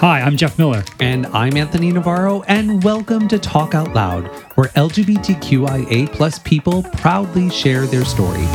Hi, 0.00 0.22
I'm 0.22 0.38
Jeff 0.38 0.58
Miller. 0.58 0.82
And 0.98 1.26
I'm 1.26 1.58
Anthony 1.58 1.92
Navarro, 1.92 2.40
and 2.44 2.82
welcome 2.82 3.28
to 3.28 3.38
Talk 3.38 3.74
Out 3.74 3.92
Loud, 3.92 4.28
where 4.54 4.68
LGBTQIA 4.68 6.10
plus 6.10 6.38
people 6.38 6.84
proudly 6.84 7.50
share 7.50 7.86
their 7.86 8.06
stories. 8.06 8.48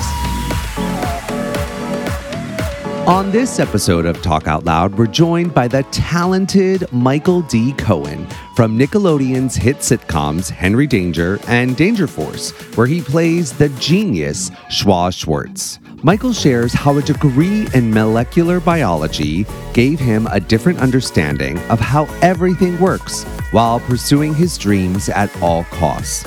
On 3.08 3.30
this 3.30 3.60
episode 3.60 4.08
of 4.08 4.20
Talk 4.24 4.48
Out 4.48 4.66
Loud, 4.66 4.98
we're 4.98 5.06
joined 5.06 5.54
by 5.54 5.68
the 5.68 5.84
talented 5.92 6.92
Michael 6.92 7.44
D. 7.44 7.74
Cohen 7.74 8.28
from 8.56 8.76
Nickelodeon's 8.76 9.56
hit 9.56 9.78
sitcoms 9.78 10.50
Henry 10.50 10.88
Danger 10.88 11.38
and 11.48 11.78
Danger 11.78 12.08
Force, 12.08 12.54
where 12.76 12.88
he 12.88 13.02
plays 13.02 13.54
the 13.54 13.70
genius 13.78 14.50
Schwoz 14.72 15.16
Schwartz. 15.16 15.78
Michael 16.06 16.34
shares 16.34 16.72
how 16.72 16.96
a 17.00 17.02
degree 17.02 17.68
in 17.74 17.92
molecular 17.92 18.60
biology 18.60 19.44
gave 19.74 20.00
him 20.00 20.28
a 20.28 20.40
different 20.40 20.78
understanding 20.78 21.58
of 21.72 21.80
how 21.80 22.06
everything 22.22 22.80
works 22.80 23.24
while 23.50 23.80
pursuing 23.80 24.32
his 24.32 24.56
dreams 24.56 25.10
at 25.10 25.36
all 25.42 25.64
costs. 25.64 26.24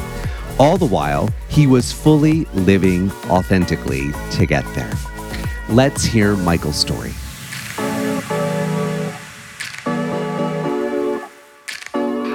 All 0.58 0.78
the 0.78 0.84
while, 0.84 1.28
he 1.48 1.68
was 1.68 1.92
fully 1.92 2.44
living 2.54 3.12
authentically 3.30 4.10
to 4.32 4.46
get 4.46 4.64
there. 4.74 4.92
Let's 5.68 6.02
hear 6.02 6.34
Michael's 6.34 6.74
story. 6.74 7.12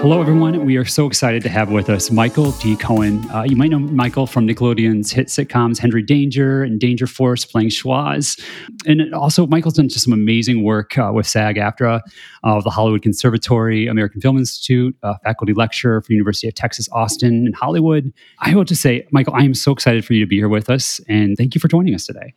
Hello, 0.03 0.19
everyone. 0.19 0.65
We 0.65 0.75
are 0.75 0.83
so 0.83 1.07
excited 1.07 1.43
to 1.43 1.49
have 1.49 1.71
with 1.71 1.89
us 1.89 2.11
Michael 2.11 2.51
D. 2.51 2.75
Cohen. 2.75 3.25
Uh, 3.31 3.43
you 3.43 3.55
might 3.55 3.69
know 3.69 3.79
Michael 3.79 4.27
from 4.27 4.45
Nickelodeon's 4.45 5.13
hit 5.13 5.27
sitcoms 5.27 5.77
Henry 5.77 6.03
Danger 6.03 6.61
and 6.61 6.77
Danger 6.77 7.07
Force, 7.07 7.45
playing 7.45 7.69
Schwoz. 7.69 8.37
And 8.85 9.15
also, 9.15 9.47
Michael's 9.47 9.75
done 9.75 9.87
just 9.87 10.03
some 10.03 10.11
amazing 10.11 10.61
work 10.61 10.97
uh, 10.97 11.09
with 11.15 11.25
SAG 11.25 11.55
AFTRA, 11.55 12.01
uh, 12.43 12.59
the 12.59 12.69
Hollywood 12.69 13.01
Conservatory, 13.01 13.87
American 13.87 14.19
Film 14.19 14.37
Institute, 14.37 14.93
faculty 15.23 15.53
lecturer 15.53 16.01
for 16.01 16.11
University 16.11 16.49
of 16.49 16.53
Texas 16.53 16.89
Austin 16.91 17.47
in 17.47 17.53
Hollywood. 17.53 18.11
I 18.39 18.53
will 18.55 18.65
just 18.65 18.81
say, 18.81 19.07
Michael, 19.11 19.35
I 19.35 19.43
am 19.43 19.53
so 19.53 19.71
excited 19.71 20.03
for 20.03 20.11
you 20.11 20.19
to 20.19 20.27
be 20.27 20.35
here 20.35 20.49
with 20.49 20.69
us, 20.69 20.99
and 21.07 21.37
thank 21.37 21.55
you 21.55 21.61
for 21.61 21.69
joining 21.69 21.95
us 21.95 22.05
today. 22.05 22.33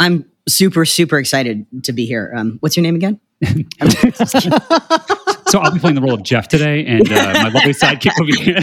I'm 0.00 0.28
super, 0.48 0.84
super 0.84 1.18
excited 1.18 1.66
to 1.84 1.92
be 1.92 2.04
here. 2.04 2.32
Um, 2.36 2.56
what's 2.58 2.76
your 2.76 2.82
name 2.82 2.96
again? 2.96 3.20
so 5.48 5.60
I'll 5.60 5.72
be 5.72 5.78
playing 5.78 5.94
the 5.94 6.00
role 6.00 6.14
of 6.14 6.22
Jeff 6.22 6.48
today, 6.48 6.84
and 6.86 7.10
uh, 7.10 7.32
my 7.34 7.48
lovely 7.48 7.72
sidekick 7.72 8.12
will 8.18 8.26
be 8.26 8.36
here. 8.36 8.56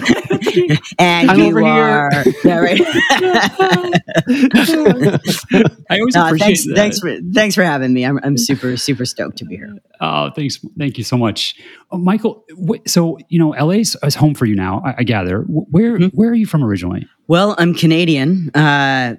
and 0.99 1.31
I'm 1.31 1.39
you 1.39 1.65
are, 1.65 2.11
yeah, 2.43 2.59
right. 2.59 2.81
I 5.89 5.99
always 5.99 6.15
uh, 6.15 6.25
appreciate 6.25 6.39
thanks, 6.39 6.65
that. 6.65 6.75
Thanks 6.75 6.99
for 6.99 7.17
thanks 7.33 7.55
for 7.55 7.63
having 7.63 7.93
me. 7.93 8.05
I'm 8.05 8.19
I'm 8.23 8.37
super 8.37 8.77
super 8.77 9.05
stoked 9.05 9.37
to 9.37 9.45
be 9.45 9.55
here. 9.55 9.77
Oh, 10.01 10.31
thanks, 10.31 10.59
thank 10.77 10.97
you 10.97 11.03
so 11.03 11.17
much, 11.17 11.55
oh, 11.91 11.97
Michael. 11.97 12.45
so 12.85 13.17
you 13.29 13.39
know, 13.39 13.49
LA's 13.51 13.95
is 14.03 14.15
home 14.15 14.33
for 14.35 14.45
you 14.45 14.55
now. 14.55 14.81
I, 14.85 14.95
I 14.99 15.03
gather. 15.03 15.41
Where 15.41 15.97
mm-hmm. 15.97 16.15
where 16.15 16.29
are 16.29 16.35
you 16.35 16.45
from 16.45 16.63
originally? 16.63 17.07
Well, 17.27 17.55
I'm 17.57 17.73
Canadian. 17.73 18.49
Uh, 18.53 19.15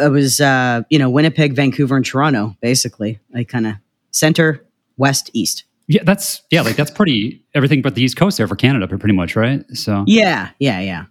I 0.00 0.08
was, 0.08 0.40
uh, 0.40 0.82
you 0.90 0.98
know, 0.98 1.10
Winnipeg, 1.10 1.54
Vancouver, 1.54 1.96
and 1.96 2.04
Toronto, 2.04 2.56
basically. 2.60 3.20
Like 3.32 3.48
kind 3.48 3.66
of 3.66 3.74
center, 4.10 4.64
west, 4.96 5.30
east. 5.32 5.64
Yeah, 5.88 6.02
that's 6.04 6.42
yeah, 6.50 6.60
like 6.60 6.76
that's 6.76 6.90
pretty 6.90 7.42
everything 7.54 7.80
but 7.80 7.94
the 7.94 8.02
East 8.02 8.16
Coast 8.16 8.36
there 8.36 8.46
for 8.46 8.56
Canada, 8.56 8.86
pretty 8.86 9.14
much, 9.14 9.34
right? 9.34 9.64
So 9.72 10.04
yeah, 10.06 10.50
yeah, 10.58 10.80
yeah, 10.80 11.06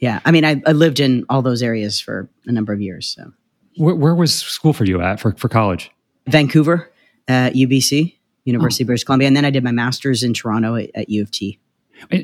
yeah. 0.00 0.20
I 0.24 0.30
mean, 0.30 0.44
I, 0.44 0.60
I 0.66 0.72
lived 0.72 1.00
in 1.00 1.26
all 1.28 1.42
those 1.42 1.62
areas 1.62 2.00
for 2.00 2.30
a 2.46 2.52
number 2.52 2.72
of 2.72 2.80
years. 2.80 3.14
So 3.14 3.32
where, 3.76 3.94
where 3.94 4.14
was 4.14 4.34
school 4.34 4.72
for 4.72 4.86
you 4.86 5.02
at 5.02 5.20
for 5.20 5.32
for 5.36 5.48
college? 5.48 5.90
Vancouver, 6.28 6.90
at 7.28 7.54
UBC, 7.54 8.16
University 8.44 8.82
oh. 8.82 8.84
of 8.84 8.86
British 8.86 9.04
Columbia, 9.04 9.28
and 9.28 9.36
then 9.36 9.44
I 9.44 9.50
did 9.50 9.62
my 9.64 9.70
master's 9.70 10.22
in 10.22 10.32
Toronto 10.32 10.76
at, 10.76 10.90
at 10.94 11.08
U 11.10 11.22
of 11.22 11.30
T. 11.30 11.58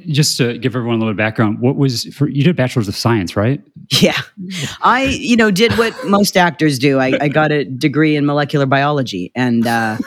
Just 0.09 0.37
to 0.39 0.59
give 0.59 0.75
everyone 0.75 0.97
a 0.97 0.99
little 0.99 1.15
background, 1.15 1.61
what 1.61 1.77
was 1.77 2.05
for, 2.07 2.29
you 2.29 2.43
did 2.43 2.51
a 2.51 2.55
bachelor's 2.55 2.89
of 2.89 2.97
science, 2.97 3.37
right? 3.37 3.63
Yeah, 4.01 4.19
I 4.81 5.05
you 5.05 5.37
know 5.37 5.51
did 5.51 5.73
what 5.79 5.95
most 6.07 6.37
actors 6.37 6.79
do. 6.79 6.99
I, 6.99 7.17
I 7.21 7.29
got 7.29 7.53
a 7.53 7.65
degree 7.65 8.17
in 8.17 8.27
molecular 8.27 8.67
biology, 8.67 9.31
and 9.35 9.67
uh, 9.67 9.99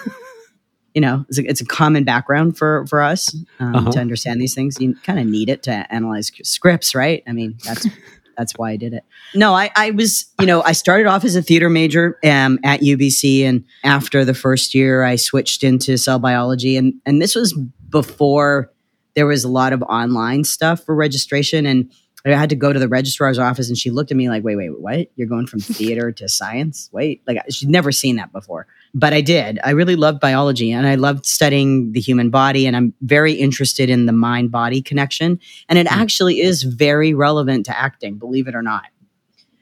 you 0.94 1.02
know 1.02 1.26
it's 1.30 1.40
a, 1.40 1.46
it's 1.46 1.62
a, 1.62 1.66
common 1.66 2.04
background 2.04 2.58
for 2.58 2.86
for 2.88 3.02
us 3.02 3.34
um, 3.60 3.76
uh-huh. 3.76 3.92
to 3.92 4.00
understand 4.00 4.42
these 4.42 4.54
things. 4.54 4.80
You 4.80 4.96
kind 5.04 5.20
of 5.20 5.26
need 5.26 5.50
it 5.50 5.64
to 5.64 5.72
analyze 5.94 6.32
scripts, 6.44 6.94
right? 6.96 7.24
I 7.28 7.32
mean 7.32 7.58
that's 7.64 7.88
that's 8.38 8.54
why 8.54 8.72
I 8.72 8.78
did 8.78 8.94
it. 8.94 9.04
No, 9.36 9.54
I, 9.54 9.70
I 9.76 9.92
was, 9.92 10.26
you 10.40 10.48
know, 10.48 10.64
I 10.64 10.72
started 10.72 11.06
off 11.06 11.24
as 11.24 11.36
a 11.36 11.42
theater 11.42 11.70
major 11.70 12.18
um, 12.24 12.60
at 12.64 12.82
UBC, 12.82 13.44
and 13.44 13.64
after 13.84 14.26
the 14.26 14.34
first 14.34 14.74
year, 14.74 15.04
I 15.04 15.16
switched 15.16 15.64
into 15.64 15.98
cell 15.98 16.20
biology, 16.20 16.78
and 16.78 16.94
and 17.06 17.22
this 17.22 17.36
was 17.36 17.54
before 17.90 18.72
there 19.16 19.28
was 19.28 19.44
a 19.44 19.50
lot 19.50 19.74
of 19.74 19.82
online 19.84 20.44
stuff 20.44 20.84
for 20.86 20.96
registration 20.96 21.66
and 21.66 21.92
I 22.26 22.30
had 22.30 22.50
to 22.50 22.56
go 22.56 22.72
to 22.72 22.80
the 22.80 22.88
registrar's 22.88 23.40
office 23.40 23.68
and 23.68 23.78
she 23.78 23.90
looked 23.90 24.12
at 24.12 24.18
me 24.18 24.30
like, 24.30 24.44
wait, 24.44 24.56
wait, 24.56 24.80
what? 24.80 25.08
You're 25.16 25.28
going 25.28 25.48
from 25.48 25.60
theater 25.60 26.12
to 26.12 26.30
science? 26.30 26.90
Wait, 26.92 27.22
like 27.28 27.40
she'd 27.50 27.70
never 27.70 27.92
seen 27.92 28.18
that 28.18 28.32
before. 28.32 28.68
But 28.94 29.14
I 29.14 29.22
did. 29.22 29.60
I 29.64 29.72
really 29.72 29.96
loved 29.96 30.20
biology 30.20 30.72
and 30.72 30.86
I 30.86 30.96
loved 30.96 31.26
studying 31.26 31.94
the 31.94 32.02
human 32.02 32.30
body. 32.30 32.68
And 32.68 32.76
I'm 32.76 32.94
very 33.02 33.34
interested 33.34 33.90
in 33.90 34.06
the 34.06 34.12
mind 34.12 34.52
body 34.52 34.82
connection. 34.82 35.40
And 35.70 35.80
it 35.80 35.88
hmm. 35.88 36.00
actually 36.00 36.42
is 36.42 36.64
very 36.64 37.14
relevant 37.14 37.66
to 37.68 37.78
acting, 37.78 38.18
believe 38.18 38.48
it 38.48 38.56
or 38.56 38.62
not. 38.62 38.86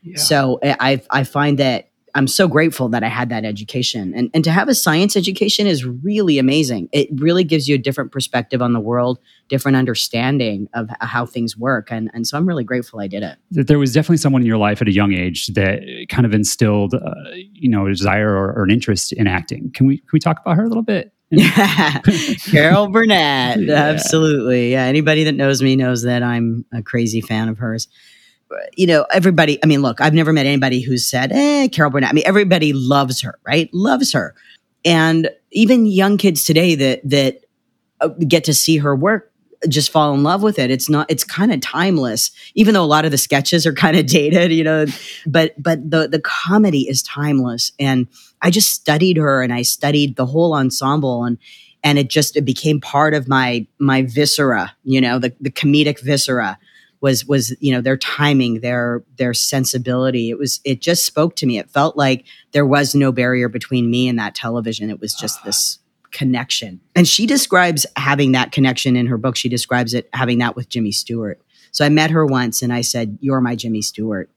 Yeah. 0.02 0.18
So 0.18 0.60
I, 0.64 1.02
I 1.10 1.24
find 1.24 1.60
that 1.60 1.89
I'm 2.16 2.28
so 2.28 2.48
grateful 2.48 2.90
that 2.90 3.04
I 3.04 3.08
had 3.08 3.30
that 3.30 3.46
education. 3.46 4.14
And, 4.16 4.30
and 4.34 4.44
to 4.44 4.52
have 4.52 4.68
a 4.68 4.76
science 4.76 5.16
education 5.16 5.68
is 5.68 5.86
really 5.86 6.38
amazing. 6.38 6.90
It 6.92 7.10
really 7.14 7.44
gives 7.44 7.68
you 7.68 7.76
a 7.76 7.78
different 7.78 8.12
perspective 8.12 8.62
on 8.62 8.74
the 8.74 8.80
world, 8.80 9.20
different 9.48 9.78
understanding 9.78 10.68
of 10.74 10.90
how 11.02 11.26
things 11.26 11.58
work. 11.58 11.92
And, 11.92 12.10
and 12.14 12.28
so 12.28 12.38
I'm 12.38 12.48
really 12.48 12.64
grateful 12.64 13.00
I 13.00 13.08
did 13.08 13.24
it. 13.24 13.38
There 13.52 13.80
was 13.80 13.94
definitely 13.94 14.18
someone 14.18 14.42
in 14.42 14.48
your 14.48 14.58
life 14.58 14.82
at 14.82 14.88
a 14.88 14.94
young 14.94 15.14
age 15.14 15.48
that 15.48 16.08
kind 16.10 16.26
of 16.26 16.34
instilled, 16.34 16.94
uh, 16.94 17.14
you 17.34 17.70
know, 17.70 17.86
a 17.86 17.90
desire 17.90 18.32
or, 18.32 18.54
or, 18.54 18.64
an 18.64 18.72
interest 18.72 19.14
in 19.14 19.28
acting. 19.28 19.72
Can 19.74 19.88
we, 19.88 19.98
can 19.98 20.10
we 20.14 20.20
talk 20.20 20.40
about 20.42 20.56
her 20.58 20.64
a 20.64 20.68
little 20.68 20.84
bit? 20.84 21.14
yeah. 21.32 22.00
Carol 22.46 22.90
Burnett. 22.90 23.60
yeah. 23.62 23.74
Absolutely. 23.74 24.72
Yeah. 24.72 24.84
Anybody 24.84 25.26
that 25.26 25.34
knows 25.34 25.62
me 25.62 25.76
knows 25.76 26.04
that 26.04 26.24
I'm 26.24 26.66
a 26.74 26.82
crazy 26.82 27.22
fan 27.22 27.50
of 27.50 27.60
hers 27.60 27.88
you 28.76 28.88
know, 28.88 29.06
everybody, 29.12 29.60
I 29.64 29.68
mean, 29.68 29.82
look, 29.82 30.02
I've 30.02 30.14
never 30.14 30.34
met 30.34 30.46
anybody 30.46 30.82
who's 30.82 31.06
said, 31.06 31.32
eh, 31.32 31.68
Carol 31.70 31.92
Burnett. 31.92 32.10
I 32.10 32.14
mean, 32.14 32.24
everybody 32.26 32.74
loves 32.74 33.22
her, 33.22 33.40
right? 33.46 33.70
Loves 33.74 34.14
her. 34.14 34.36
And 34.86 35.30
even 35.52 35.86
young 35.86 36.18
kids 36.18 36.46
today 36.46 36.76
that, 36.76 37.02
that 37.04 37.44
uh, 38.02 38.10
get 38.28 38.44
to 38.46 38.54
see 38.54 38.78
her 38.78 38.96
work 38.96 39.32
just 39.68 39.92
fall 39.92 40.14
in 40.14 40.24
love 40.24 40.42
with 40.42 40.58
it. 40.58 40.72
It's 40.72 40.90
not, 40.90 41.12
it's 41.12 41.26
kind 41.26 41.52
of 41.52 41.60
timeless, 41.60 42.32
even 42.56 42.74
though 42.74 42.84
a 42.84 42.86
lot 42.86 43.04
of 43.04 43.12
the 43.12 43.18
sketches 43.18 43.66
are 43.66 43.74
kind 43.74 43.98
of 43.98 44.06
dated, 44.06 44.52
you 44.54 44.64
know, 44.64 44.86
but, 45.26 45.62
but 45.62 45.90
the, 45.90 46.08
the 46.08 46.22
comedy 46.22 46.88
is 46.88 47.04
timeless. 47.04 47.74
And 47.78 48.08
I 48.42 48.52
just 48.52 48.70
studied 48.70 49.18
her 49.18 49.42
and 49.44 49.52
I 49.52 49.64
studied 49.64 50.16
the 50.16 50.26
whole 50.26 50.54
ensemble 50.54 51.26
and, 51.26 51.38
and 51.84 51.98
it 51.98 52.10
just, 52.10 52.38
it 52.38 52.46
became 52.46 52.80
part 52.80 53.14
of 53.14 53.28
my, 53.28 53.68
my 53.80 54.04
viscera, 54.04 54.74
you 54.84 55.02
know, 55.02 55.20
the, 55.20 55.34
the 55.42 55.52
comedic 55.52 56.00
viscera 56.00 56.58
was 57.02 57.26
was 57.26 57.56
you 57.60 57.72
know 57.72 57.82
their 57.82 57.98
timing 57.98 58.62
their 58.62 59.04
their 59.18 59.34
sensibility. 59.34 60.30
It 60.30 60.38
was 60.38 60.60
it 60.64 60.82
just 60.82 61.06
spoke 61.06 61.36
to 61.38 61.46
me. 61.46 61.58
It 61.58 61.70
felt 61.70 61.98
like 61.98 62.26
there 62.52 62.66
was 62.66 62.94
no 62.94 63.12
barrier 63.12 63.50
between 63.50 63.90
me 63.90 64.08
and 64.08 64.20
that 64.20 64.36
television. 64.36 64.90
It 64.90 65.00
was 65.00 65.14
just 65.14 65.44
this 65.44 65.80
connection. 66.12 66.80
And 66.96 67.08
she 67.08 67.26
describes 67.26 67.86
having 67.96 68.32
that 68.32 68.52
connection 68.52 68.96
in 68.96 69.06
her 69.08 69.18
book. 69.18 69.36
She 69.36 69.50
describes 69.50 69.94
it 69.94 70.10
having 70.14 70.40
that 70.40 70.56
with 70.56 70.70
jimmy 70.70 70.92
stewart. 70.92 71.40
So 71.72 71.86
i 71.86 71.90
met 71.90 72.12
her 72.12 72.26
once 72.26 72.62
and 72.62 72.74
i 72.74 72.82
said 72.82 73.18
you're 73.22 73.42
my 73.42 73.56
jimmy 73.56 73.82
stewart. 73.82 74.30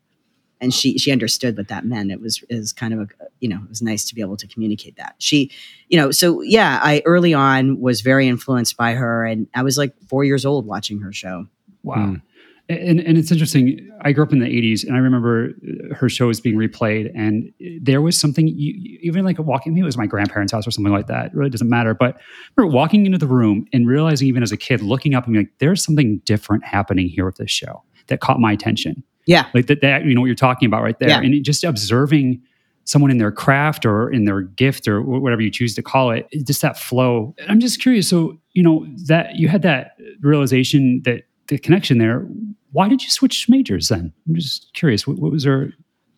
And 0.61 0.73
she 0.73 0.97
she 0.97 1.11
understood 1.11 1.57
what 1.57 1.67
that 1.69 1.85
meant. 1.85 2.13
It 2.13 2.21
was 2.21 2.45
is 2.49 2.73
kind 2.73 2.95
of 2.95 3.01
a 3.01 3.09
you 3.41 3.49
know 3.49 3.61
it 3.65 3.69
was 3.69 3.83
nice 3.83 4.05
to 4.05 4.15
be 4.15 4.21
able 4.21 4.37
to 4.37 4.47
communicate 4.47 4.97
that. 4.97 5.17
She 5.19 5.51
you 5.89 5.99
know 5.99 6.13
so 6.13 6.41
yeah 6.43 6.79
i 6.81 7.03
early 7.05 7.35
on 7.35 7.81
was 7.81 8.01
very 8.01 8.29
influenced 8.29 8.77
by 8.77 8.93
her 8.95 9.25
and 9.25 9.49
i 9.55 9.63
was 9.65 9.77
like 9.77 9.93
four 10.09 10.23
years 10.23 10.47
old 10.47 10.65
watching 10.65 11.01
her 11.01 11.13
show. 11.13 11.49
Wow. 11.83 11.97
Mm 11.97 12.23
and, 12.69 13.01
and 13.01 13.19
it's 13.19 13.31
interesting. 13.31 13.91
I 14.03 14.13
grew 14.13 14.25
up 14.25 14.33
in 14.33 14.39
the 14.39 14.47
80s 14.47 14.85
and 14.85 14.95
I 14.95 14.99
remember 14.99 15.51
uh, 15.51 15.95
her 15.95 16.09
shows 16.09 16.41
being 16.41 16.57
replayed. 16.57 17.11
And 17.15 17.53
there 17.81 18.01
was 18.01 18.17
something, 18.17 18.49
you, 18.49 18.99
even 19.03 19.25
like 19.25 19.39
walking, 19.39 19.75
maybe 19.75 19.83
it 19.83 19.85
was 19.85 19.99
my 19.99 20.07
grandparents' 20.07 20.53
house 20.53 20.67
or 20.67 20.71
something 20.71 20.93
like 20.93 21.09
that. 21.09 21.27
It 21.27 21.35
really 21.35 21.51
doesn't 21.51 21.69
matter. 21.69 21.95
But 21.95 22.17
walking 22.57 23.05
into 23.05 23.19
the 23.19 23.27
room 23.27 23.67
and 23.73 23.87
realizing, 23.87 24.29
even 24.29 24.43
as 24.43 24.53
a 24.53 24.57
kid, 24.57 24.81
looking 24.81 25.15
up 25.15 25.27
and 25.27 25.35
being 25.35 25.47
like, 25.47 25.59
there's 25.59 25.85
something 25.85 26.21
different 26.25 26.65
happening 26.65 27.09
here 27.09 27.27
with 27.27 27.37
this 27.37 27.51
show 27.51 27.83
that 28.07 28.21
caught 28.21 28.41
my 28.41 28.53
attention. 28.53 29.03
Yeah. 29.27 29.47
Like 29.55 29.67
that, 29.67 29.81
that 29.83 30.05
you 30.05 30.15
know 30.15 30.21
what 30.21 30.27
you're 30.27 30.35
talking 30.35 30.67
about 30.67 30.83
right 30.83 30.99
there. 30.99 31.09
Yeah. 31.09 31.21
And 31.21 31.45
just 31.45 31.65
observing 31.65 32.43
someone 32.85 33.11
in 33.11 33.19
their 33.19 33.31
craft 33.31 33.87
or 33.87 34.11
in 34.11 34.25
their 34.25 34.41
gift 34.43 34.89
or 34.89 35.01
whatever 35.03 35.41
you 35.41 35.51
choose 35.51 35.75
to 35.77 35.83
call 35.83 36.11
it, 36.11 36.29
just 36.45 36.63
that 36.63 36.77
flow. 36.77 37.35
I'm 37.49 37.61
just 37.61 37.81
curious. 37.81 38.09
So, 38.09 38.39
you 38.53 38.63
know, 38.63 38.87
that 39.07 39.37
you 39.37 39.49
had 39.49 39.63
that 39.63 39.93
realization 40.21 41.03
that 41.05 41.23
the 41.53 41.59
connection 41.59 41.99
there. 41.99 42.27
Why 42.73 42.89
did 42.89 43.03
you 43.03 43.11
switch 43.11 43.49
majors 43.49 43.89
then? 43.89 44.13
I'm 44.27 44.35
just 44.35 44.73
curious. 44.75 45.07
What, 45.07 45.19
what 45.19 45.31
was 45.31 45.45
there? 45.45 45.73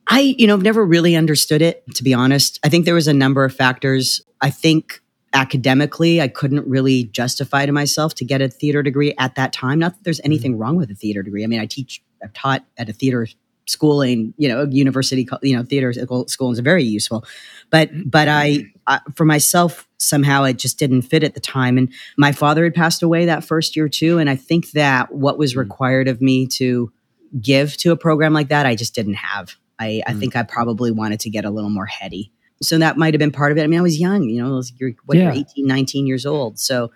I, 0.06 0.34
you 0.38 0.46
know, 0.46 0.54
I've 0.54 0.62
never 0.62 0.84
really 0.84 1.16
understood 1.16 1.62
it, 1.62 1.82
to 1.94 2.04
be 2.04 2.14
honest. 2.14 2.60
I 2.62 2.68
think 2.68 2.84
there 2.84 2.94
was 2.94 3.08
a 3.08 3.14
number 3.14 3.44
of 3.44 3.54
factors. 3.54 4.20
I 4.40 4.50
think 4.50 5.00
academically, 5.32 6.20
I 6.20 6.28
couldn't 6.28 6.66
really 6.68 7.04
justify 7.04 7.66
to 7.66 7.72
myself 7.72 8.14
to 8.16 8.24
get 8.24 8.40
a 8.40 8.48
theater 8.48 8.82
degree 8.82 9.14
at 9.18 9.34
that 9.34 9.52
time. 9.52 9.78
Not 9.78 9.94
that 9.94 10.04
there's 10.04 10.18
mm-hmm. 10.18 10.26
anything 10.26 10.58
wrong 10.58 10.76
with 10.76 10.90
a 10.90 10.94
theater 10.94 11.22
degree. 11.22 11.42
I 11.42 11.46
mean, 11.46 11.60
I 11.60 11.66
teach, 11.66 12.02
I've 12.22 12.32
taught 12.34 12.64
at 12.78 12.88
a 12.88 12.92
theater 12.92 13.26
school 13.26 13.40
schooling, 13.66 14.34
you 14.36 14.46
know, 14.46 14.66
university, 14.70 15.26
you 15.42 15.56
know, 15.56 15.62
theater 15.62 15.90
school 16.26 16.52
is 16.52 16.58
very 16.58 16.84
useful. 16.84 17.24
But, 17.70 17.88
but 18.04 18.28
I, 18.28 18.66
I, 18.86 19.00
for 19.14 19.24
myself, 19.24 19.88
somehow 19.98 20.44
it 20.44 20.58
just 20.58 20.78
didn't 20.78 21.02
fit 21.02 21.24
at 21.24 21.34
the 21.34 21.40
time. 21.40 21.78
And 21.78 21.92
my 22.16 22.32
father 22.32 22.64
had 22.64 22.74
passed 22.74 23.02
away 23.02 23.26
that 23.26 23.44
first 23.44 23.76
year 23.76 23.88
too. 23.88 24.18
And 24.18 24.28
I 24.28 24.36
think 24.36 24.72
that 24.72 25.12
what 25.12 25.38
was 25.38 25.56
required 25.56 26.08
of 26.08 26.20
me 26.20 26.46
to 26.48 26.92
give 27.40 27.76
to 27.78 27.92
a 27.92 27.96
program 27.96 28.32
like 28.32 28.48
that, 28.48 28.66
I 28.66 28.74
just 28.74 28.94
didn't 28.94 29.14
have. 29.14 29.54
I, 29.78 30.02
I 30.06 30.12
think 30.12 30.36
I 30.36 30.42
probably 30.42 30.92
wanted 30.92 31.20
to 31.20 31.30
get 31.30 31.44
a 31.44 31.50
little 31.50 31.70
more 31.70 31.86
heady. 31.86 32.30
So 32.62 32.78
that 32.78 32.96
might 32.96 33.14
have 33.14 33.18
been 33.18 33.32
part 33.32 33.50
of 33.50 33.58
it. 33.58 33.64
I 33.64 33.66
mean, 33.66 33.80
I 33.80 33.82
was 33.82 33.98
young, 33.98 34.22
you 34.24 34.42
know, 34.42 34.50
was, 34.54 34.72
you're, 34.78 34.92
what, 35.04 35.18
yeah. 35.18 35.24
you're 35.24 35.42
18, 35.42 35.66
19 35.66 36.06
years 36.06 36.24
old. 36.24 36.58
So 36.58 36.92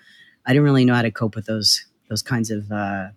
I 0.46 0.52
didn't 0.52 0.64
really 0.64 0.84
know 0.84 0.94
how 0.94 1.02
to 1.02 1.10
cope 1.10 1.34
with 1.34 1.46
those, 1.46 1.84
those 2.08 2.22
kinds 2.22 2.50
of, 2.50 2.70
uh, 2.70 3.08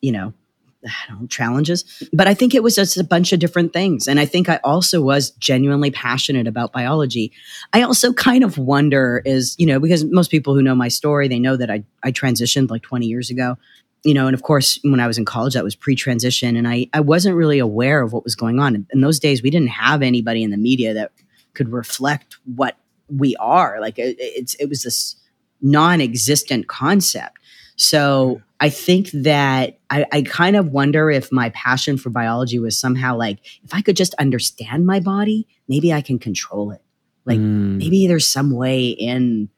you 0.00 0.12
know, 0.12 0.32
know, 0.82 1.26
challenges. 1.26 1.84
But 2.12 2.26
I 2.26 2.34
think 2.34 2.54
it 2.54 2.62
was 2.62 2.74
just 2.74 2.96
a 2.96 3.04
bunch 3.04 3.32
of 3.32 3.38
different 3.38 3.72
things. 3.72 4.06
And 4.06 4.18
I 4.18 4.26
think 4.26 4.48
I 4.48 4.60
also 4.64 5.02
was 5.02 5.30
genuinely 5.32 5.90
passionate 5.90 6.46
about 6.46 6.72
biology. 6.72 7.32
I 7.72 7.82
also 7.82 8.12
kind 8.12 8.44
of 8.44 8.58
wonder 8.58 9.22
is, 9.24 9.54
you 9.58 9.66
know, 9.66 9.80
because 9.80 10.04
most 10.04 10.30
people 10.30 10.54
who 10.54 10.62
know 10.62 10.74
my 10.74 10.88
story, 10.88 11.28
they 11.28 11.38
know 11.38 11.56
that 11.56 11.70
I, 11.70 11.84
I 12.02 12.12
transitioned 12.12 12.70
like 12.70 12.82
20 12.82 13.06
years 13.06 13.30
ago. 13.30 13.56
You 14.02 14.14
know, 14.14 14.26
and 14.26 14.34
of 14.34 14.42
course, 14.42 14.78
when 14.82 14.98
I 14.98 15.06
was 15.06 15.18
in 15.18 15.26
college, 15.26 15.52
that 15.52 15.64
was 15.64 15.74
pre 15.74 15.94
transition. 15.94 16.56
And 16.56 16.66
I, 16.66 16.88
I 16.94 17.00
wasn't 17.00 17.36
really 17.36 17.58
aware 17.58 18.00
of 18.00 18.14
what 18.14 18.24
was 18.24 18.34
going 18.34 18.58
on. 18.58 18.86
In 18.90 19.02
those 19.02 19.18
days, 19.18 19.42
we 19.42 19.50
didn't 19.50 19.68
have 19.68 20.00
anybody 20.00 20.42
in 20.42 20.50
the 20.50 20.56
media 20.56 20.94
that 20.94 21.12
could 21.52 21.70
reflect 21.70 22.38
what 22.46 22.78
we 23.08 23.36
are. 23.36 23.78
Like 23.78 23.98
it, 23.98 24.16
it's, 24.18 24.54
it 24.54 24.70
was 24.70 24.84
this 24.84 25.16
non 25.60 26.00
existent 26.00 26.68
concept. 26.68 27.38
So 27.80 28.42
I 28.60 28.68
think 28.68 29.10
that 29.12 29.78
I, 29.88 30.04
I, 30.12 30.20
kind 30.20 30.54
of 30.54 30.68
wonder 30.68 31.10
if 31.10 31.32
my 31.32 31.48
passion 31.50 31.96
for 31.96 32.10
biology 32.10 32.58
was 32.58 32.78
somehow 32.78 33.16
like, 33.16 33.38
if 33.64 33.72
I 33.72 33.80
could 33.80 33.96
just 33.96 34.12
understand 34.16 34.84
my 34.84 35.00
body, 35.00 35.48
maybe 35.66 35.90
I 35.90 36.02
can 36.02 36.18
control 36.18 36.72
it. 36.72 36.82
Like 37.24 37.38
mm. 37.38 37.78
maybe 37.78 38.06
there's 38.06 38.26
some 38.28 38.50
way 38.50 38.88
in 38.88 39.48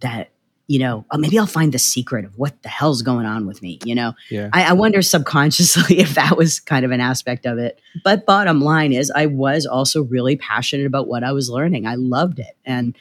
that, 0.00 0.30
you 0.68 0.78
know, 0.78 1.04
oh, 1.10 1.18
maybe 1.18 1.38
I'll 1.38 1.46
find 1.46 1.70
the 1.70 1.78
secret 1.78 2.24
of 2.24 2.38
what 2.38 2.62
the 2.62 2.70
hell's 2.70 3.02
going 3.02 3.26
on 3.26 3.46
with 3.46 3.60
me. 3.60 3.78
You 3.84 3.94
know, 3.94 4.14
yeah. 4.30 4.48
I, 4.54 4.70
I 4.70 4.72
wonder 4.72 5.02
subconsciously 5.02 5.98
if 5.98 6.14
that 6.14 6.34
was 6.34 6.60
kind 6.60 6.86
of 6.86 6.92
an 6.92 7.02
aspect 7.02 7.44
of 7.44 7.58
it. 7.58 7.78
But 8.02 8.24
bottom 8.24 8.62
line 8.62 8.94
is, 8.94 9.12
I 9.14 9.26
was 9.26 9.66
also 9.66 10.02
really 10.02 10.36
passionate 10.36 10.86
about 10.86 11.08
what 11.08 11.22
I 11.22 11.32
was 11.32 11.50
learning. 11.50 11.86
I 11.86 11.96
loved 11.96 12.38
it. 12.38 12.56
And, 12.64 12.96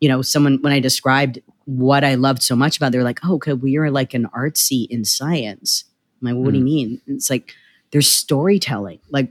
you 0.00 0.08
know, 0.08 0.22
someone, 0.22 0.58
when 0.60 0.72
I 0.72 0.80
described 0.80 1.40
what 1.66 2.04
I 2.04 2.14
loved 2.14 2.42
so 2.42 2.56
much 2.56 2.76
about 2.76 2.88
it. 2.88 2.92
They're 2.92 3.04
like, 3.04 3.20
oh, 3.24 3.34
okay, 3.34 3.52
we 3.52 3.76
are 3.76 3.90
like 3.90 4.14
an 4.14 4.28
artsy 4.34 4.86
in 4.88 5.04
science. 5.04 5.84
I'm 6.20 6.26
like, 6.26 6.34
well, 6.34 6.44
what 6.44 6.50
mm. 6.50 6.52
do 6.52 6.58
you 6.58 6.62
hmm. 6.62 6.90
mean? 6.90 7.00
It's 7.08 7.28
like 7.28 7.54
there's 7.90 8.10
storytelling. 8.10 9.00
Like 9.10 9.30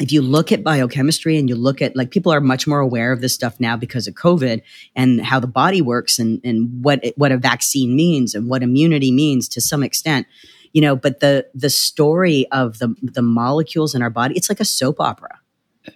if 0.00 0.12
you 0.12 0.22
look 0.22 0.52
at 0.52 0.62
biochemistry 0.62 1.38
and 1.38 1.48
you 1.48 1.56
look 1.56 1.82
at 1.82 1.96
like 1.96 2.10
people 2.10 2.32
are 2.32 2.40
much 2.40 2.66
more 2.66 2.80
aware 2.80 3.12
of 3.12 3.20
this 3.20 3.34
stuff 3.34 3.58
now 3.58 3.76
because 3.76 4.06
of 4.06 4.14
COVID 4.14 4.62
and 4.94 5.24
how 5.24 5.40
the 5.40 5.46
body 5.46 5.82
works 5.82 6.18
and 6.18 6.40
and 6.44 6.84
what 6.84 7.04
it, 7.04 7.18
what 7.18 7.32
a 7.32 7.38
vaccine 7.38 7.96
means 7.96 8.34
and 8.34 8.48
what 8.48 8.62
immunity 8.62 9.10
means 9.10 9.48
to 9.48 9.60
some 9.60 9.82
extent. 9.82 10.26
You 10.72 10.82
know, 10.82 10.94
but 10.94 11.20
the 11.20 11.46
the 11.54 11.70
story 11.70 12.46
of 12.52 12.78
the 12.78 12.94
the 13.02 13.22
molecules 13.22 13.94
in 13.94 14.02
our 14.02 14.10
body, 14.10 14.36
it's 14.36 14.48
like 14.48 14.60
a 14.60 14.64
soap 14.64 15.00
opera 15.00 15.41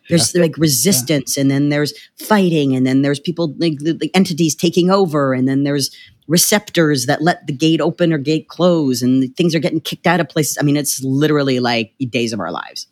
there's 0.08 0.34
yeah. 0.34 0.42
like 0.42 0.56
resistance, 0.56 1.36
yeah. 1.36 1.42
and 1.42 1.50
then 1.50 1.68
there's 1.68 1.92
fighting, 2.18 2.74
and 2.74 2.86
then 2.86 3.02
there's 3.02 3.20
people 3.20 3.54
like 3.58 3.78
the, 3.78 3.92
the, 3.92 4.14
entities 4.14 4.54
taking 4.54 4.90
over, 4.90 5.32
and 5.32 5.48
then 5.48 5.64
there's 5.64 5.94
receptors 6.28 7.06
that 7.06 7.22
let 7.22 7.46
the 7.46 7.52
gate 7.52 7.80
open 7.80 8.12
or 8.12 8.18
gate 8.18 8.48
close, 8.48 9.02
and 9.02 9.34
things 9.36 9.54
are 9.54 9.60
getting 9.60 9.80
kicked 9.80 10.06
out 10.06 10.20
of 10.20 10.28
places. 10.28 10.58
I 10.60 10.64
mean, 10.64 10.76
it's 10.76 11.02
literally 11.02 11.60
like 11.60 11.94
days 12.10 12.32
of 12.32 12.40
our 12.40 12.50
lives. 12.50 12.86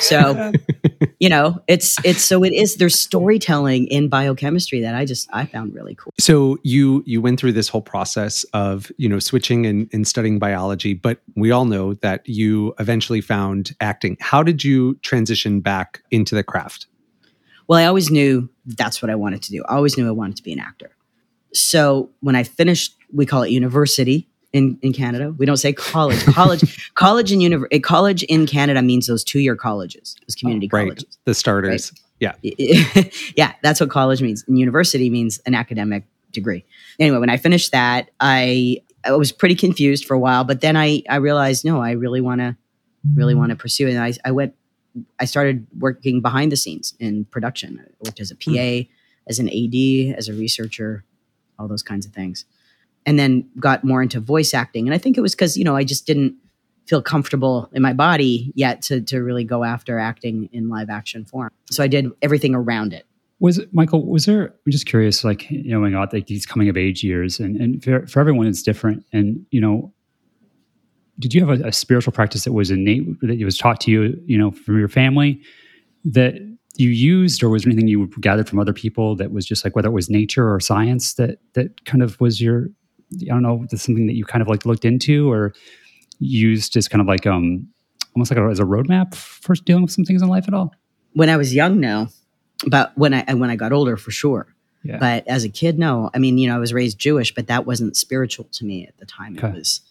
So, 0.00 0.52
you 1.18 1.28
know, 1.28 1.62
it's 1.66 1.96
it's 2.04 2.22
so 2.22 2.42
it 2.44 2.52
is 2.52 2.76
there's 2.76 2.98
storytelling 2.98 3.86
in 3.86 4.08
biochemistry 4.08 4.80
that 4.80 4.94
I 4.94 5.04
just 5.04 5.28
I 5.32 5.46
found 5.46 5.74
really 5.74 5.94
cool. 5.94 6.12
So 6.18 6.58
you 6.62 7.02
you 7.06 7.20
went 7.20 7.40
through 7.40 7.52
this 7.52 7.68
whole 7.68 7.82
process 7.82 8.44
of, 8.52 8.90
you 8.96 9.08
know, 9.08 9.18
switching 9.18 9.66
and, 9.66 9.88
and 9.92 10.06
studying 10.06 10.38
biology, 10.38 10.94
but 10.94 11.20
we 11.36 11.50
all 11.50 11.64
know 11.64 11.94
that 11.94 12.28
you 12.28 12.74
eventually 12.78 13.20
found 13.20 13.74
acting. 13.80 14.16
How 14.20 14.42
did 14.42 14.64
you 14.64 14.94
transition 15.02 15.60
back 15.60 16.02
into 16.10 16.34
the 16.34 16.42
craft? 16.42 16.86
Well, 17.68 17.78
I 17.78 17.84
always 17.84 18.10
knew 18.10 18.48
that's 18.66 19.00
what 19.00 19.10
I 19.10 19.14
wanted 19.14 19.42
to 19.44 19.52
do. 19.52 19.64
I 19.68 19.76
always 19.76 19.96
knew 19.96 20.08
I 20.08 20.12
wanted 20.12 20.36
to 20.36 20.42
be 20.42 20.52
an 20.52 20.60
actor. 20.60 20.90
So 21.52 22.10
when 22.20 22.36
I 22.36 22.42
finished, 22.42 22.96
we 23.12 23.26
call 23.26 23.42
it 23.42 23.50
university, 23.50 24.28
in, 24.52 24.78
in 24.82 24.92
Canada. 24.92 25.34
We 25.36 25.46
don't 25.46 25.56
say 25.56 25.72
college. 25.72 26.24
College, 26.26 26.90
college 26.94 27.32
in 27.32 27.38
univer- 27.38 27.82
college 27.82 28.22
in 28.24 28.46
Canada 28.46 28.82
means 28.82 29.06
those 29.06 29.24
two 29.24 29.40
year 29.40 29.56
colleges, 29.56 30.16
those 30.26 30.34
community 30.34 30.68
oh, 30.72 30.76
right. 30.76 30.84
colleges. 30.86 31.18
The 31.24 31.34
starters. 31.34 31.92
Right? 31.92 32.00
Yeah. 32.20 32.34
yeah, 33.36 33.54
that's 33.62 33.80
what 33.80 33.90
college 33.90 34.20
means. 34.20 34.44
And 34.46 34.58
university 34.58 35.08
means 35.08 35.38
an 35.46 35.54
academic 35.54 36.04
degree. 36.32 36.64
Anyway, 36.98 37.18
when 37.18 37.30
I 37.30 37.36
finished 37.36 37.72
that, 37.72 38.10
I 38.20 38.82
I 39.04 39.12
was 39.12 39.32
pretty 39.32 39.54
confused 39.54 40.04
for 40.04 40.14
a 40.14 40.18
while, 40.18 40.44
but 40.44 40.60
then 40.60 40.76
I 40.76 41.02
I 41.08 41.16
realized 41.16 41.64
no, 41.64 41.80
I 41.80 41.92
really 41.92 42.20
want 42.20 42.40
to 42.40 42.56
really 43.14 43.34
want 43.34 43.50
to 43.50 43.56
pursue 43.56 43.88
it. 43.88 43.92
And 43.92 44.00
I 44.00 44.12
I 44.24 44.32
went 44.32 44.54
I 45.18 45.24
started 45.24 45.66
working 45.78 46.20
behind 46.20 46.52
the 46.52 46.56
scenes 46.56 46.94
in 46.98 47.24
production. 47.26 47.80
I 47.82 47.90
worked 48.04 48.20
as 48.20 48.30
a 48.30 48.36
PA, 48.36 48.50
hmm. 48.50 48.80
as 49.26 49.38
an 49.38 49.48
AD, 49.48 50.18
as 50.18 50.28
a 50.28 50.34
researcher, 50.34 51.04
all 51.58 51.68
those 51.68 51.82
kinds 51.82 52.04
of 52.04 52.12
things 52.12 52.44
and 53.06 53.18
then 53.18 53.48
got 53.58 53.84
more 53.84 54.02
into 54.02 54.20
voice 54.20 54.54
acting. 54.54 54.86
And 54.86 54.94
I 54.94 54.98
think 54.98 55.16
it 55.16 55.20
was 55.20 55.34
because, 55.34 55.56
you 55.56 55.64
know, 55.64 55.76
I 55.76 55.84
just 55.84 56.06
didn't 56.06 56.34
feel 56.86 57.02
comfortable 57.02 57.70
in 57.72 57.82
my 57.82 57.92
body 57.92 58.52
yet 58.54 58.82
to, 58.82 59.00
to 59.00 59.20
really 59.20 59.44
go 59.44 59.64
after 59.64 59.98
acting 59.98 60.48
in 60.52 60.68
live 60.68 60.90
action 60.90 61.24
form. 61.24 61.50
So 61.70 61.82
I 61.82 61.86
did 61.86 62.10
everything 62.20 62.54
around 62.54 62.92
it. 62.92 63.06
Was 63.38 63.58
it, 63.58 63.72
Michael, 63.72 64.04
was 64.04 64.26
there, 64.26 64.48
I'm 64.66 64.72
just 64.72 64.86
curious, 64.86 65.24
like, 65.24 65.50
you 65.50 65.70
know, 65.70 65.90
got 65.90 66.12
like 66.12 66.26
these 66.26 66.44
coming 66.44 66.68
of 66.68 66.76
age 66.76 67.02
years 67.02 67.40
and, 67.40 67.56
and 67.56 67.82
for, 67.82 68.06
for 68.06 68.20
everyone 68.20 68.46
it's 68.46 68.62
different. 68.62 69.04
And, 69.12 69.46
you 69.50 69.60
know, 69.60 69.92
did 71.18 71.32
you 71.32 71.46
have 71.46 71.60
a, 71.60 71.68
a 71.68 71.72
spiritual 71.72 72.12
practice 72.12 72.44
that 72.44 72.52
was 72.52 72.70
innate, 72.70 73.20
that 73.20 73.42
was 73.44 73.56
taught 73.56 73.80
to 73.82 73.90
you, 73.90 74.20
you 74.26 74.36
know, 74.36 74.50
from 74.50 74.78
your 74.78 74.88
family 74.88 75.40
that 76.04 76.34
you 76.76 76.88
used 76.88 77.42
or 77.42 77.50
was 77.50 77.66
anything 77.66 77.88
you 77.88 78.06
gathered 78.20 78.48
from 78.48 78.58
other 78.58 78.72
people 78.72 79.16
that 79.16 79.32
was 79.32 79.44
just 79.44 79.64
like 79.64 79.76
whether 79.76 79.88
it 79.88 79.92
was 79.92 80.08
nature 80.08 80.52
or 80.52 80.60
science 80.60 81.14
that 81.14 81.38
that 81.54 81.84
kind 81.84 82.02
of 82.02 82.20
was 82.20 82.40
your 82.40 82.68
I 83.22 83.26
don't 83.26 83.42
know, 83.42 83.66
that's 83.70 83.82
something 83.82 84.06
that 84.06 84.14
you 84.14 84.24
kind 84.24 84.42
of 84.42 84.48
like 84.48 84.64
looked 84.64 84.84
into 84.84 85.30
or 85.30 85.52
used 86.18 86.76
as 86.76 86.86
kind 86.86 87.00
of 87.00 87.08
like 87.08 87.26
um 87.26 87.68
almost 88.14 88.30
like 88.30 88.38
a, 88.38 88.44
as 88.48 88.60
a 88.60 88.64
roadmap 88.64 89.14
for 89.14 89.54
dealing 89.54 89.82
with 89.82 89.92
some 89.92 90.04
things 90.04 90.22
in 90.22 90.28
life 90.28 90.46
at 90.48 90.54
all? 90.54 90.74
When 91.12 91.28
I 91.28 91.36
was 91.36 91.54
young, 91.54 91.80
no, 91.80 92.08
but 92.66 92.92
when 92.96 93.14
I 93.14 93.34
when 93.34 93.50
I 93.50 93.56
got 93.56 93.72
older, 93.72 93.96
for 93.96 94.10
sure. 94.10 94.54
Yeah. 94.82 94.98
But 94.98 95.28
as 95.28 95.44
a 95.44 95.48
kid, 95.48 95.78
no. 95.78 96.10
I 96.14 96.18
mean, 96.18 96.38
you 96.38 96.48
know, 96.48 96.56
I 96.56 96.58
was 96.58 96.72
raised 96.72 96.98
Jewish, 96.98 97.34
but 97.34 97.48
that 97.48 97.66
wasn't 97.66 97.96
spiritual 97.96 98.46
to 98.52 98.64
me 98.64 98.86
at 98.86 98.96
the 98.96 99.04
time. 99.04 99.36
Okay. 99.36 99.48
It 99.48 99.54
was 99.54 99.82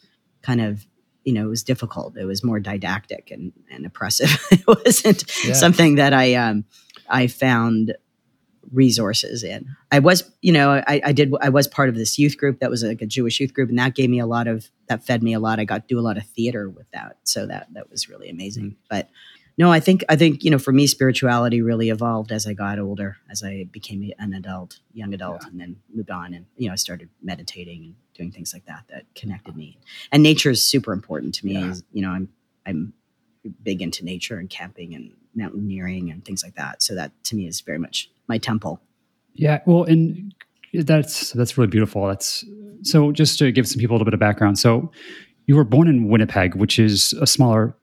kind 0.41 0.61
of, 0.61 0.87
you 1.23 1.33
know, 1.33 1.45
it 1.45 1.49
was 1.49 1.63
difficult. 1.63 2.17
It 2.17 2.25
was 2.25 2.43
more 2.43 2.59
didactic 2.59 3.29
and, 3.29 3.53
and 3.69 3.85
oppressive. 3.85 4.35
it 4.51 4.65
wasn't 4.65 5.25
yeah. 5.45 5.53
something 5.53 5.95
that 5.95 6.13
I 6.13 6.33
um 6.35 6.65
I 7.07 7.27
found 7.27 7.95
resources 8.71 9.43
in. 9.43 9.75
I 9.91 9.99
was, 9.99 10.29
you 10.41 10.51
know, 10.51 10.83
I, 10.87 11.01
I, 11.03 11.11
did, 11.11 11.33
I 11.41 11.49
was 11.49 11.67
part 11.67 11.89
of 11.89 11.95
this 11.95 12.19
youth 12.19 12.37
group 12.37 12.59
that 12.59 12.69
was 12.69 12.83
like 12.83 13.01
a 13.01 13.05
Jewish 13.05 13.39
youth 13.39 13.53
group, 13.53 13.69
and 13.69 13.79
that 13.79 13.95
gave 13.95 14.09
me 14.09 14.19
a 14.19 14.25
lot 14.25 14.47
of, 14.47 14.69
that 14.87 15.03
fed 15.03 15.23
me 15.23 15.33
a 15.33 15.39
lot. 15.39 15.59
I 15.59 15.65
got 15.65 15.87
to 15.87 15.93
do 15.93 15.99
a 15.99 16.01
lot 16.01 16.17
of 16.17 16.25
theater 16.25 16.69
with 16.69 16.89
that, 16.91 17.17
so 17.23 17.45
that 17.47 17.67
that 17.73 17.89
was 17.89 18.09
really 18.09 18.29
amazing. 18.29 18.65
Mm-hmm. 18.65 18.81
But 18.89 19.09
no, 19.57 19.71
I 19.71 19.79
think, 19.79 20.03
I 20.07 20.15
think, 20.15 20.43
you 20.43 20.51
know, 20.51 20.59
for 20.59 20.71
me, 20.71 20.87
spirituality 20.87 21.61
really 21.61 21.89
evolved 21.89 22.31
as 22.31 22.47
I 22.47 22.53
got 22.53 22.79
older, 22.79 23.17
as 23.29 23.43
I 23.43 23.65
became 23.71 24.11
an 24.17 24.33
adult, 24.33 24.79
young 24.93 25.13
adult, 25.13 25.41
yeah. 25.41 25.49
and 25.49 25.59
then 25.59 25.75
moved 25.93 26.11
on, 26.11 26.33
and 26.33 26.45
you 26.55 26.67
know, 26.67 26.73
I 26.73 26.77
started 26.77 27.09
meditating 27.21 27.83
and 27.83 27.95
doing 28.13 28.31
things 28.31 28.53
like 28.53 28.65
that 28.65 28.85
that 28.89 29.03
connected 29.15 29.55
me. 29.55 29.77
And 30.11 30.23
nature 30.23 30.49
is 30.51 30.63
super 30.63 30.93
important 30.93 31.35
to 31.35 31.45
me. 31.45 31.53
Yeah. 31.53 31.73
You 31.91 32.01
know, 32.01 32.11
I'm, 32.11 32.29
I'm 32.65 32.93
big 33.63 33.81
into 33.81 34.05
nature 34.05 34.37
and 34.37 34.49
camping 34.49 34.93
and 34.93 35.13
mountaineering 35.35 36.09
and 36.11 36.23
things 36.25 36.43
like 36.43 36.55
that. 36.55 36.81
So 36.81 36.95
that 36.95 37.11
to 37.25 37.35
me 37.35 37.47
is 37.47 37.61
very 37.61 37.77
much 37.77 38.09
my 38.29 38.37
temple. 38.37 38.81
Yeah, 39.33 39.59
well, 39.65 39.83
and 39.83 40.33
that's 40.73 41.31
that's 41.31 41.57
really 41.57 41.69
beautiful. 41.69 42.07
That's 42.07 42.45
so. 42.83 43.11
Just 43.11 43.39
to 43.39 43.51
give 43.51 43.67
some 43.67 43.79
people 43.79 43.93
a 43.93 43.95
little 43.95 44.05
bit 44.05 44.13
of 44.13 44.19
background. 44.19 44.59
So, 44.59 44.91
you 45.47 45.55
were 45.55 45.63
born 45.63 45.87
in 45.87 46.07
Winnipeg, 46.07 46.55
which 46.55 46.79
is 46.79 47.13
a 47.13 47.27
smaller 47.27 47.75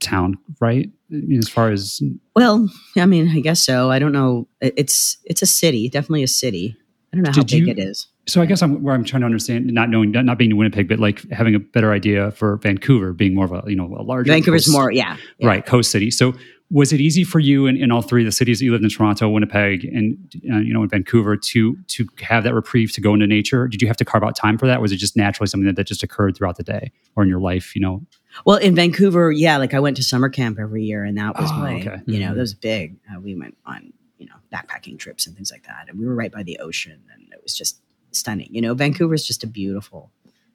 town, 0.00 0.36
right? 0.60 0.90
As 1.38 1.48
far 1.48 1.70
as 1.70 2.02
well, 2.34 2.68
I 2.96 3.06
mean, 3.06 3.28
I 3.28 3.40
guess 3.40 3.64
so. 3.64 3.90
I 3.90 3.98
don't 3.98 4.12
know. 4.12 4.48
It's 4.60 5.18
it's 5.24 5.42
a 5.42 5.46
city, 5.46 5.88
definitely 5.88 6.22
a 6.22 6.28
city. 6.28 6.76
I 7.12 7.16
don't 7.16 7.24
know 7.24 7.32
how 7.32 7.42
big 7.42 7.66
you, 7.66 7.68
it 7.68 7.78
is. 7.78 8.08
So 8.26 8.40
I 8.40 8.46
guess 8.46 8.62
I'm 8.62 8.82
where 8.82 8.94
I'm 8.94 9.04
trying 9.04 9.20
to 9.20 9.26
understand, 9.26 9.66
not 9.66 9.90
knowing, 9.90 10.12
not 10.12 10.38
being 10.38 10.50
in 10.50 10.56
Winnipeg, 10.56 10.88
but 10.88 10.98
like 10.98 11.28
having 11.30 11.54
a 11.54 11.58
better 11.58 11.92
idea 11.92 12.30
for 12.30 12.56
Vancouver 12.56 13.12
being 13.12 13.34
more 13.34 13.44
of 13.44 13.52
a 13.52 13.62
you 13.66 13.76
know 13.76 13.94
a 13.98 14.02
larger. 14.02 14.32
Vancouver's 14.32 14.64
coast, 14.66 14.72
more, 14.72 14.90
yeah, 14.90 15.16
yeah, 15.38 15.46
right, 15.46 15.66
coast 15.66 15.90
city. 15.90 16.10
So 16.10 16.32
was 16.72 16.92
it 16.92 17.00
easy 17.00 17.22
for 17.22 17.38
you 17.38 17.66
in, 17.66 17.76
in 17.76 17.92
all 17.92 18.00
three 18.02 18.22
of 18.22 18.26
the 18.26 18.32
cities 18.32 18.58
that 18.58 18.64
you 18.64 18.72
lived 18.72 18.82
in 18.82 18.88
Toronto, 18.90 19.28
Winnipeg, 19.28 19.84
and 19.84 20.16
uh, 20.50 20.56
you 20.58 20.72
know 20.72 20.82
in 20.82 20.88
Vancouver 20.88 21.36
to 21.36 21.76
to 21.88 22.06
have 22.20 22.42
that 22.44 22.54
reprieve 22.54 22.92
to 22.94 23.00
go 23.00 23.12
into 23.14 23.26
nature? 23.26 23.68
Did 23.68 23.82
you 23.82 23.88
have 23.88 23.96
to 23.98 24.04
carve 24.04 24.24
out 24.24 24.34
time 24.34 24.56
for 24.58 24.66
that? 24.66 24.80
was 24.80 24.90
it 24.90 24.96
just 24.96 25.16
naturally 25.16 25.46
something 25.48 25.66
that, 25.66 25.76
that 25.76 25.86
just 25.86 26.02
occurred 26.02 26.36
throughout 26.36 26.56
the 26.56 26.62
day 26.64 26.90
or 27.14 27.22
in 27.22 27.28
your 27.28 27.40
life? 27.40 27.76
You 27.76 27.82
know. 27.82 28.02
Well, 28.46 28.56
in 28.56 28.74
Vancouver, 28.74 29.30
yeah, 29.30 29.58
like 29.58 29.74
I 29.74 29.80
went 29.80 29.96
to 29.98 30.02
summer 30.02 30.30
camp 30.30 30.58
every 30.58 30.82
year, 30.84 31.04
and 31.04 31.18
that 31.18 31.38
was 31.38 31.50
Oh, 31.52 31.58
my, 31.58 31.74
okay. 31.80 31.96
you 32.06 32.18
know, 32.18 32.30
Mhm. 32.32 32.34
that 32.36 32.40
was 32.40 32.54
big. 32.54 32.96
Uh, 33.14 33.20
we 33.20 33.34
went 33.36 33.56
on, 33.66 33.92
you 34.18 34.24
know, 34.26 34.36
backpacking 34.50 34.98
trips 34.98 35.26
and 35.26 35.36
things 35.36 35.52
like 35.52 35.64
that, 35.66 35.86
and 35.88 35.98
we 35.98 36.06
were 36.06 36.14
right 36.14 36.32
by 36.32 36.42
the 36.42 36.58
ocean, 36.58 36.98
and 37.12 37.30
it 37.32 37.40
was 37.42 37.54
just 37.54 37.80
stunning. 38.12 38.48
You 38.50 38.62
know, 38.62 38.72
Vancouver 38.74 39.12
is 39.14 39.26
just 39.26 39.44
a 39.44 39.46
beautiful, 39.46 40.10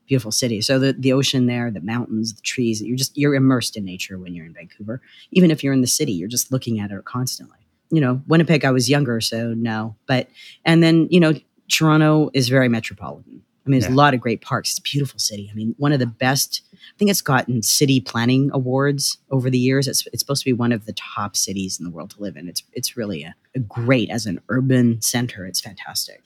beautiful 0.08 0.32
city. 0.32 0.62
So 0.62 0.80
the 0.80 0.94
the 0.94 1.14
ocean 1.14 1.46
there, 1.48 1.70
the 1.72 1.82
mountains, 1.82 2.34
the 2.34 2.42
trees, 2.42 2.82
you're 2.82 2.98
just 2.98 3.18
you're 3.18 3.36
immersed 3.36 3.76
in 3.78 3.84
nature 3.86 4.18
when 4.18 4.34
you're 4.34 4.46
in 4.46 4.54
Vancouver. 4.54 5.02
Even 5.32 5.52
if 5.52 5.64
you're 5.64 5.74
in 5.74 5.82
the 5.82 5.88
city, 5.88 6.14
you're 6.14 6.28
just 6.30 6.52
looking 6.52 6.80
at 6.80 6.92
it 6.92 7.06
constantly. 7.06 7.58
You 7.90 8.02
know, 8.02 8.22
Winnipeg, 8.28 8.66
I 8.66 8.72
was 8.72 8.90
younger, 8.90 9.22
so 9.22 9.54
no, 9.54 9.96
but 10.08 10.28
and 10.66 10.82
then 10.84 11.08
you 11.10 11.20
know, 11.20 11.34
Toronto 11.70 12.30
is 12.34 12.50
very 12.50 12.70
metropolitan. 12.70 13.42
I 13.66 13.70
mean, 13.70 13.82
there's 13.82 13.90
Yeah. 13.90 13.96
a 13.96 14.04
lot 14.04 14.14
of 14.14 14.22
great 14.22 14.40
parks. 14.42 14.70
It's 14.72 14.80
a 14.80 14.82
beautiful 14.82 15.20
city. 15.20 15.50
I 15.52 15.54
mean, 15.56 15.76
one 15.78 15.92
of 15.92 16.00
the 16.00 16.06
best. 16.06 16.62
I 16.74 16.98
think 16.98 17.12
it's 17.12 17.22
gotten 17.22 17.62
city 17.62 18.00
planning 18.00 18.50
awards 18.54 19.18
over 19.30 19.50
the 19.50 19.58
years. 19.58 19.88
It's 19.90 20.08
it's 20.14 20.22
supposed 20.22 20.42
to 20.44 20.50
be 20.50 20.54
one 20.54 20.72
of 20.72 20.86
the 20.86 20.94
top 20.94 21.36
cities 21.36 21.78
in 21.78 21.84
the 21.84 21.92
world 21.92 22.12
to 22.12 22.22
live 22.22 22.38
in. 22.38 22.48
It's 22.48 22.64
it's 22.72 22.96
really 22.96 23.24
a, 23.24 23.36
a 23.56 23.60
great 23.60 24.10
as 24.10 24.26
an 24.26 24.40
urban 24.48 25.02
center. 25.02 25.46
It's 25.46 25.60
fantastic, 25.60 26.24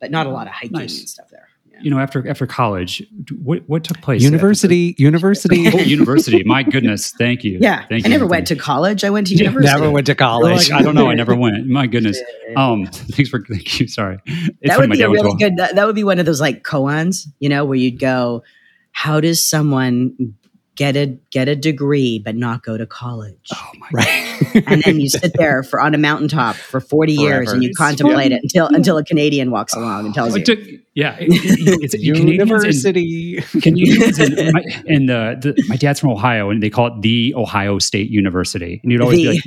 but 0.00 0.10
not 0.10 0.26
a 0.26 0.30
lot 0.30 0.48
of 0.48 0.54
hiking 0.54 0.72
Nice. 0.78 0.98
and 0.98 1.08
stuff 1.08 1.28
there. 1.30 1.48
Yeah. 1.76 1.82
You 1.82 1.90
know, 1.90 1.98
after 1.98 2.26
after 2.26 2.46
college, 2.46 3.02
what 3.42 3.62
what 3.68 3.84
took 3.84 4.00
place? 4.00 4.22
University, 4.22 4.94
university. 4.98 5.66
Oh, 5.68 5.78
university. 5.80 6.42
My 6.44 6.62
goodness. 6.62 7.12
Thank 7.12 7.44
you. 7.44 7.58
Yeah, 7.60 7.84
Thank 7.86 8.04
I 8.04 8.08
you. 8.08 8.14
never 8.14 8.26
went 8.26 8.46
to 8.48 8.56
college. 8.56 9.04
I 9.04 9.10
went 9.10 9.26
to 9.28 9.34
Yeah, 9.34 9.44
university. 9.44 9.78
Never 9.80 9.90
went 9.90 10.06
to 10.06 10.14
college. 10.14 10.70
like, 10.70 10.80
I 10.80 10.82
don't 10.82 10.94
know. 10.94 11.08
I 11.10 11.14
never 11.14 11.34
went. 11.44 11.66
My 11.66 11.86
goodness. 11.86 12.18
Um, 12.56 12.86
thanks 12.92 13.28
for 13.28 13.40
thank 13.44 13.78
you. 13.80 13.88
Sorry. 13.88 14.18
It's 14.26 14.58
that 14.64 14.78
would 14.78 14.90
be 14.90 15.02
a 15.02 15.10
went 15.10 15.22
really 15.22 15.36
good. 15.36 15.56
That, 15.58 15.74
that 15.74 15.86
would 15.86 15.94
be 15.94 16.04
one 16.04 16.18
of 16.18 16.26
those 16.26 16.40
like 16.40 16.62
koans, 16.64 17.26
you 17.40 17.48
know, 17.48 17.64
where 17.64 17.76
you'd 17.78 17.98
go. 17.98 18.42
How 18.92 19.20
does 19.20 19.42
someone 19.44 20.34
get 20.76 20.94
a 20.96 21.06
get 21.30 21.48
a 21.48 21.56
degree 21.56 22.18
but 22.18 22.36
not 22.36 22.62
go 22.62 22.76
to 22.76 22.86
college? 22.86 23.48
Oh 23.52 23.70
my 23.80 23.88
right. 23.92 24.62
and 24.68 24.82
then 24.82 25.00
you 25.00 25.08
sit 25.08 25.32
there 25.36 25.62
for 25.62 25.80
on 25.80 25.94
a 25.94 25.98
mountaintop 25.98 26.54
for 26.56 26.78
40 26.80 27.12
years 27.14 27.50
and 27.50 27.62
you 27.62 27.70
It's 27.70 27.78
contemplate 27.78 28.26
fun. 28.30 28.32
it 28.32 28.42
until 28.44 28.66
until 28.68 28.98
a 28.98 29.04
Canadian 29.04 29.50
walks 29.50 29.74
along 29.74 30.06
and 30.06 30.14
tells 30.14 30.36
It 30.36 30.46
you. 30.48 30.56
took- 30.56 30.80
yeah, 30.94 31.16
it- 31.18 31.28
it- 31.30 31.78
it's 31.82 31.94
Canadians 31.96 32.20
and- 32.20 32.28
University. 32.28 33.40
Canadians 33.60 34.18
and, 34.18 34.52
my, 34.52 34.62
and 34.88 35.08
the, 35.08 35.36
the, 35.56 35.64
my 35.68 35.76
dad's 35.76 36.00
from 36.00 36.10
Ohio, 36.10 36.48
and 36.50 36.62
they 36.62 36.70
call 36.70 36.86
it 36.86 37.02
the 37.02 37.34
Ohio 37.36 37.78
State 37.78 38.10
University. 38.10 38.80
And 38.82 38.92
you'd 38.92 39.00
always 39.02 39.18
be 39.18 39.28
like, 39.28 39.42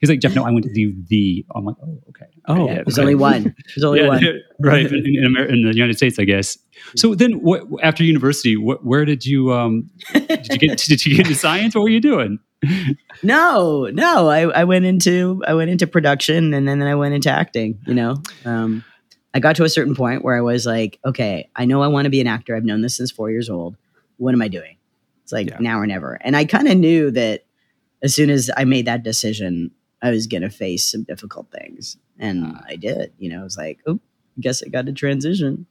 he's 0.00 0.08
like, 0.10 0.20
Jeff, 0.20 0.34
no, 0.34 0.44
I 0.44 0.50
went 0.50 0.64
to 0.64 0.72
the 0.72 0.94
the. 1.08 1.44
I'm 1.54 1.64
like, 1.64 1.76
oh, 1.82 2.00
okay. 2.10 2.26
Oh, 2.48 2.66
Yeah, 2.66 2.74
There's 2.84 2.98
okay. 2.98 3.02
only 3.02 3.14
one. 3.14 3.54
There's 3.74 3.84
only 3.84 4.00
Yeah, 4.00 4.08
one. 4.08 4.24
right 4.60 4.86
in, 4.86 4.94
in, 5.06 5.24
Amer- 5.24 5.46
in 5.46 5.62
the 5.64 5.74
United 5.74 5.96
States, 5.96 6.18
I 6.18 6.24
guess. 6.24 6.58
So 6.96 7.14
then, 7.14 7.34
what, 7.40 7.62
after 7.82 8.02
university, 8.04 8.56
what, 8.56 8.84
where 8.84 9.04
did 9.04 9.24
you 9.26 9.52
um, 9.52 9.90
did 10.12 10.46
you 10.50 10.58
get 10.58 10.78
did 10.88 11.04
you 11.06 11.16
get 11.16 11.26
into 11.26 11.38
science? 11.38 11.74
What 11.74 11.82
were 11.82 11.88
you 11.90 12.00
doing? 12.00 12.38
No, 13.22 13.86
no. 13.92 14.28
I, 14.28 14.42
I 14.42 14.64
went 14.64 14.84
into 14.84 15.42
I 15.46 15.54
went 15.54 15.70
into 15.70 15.86
production 15.86 16.54
and 16.54 16.66
then 16.66 16.82
I 16.82 16.94
went 16.94 17.14
into 17.14 17.30
acting. 17.30 17.78
You 17.86 17.94
know, 17.94 18.22
um, 18.44 18.84
I 19.34 19.40
got 19.40 19.56
to 19.56 19.64
a 19.64 19.68
certain 19.68 19.94
point 19.94 20.24
where 20.24 20.36
I 20.36 20.40
was 20.40 20.66
like, 20.66 20.98
okay, 21.04 21.48
I 21.56 21.64
know 21.64 21.82
I 21.82 21.88
want 21.88 22.04
to 22.06 22.10
be 22.10 22.20
an 22.20 22.26
actor. 22.26 22.56
I've 22.56 22.64
known 22.64 22.82
this 22.82 22.96
since 22.96 23.10
four 23.10 23.30
years 23.30 23.48
old. 23.48 23.76
What 24.16 24.34
am 24.34 24.42
I 24.42 24.48
doing? 24.48 24.76
It's 25.24 25.32
like 25.32 25.48
Yeah. 25.50 25.58
now 25.60 25.78
or 25.78 25.86
never. 25.86 26.14
And 26.20 26.36
I 26.36 26.44
kind 26.44 26.68
of 26.68 26.76
knew 26.76 27.10
that 27.12 27.44
as 28.02 28.14
soon 28.14 28.30
as 28.30 28.50
I 28.56 28.64
made 28.64 28.86
that 28.86 29.02
decision, 29.02 29.70
I 30.02 30.10
was 30.10 30.26
going 30.26 30.42
to 30.42 30.50
face 30.50 30.90
some 30.90 31.04
difficult 31.04 31.50
things, 31.52 31.96
and 32.18 32.44
Ah. 32.46 32.64
I 32.68 32.76
did. 32.76 33.12
You 33.18 33.30
know, 33.30 33.40
I 33.40 33.44
was 33.44 33.56
like, 33.56 33.78
oh, 33.86 34.00
I 34.36 34.40
guess 34.40 34.62
I 34.62 34.68
got 34.68 34.86
to 34.86 34.92
transition. 34.92 35.66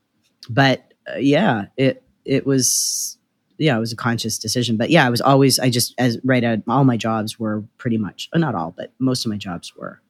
But 0.50 0.94
uh, 1.14 1.18
yeah, 1.20 1.66
it 1.78 2.04
it 2.26 2.46
was 2.46 3.18
yeah, 3.58 3.76
it 3.78 3.80
was 3.80 3.92
a 3.94 3.96
conscious 3.98 4.40
decision. 4.40 4.78
But 4.78 4.90
yeah, 4.90 5.06
I 5.06 5.10
was 5.10 5.22
always 5.22 5.60
I 5.60 5.70
just 5.70 5.94
as 5.98 6.18
right 6.24 6.44
at 6.44 6.64
all 6.68 6.84
my 6.84 6.98
jobs 6.98 7.40
were 7.40 7.64
pretty 7.78 7.98
much 7.98 8.30
uh, 8.34 8.40
not 8.40 8.56
all, 8.56 8.74
but 8.76 8.92
most 9.00 9.26
of 9.26 9.30
my 9.30 9.38
jobs 9.38 9.76
were 9.76 10.02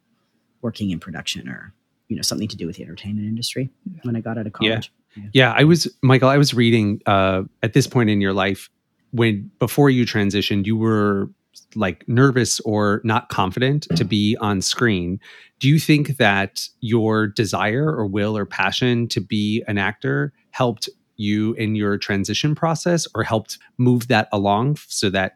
working 0.61 0.91
in 0.91 0.99
production 0.99 1.49
or 1.49 1.73
you 2.07 2.15
know 2.15 2.21
something 2.21 2.47
to 2.47 2.55
do 2.57 2.67
with 2.67 2.75
the 2.77 2.83
entertainment 2.83 3.27
industry 3.27 3.69
when 4.03 4.15
I 4.15 4.21
got 4.21 4.37
out 4.37 4.45
of 4.47 4.53
Yeah. 4.61 4.69
college. 4.75 4.93
Yeah, 5.33 5.51
I 5.57 5.63
was 5.65 5.93
Michael. 6.01 6.29
I 6.29 6.37
was 6.37 6.53
reading 6.53 7.01
uh, 7.05 7.43
at 7.63 7.73
this 7.73 7.87
point 7.87 8.09
in 8.09 8.21
your 8.21 8.31
life 8.33 8.69
when 9.11 9.51
before 9.59 9.89
you 9.89 10.05
transitioned, 10.05 10.65
you 10.65 10.77
were 10.77 11.29
like 11.75 12.07
nervous 12.07 12.59
or 12.61 13.01
not 13.03 13.29
confident 13.29 13.87
to 13.95 14.03
be 14.03 14.37
on 14.41 14.61
screen. 14.61 15.19
Do 15.59 15.69
you 15.69 15.79
think 15.79 16.17
that 16.17 16.67
your 16.81 17.27
desire 17.27 17.85
or 17.85 18.05
will 18.05 18.35
or 18.35 18.45
passion 18.45 19.07
to 19.09 19.21
be 19.21 19.63
an 19.67 19.77
actor 19.77 20.33
helped 20.51 20.89
you 21.17 21.53
in 21.53 21.75
your 21.75 21.97
transition 21.97 22.55
process, 22.55 23.07
or 23.13 23.23
helped 23.23 23.59
move 23.77 24.07
that 24.07 24.27
along 24.31 24.77
so 24.87 25.09
that? 25.11 25.35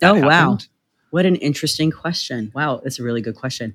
that 0.00 0.10
Oh, 0.10 0.20
wow. 0.20 0.58
What 1.10 1.24
an 1.24 1.36
interesting 1.36 1.90
question. 1.90 2.52
Wow, 2.54 2.80
that's 2.82 2.98
a 2.98 3.02
really 3.02 3.22
good 3.22 3.36
question. 3.36 3.74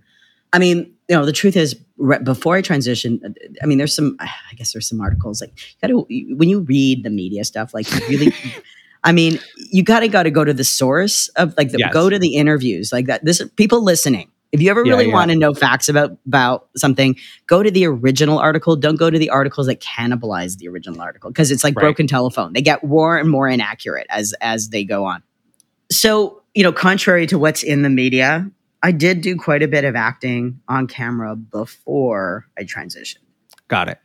I 0.52 0.60
mean, 0.60 0.94
you 1.08 1.16
know, 1.16 1.26
the 1.26 1.32
truth 1.32 1.56
is, 1.56 1.76
right 1.98 2.24
before 2.24 2.56
I 2.56 2.62
transitioned, 2.62 3.24
uh, 3.24 3.30
I 3.64 3.66
mean, 3.66 3.78
there's 3.78 3.96
some, 3.96 4.18
I 4.20 4.54
guess 4.56 4.74
there's 4.74 4.90
some 4.90 5.00
articles 5.00 5.42
like, 5.42 5.54
you 5.58 5.80
gotta, 5.82 6.36
when 6.36 6.50
you 6.50 6.62
read 6.62 7.04
the 7.04 7.10
media 7.10 7.44
stuff, 7.46 7.74
like, 7.74 7.90
you 7.92 8.08
really, 8.10 8.34
I 9.04 9.12
mean, 9.12 9.40
you 9.72 9.84
gotta, 9.84 10.08
gotta 10.08 10.32
go 10.32 10.44
to 10.44 10.54
the 10.54 10.64
source 10.64 11.30
of, 11.30 11.54
like, 11.58 11.72
the, 11.72 11.80
Yes. 11.80 11.94
go 11.94 12.10
to 12.10 12.20
the 12.20 12.36
interviews, 12.36 12.92
like 12.92 13.06
that. 13.08 13.24
This 13.24 13.42
people 13.56 13.84
listening. 13.84 14.30
If 14.52 14.62
you 14.62 14.72
ever 14.72 14.84
Yeah, 14.84 14.94
really 14.94 15.08
yeah. 15.08 15.14
want 15.14 15.30
to 15.32 15.38
know 15.38 15.54
facts 15.54 15.88
about 15.90 16.18
about 16.26 16.68
something, 16.76 17.16
go 17.46 17.62
to 17.62 17.70
the 17.70 17.86
original 17.86 18.40
article. 18.40 18.76
Don't 18.76 18.96
go 18.96 19.10
to 19.12 19.20
the 19.20 19.30
articles 19.30 19.68
that 19.68 19.80
cannibalize 19.80 20.58
the 20.58 20.68
original 20.68 21.00
article 21.02 21.30
because 21.30 21.52
it's 21.52 21.64
like 21.64 21.76
Right. 21.76 21.84
broken 21.84 22.08
telephone. 22.08 22.54
They 22.54 22.62
get 22.64 22.84
more 22.84 23.16
and 23.18 23.30
more 23.30 23.48
inaccurate 23.48 24.08
as 24.10 24.34
as 24.42 24.70
they 24.70 24.84
go 24.84 25.06
on. 25.06 25.22
So, 25.92 26.42
you 26.56 26.64
know, 26.64 26.72
contrary 26.74 27.28
to 27.28 27.38
what's 27.38 27.62
in 27.62 27.84
the 27.84 27.92
media, 27.92 28.50
I 28.82 28.92
did 28.92 29.22
do 29.22 29.36
quite 29.36 29.62
a 29.62 29.68
bit 29.68 29.84
of 29.86 29.96
acting 29.96 30.60
on 30.68 30.88
camera 30.88 31.36
before 31.36 32.48
I 32.58 32.64
transitioned. 32.64 33.20
Got 33.68 33.90
it. 33.90 34.00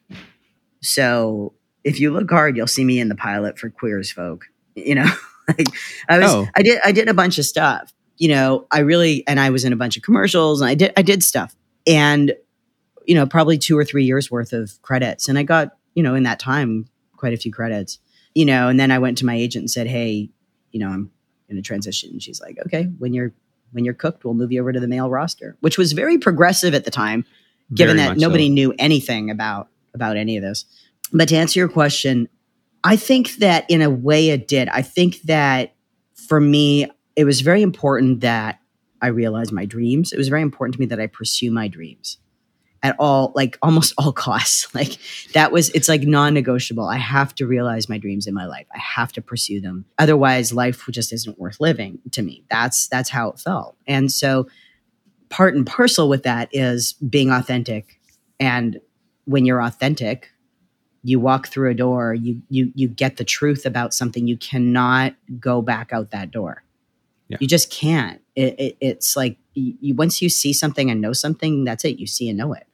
So, 0.83 1.55
if 1.85 2.01
you 2.01 2.11
look 2.13 2.31
hard, 2.31 2.57
you'll 2.57 2.67
see 2.67 2.85
me 2.85 3.01
in 3.01 3.09
the 3.09 3.15
pilot 3.15 3.59
for 3.59 3.71
Queer 3.71 3.99
as 3.99 4.11
Folk. 4.11 4.45
You 4.75 4.95
know, 4.97 5.07
like 5.49 5.69
I 6.09 6.19
was, 6.19 6.31
Oh. 6.31 6.49
I 6.55 6.63
did, 6.63 6.81
I 6.85 6.93
did 6.93 7.09
a 7.09 7.15
bunch 7.15 7.39
of 7.39 7.45
stuff. 7.45 7.93
You 8.17 8.29
know, 8.29 8.67
I 8.71 8.81
really, 8.81 9.27
and 9.27 9.41
I 9.41 9.51
was 9.51 9.65
in 9.65 9.73
a 9.73 9.77
bunch 9.77 9.97
of 9.97 10.03
commercials, 10.03 10.61
and 10.61 10.71
I 10.71 10.75
did, 10.75 10.93
I 10.97 11.03
did 11.03 11.23
stuff, 11.23 11.55
and 11.87 12.35
you 13.07 13.15
know, 13.15 13.27
probably 13.27 13.59
two 13.59 13.77
or 13.77 13.85
three 13.85 14.05
years 14.05 14.31
worth 14.31 14.53
of 14.53 14.81
credits, 14.83 15.29
and 15.29 15.39
I 15.39 15.43
got, 15.43 15.77
you 15.95 16.03
know, 16.03 16.15
in 16.15 16.23
that 16.23 16.39
time, 16.39 16.89
quite 17.17 17.35
a 17.35 17.37
few 17.37 17.53
credits. 17.53 17.99
You 18.35 18.45
know, 18.47 18.69
and 18.69 18.81
then 18.81 18.91
I 18.91 18.99
went 18.99 19.19
to 19.19 19.27
my 19.27 19.35
agent 19.35 19.63
and 19.65 19.71
said, 19.71 19.87
"Hey, 19.87 20.31
you 20.73 20.81
know, 20.81 20.89
I'm 20.89 21.11
going 21.49 21.57
to 21.57 21.63
transition." 21.63 22.11
And 22.11 22.23
she's 22.23 22.41
like, 22.41 22.59
"Okay, 22.67 22.85
when 22.99 23.13
you're 23.15 23.33
when 23.73 23.85
you're 23.85 23.95
cooked, 23.95 24.25
we'll 24.25 24.35
move 24.35 24.53
you 24.53 24.61
over 24.61 24.73
to 24.73 24.81
the 24.81 24.89
male 24.89 25.11
roster," 25.11 25.57
which 25.61 25.77
was 25.79 25.93
very 25.93 26.17
progressive 26.19 26.75
at 26.75 26.85
the 26.85 26.91
time 26.91 27.25
given 27.75 27.97
Very 27.97 28.07
that 28.07 28.13
much 28.15 28.21
so. 28.21 28.27
nobody 28.27 28.49
knew 28.49 28.75
anything 28.79 29.31
about 29.31 29.69
about 29.95 30.17
any 30.17 30.37
of 30.37 30.43
this. 30.43 30.65
But 31.13 31.29
to 31.29 31.37
answer 31.37 31.61
your 31.61 31.69
question, 31.69 32.29
I 32.85 32.97
think 32.97 33.37
that 33.37 33.65
in 33.69 33.81
a 33.81 33.91
way 33.91 34.29
it 34.29 34.47
did. 34.47 34.69
I 34.69 34.83
think 34.83 35.23
that 35.23 35.75
for 36.15 36.41
me, 36.41 36.87
it 37.17 37.25
was 37.25 37.41
very 37.41 37.63
important 37.63 38.21
that 38.21 38.61
I 39.01 39.09
realized 39.09 39.53
my 39.53 39.65
dreams. 39.65 40.13
It 40.13 40.19
was 40.19 40.29
very 40.29 40.43
important 40.43 40.75
to 40.75 40.81
me 40.81 40.87
that 40.87 41.01
I 41.01 41.07
pursue 41.07 41.51
my 41.51 41.67
dreams 41.67 42.19
at 42.83 42.95
all, 42.99 43.33
like 43.35 43.59
almost 43.63 43.95
all 43.99 44.13
costs. 44.13 44.73
Like 44.75 44.99
that 45.33 45.51
was, 45.51 45.71
it's 45.71 45.89
like 45.89 46.03
non 46.03 46.35
negotiable. 46.35 46.85
I 46.85 46.99
have 46.99 47.35
to 47.37 47.47
realize 47.47 47.89
my 47.89 47.97
dreams 47.97 48.27
in 48.27 48.35
my 48.35 48.47
life. 48.47 48.67
I 48.75 48.79
have 48.79 49.13
to 49.15 49.23
pursue 49.23 49.61
them. 49.63 49.87
Otherwise, 49.99 50.53
life 50.53 50.85
just 50.91 51.13
isn't 51.13 51.39
worth 51.39 51.61
living 51.61 52.01
to 52.13 52.23
me. 52.23 52.45
That's, 52.51 52.87
that's 52.89 53.09
how 53.09 53.31
it 53.31 53.39
felt. 53.39 53.77
And 53.87 54.13
so, 54.13 54.47
part 55.31 55.57
and 55.57 55.67
parcel 55.67 56.09
with 56.09 56.23
that 56.25 56.49
is 56.53 56.93
being 56.93 57.31
authentic. 57.31 57.99
And 58.39 58.79
when 59.25 59.47
you're 59.47 59.63
authentic, 59.63 60.31
you 61.05 61.21
walk 61.21 61.47
through 61.49 61.71
a 61.71 61.75
door, 61.75 62.15
you 62.15 62.43
you 62.49 62.73
you 62.75 62.89
get 62.89 63.19
the 63.19 63.25
truth 63.25 63.65
about 63.67 63.95
something. 63.95 64.27
You 64.27 64.37
cannot 64.37 65.15
go 65.39 65.63
back 65.63 65.93
out 65.93 66.11
that 66.11 66.31
door. 66.33 66.65
Yeah. 67.29 67.37
You 67.41 67.47
just 67.47 67.71
can't. 67.71 68.21
It, 68.35 68.59
it, 68.59 68.77
it's 68.81 69.17
like 69.17 69.39
you, 69.55 69.95
once 69.95 70.21
you 70.21 70.29
see 70.29 70.53
something 70.53 70.91
and 70.91 71.01
know 71.01 71.13
something, 71.13 71.65
that's 71.65 71.85
it. 71.85 71.99
You 71.99 72.07
see 72.07 72.29
and 72.29 72.37
know 72.37 72.53
it. 72.53 72.67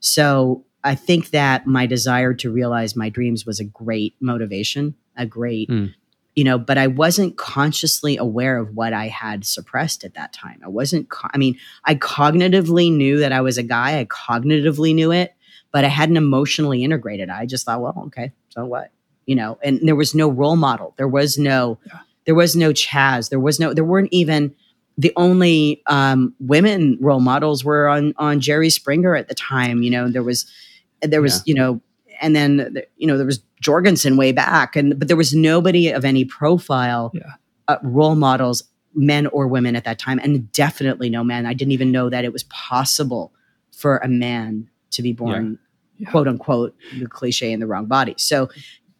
So 0.00 0.64
I 0.84 0.94
think 0.94 1.30
that 1.30 1.66
my 1.66 1.86
desire 1.86 2.32
to 2.34 2.50
realize 2.50 2.94
my 2.94 3.08
dreams 3.08 3.44
was 3.44 3.58
a 3.60 3.64
great 3.64 4.14
motivation, 4.20 4.94
a 5.16 5.26
great, 5.26 5.68
Mm. 5.68 5.92
you 6.36 6.44
know, 6.44 6.56
but 6.58 6.78
I 6.78 6.86
wasn't 6.86 7.36
consciously 7.36 8.16
aware 8.16 8.58
of 8.58 8.74
what 8.76 8.92
I 8.92 9.08
had 9.08 9.44
suppressed 9.44 10.04
at 10.04 10.14
that 10.14 10.32
time. 10.32 10.60
I 10.64 10.68
wasn't, 10.68 11.08
co- 11.10 11.28
I 11.34 11.36
mean, 11.36 11.58
I 11.84 11.94
cognitively 11.96 12.92
knew 12.92 13.18
that 13.18 13.32
I 13.32 13.40
was 13.40 13.58
a 13.58 13.62
guy. 13.62 13.98
I 13.98 14.04
cognitively 14.06 14.94
knew 14.94 15.10
it, 15.12 15.34
but 15.72 15.84
I 15.84 15.88
hadn't 15.88 16.16
emotionally 16.16 16.82
integrated. 16.84 17.28
I 17.30 17.46
just 17.46 17.64
thought, 17.66 17.80
well, 17.80 18.04
okay, 18.06 18.32
so 18.50 18.64
what? 18.64 18.90
You 19.26 19.36
know, 19.36 19.58
and 19.62 19.80
there 19.86 19.96
was 19.96 20.14
no 20.14 20.28
role 20.28 20.56
model. 20.56 20.94
There 20.96 21.08
was 21.08 21.36
no, 21.38 21.78
Yeah. 21.86 21.98
there 22.24 22.34
was 22.34 22.56
no 22.56 22.72
Chaz. 22.72 23.28
There 23.30 23.40
was 23.40 23.60
no, 23.60 23.74
there 23.74 23.84
weren't 23.84 24.08
even, 24.12 24.54
the 24.96 25.12
only 25.16 25.82
um, 25.86 26.34
women 26.40 26.96
role 27.00 27.20
models 27.20 27.64
were 27.64 27.86
on 27.88 28.14
on 28.16 28.40
Jerry 28.40 28.68
Springer 28.70 29.14
at 29.14 29.28
the 29.28 29.34
time. 29.34 29.82
You 29.82 29.90
know, 29.90 30.10
there 30.10 30.24
was 30.24 30.44
there 31.02 31.22
was 31.22 31.40
you 31.46 31.54
know, 31.54 31.80
and 32.20 32.34
then 32.34 32.74
you 32.96 33.06
know 33.06 33.16
there 33.16 33.24
was 33.26 33.38
Jorgensen 33.60 34.16
way 34.16 34.32
back, 34.32 34.74
and 34.74 34.98
but 34.98 35.06
there 35.06 35.16
was 35.16 35.32
nobody 35.34 35.90
of 35.90 36.04
any 36.04 36.24
profile 36.24 37.12
Yeah. 37.14 37.34
uh, 37.68 37.76
role 37.84 38.16
models, 38.16 38.64
men 38.92 39.28
or 39.28 39.46
women 39.46 39.76
at 39.76 39.84
that 39.84 40.00
time, 40.00 40.18
and 40.20 40.50
definitely 40.50 41.10
no 41.10 41.22
men. 41.22 41.46
I 41.46 41.54
didn't 41.54 41.72
even 41.72 41.92
know 41.92 42.10
that 42.10 42.24
it 42.24 42.32
was 42.32 42.42
possible 42.44 43.32
for 43.70 43.98
a 43.98 44.08
man 44.08 44.68
to 44.90 45.02
be 45.02 45.12
born, 45.12 45.58
Yeah. 45.98 46.10
quote 46.10 46.28
unquote, 46.28 46.74
the 46.98 47.06
cliche 47.06 47.52
in 47.52 47.60
the 47.60 47.66
wrong 47.66 47.86
body. 47.86 48.14
So. 48.18 48.48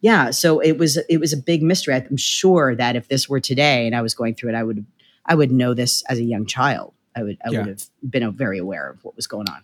Yeah, 0.01 0.31
so 0.31 0.61
it 0.61 0.77
was 0.77 0.95
it 1.09 1.17
was 1.19 1.33
a 1.33 1.37
big 1.37 1.61
mystery. 1.61 1.93
I'm 1.93 2.15
sure 2.15 2.73
that 2.73 2.95
if 2.95 3.09
this 3.09 3.27
were 3.27 3.41
today 3.41 3.85
and 3.85 3.93
I 3.93 4.01
was 4.01 4.13
going 4.13 4.33
through 4.33 4.51
it, 4.51 4.55
I 4.55 4.63
would 4.63 4.85
I 5.25 5.35
would 5.35 5.51
know 5.51 5.73
this 5.73 6.03
as 6.07 6.19
a 6.19 6.23
young 6.23 6.45
child. 6.45 6.93
I 7.17 7.23
would 7.23 7.37
I 7.45 7.49
Yeah. 7.49 7.59
would 7.59 7.67
have 7.67 7.83
been 8.09 8.31
very 8.31 8.59
aware 8.59 8.89
of 8.89 9.03
what 9.03 9.17
was 9.17 9.27
going 9.27 9.49
on. 9.49 9.61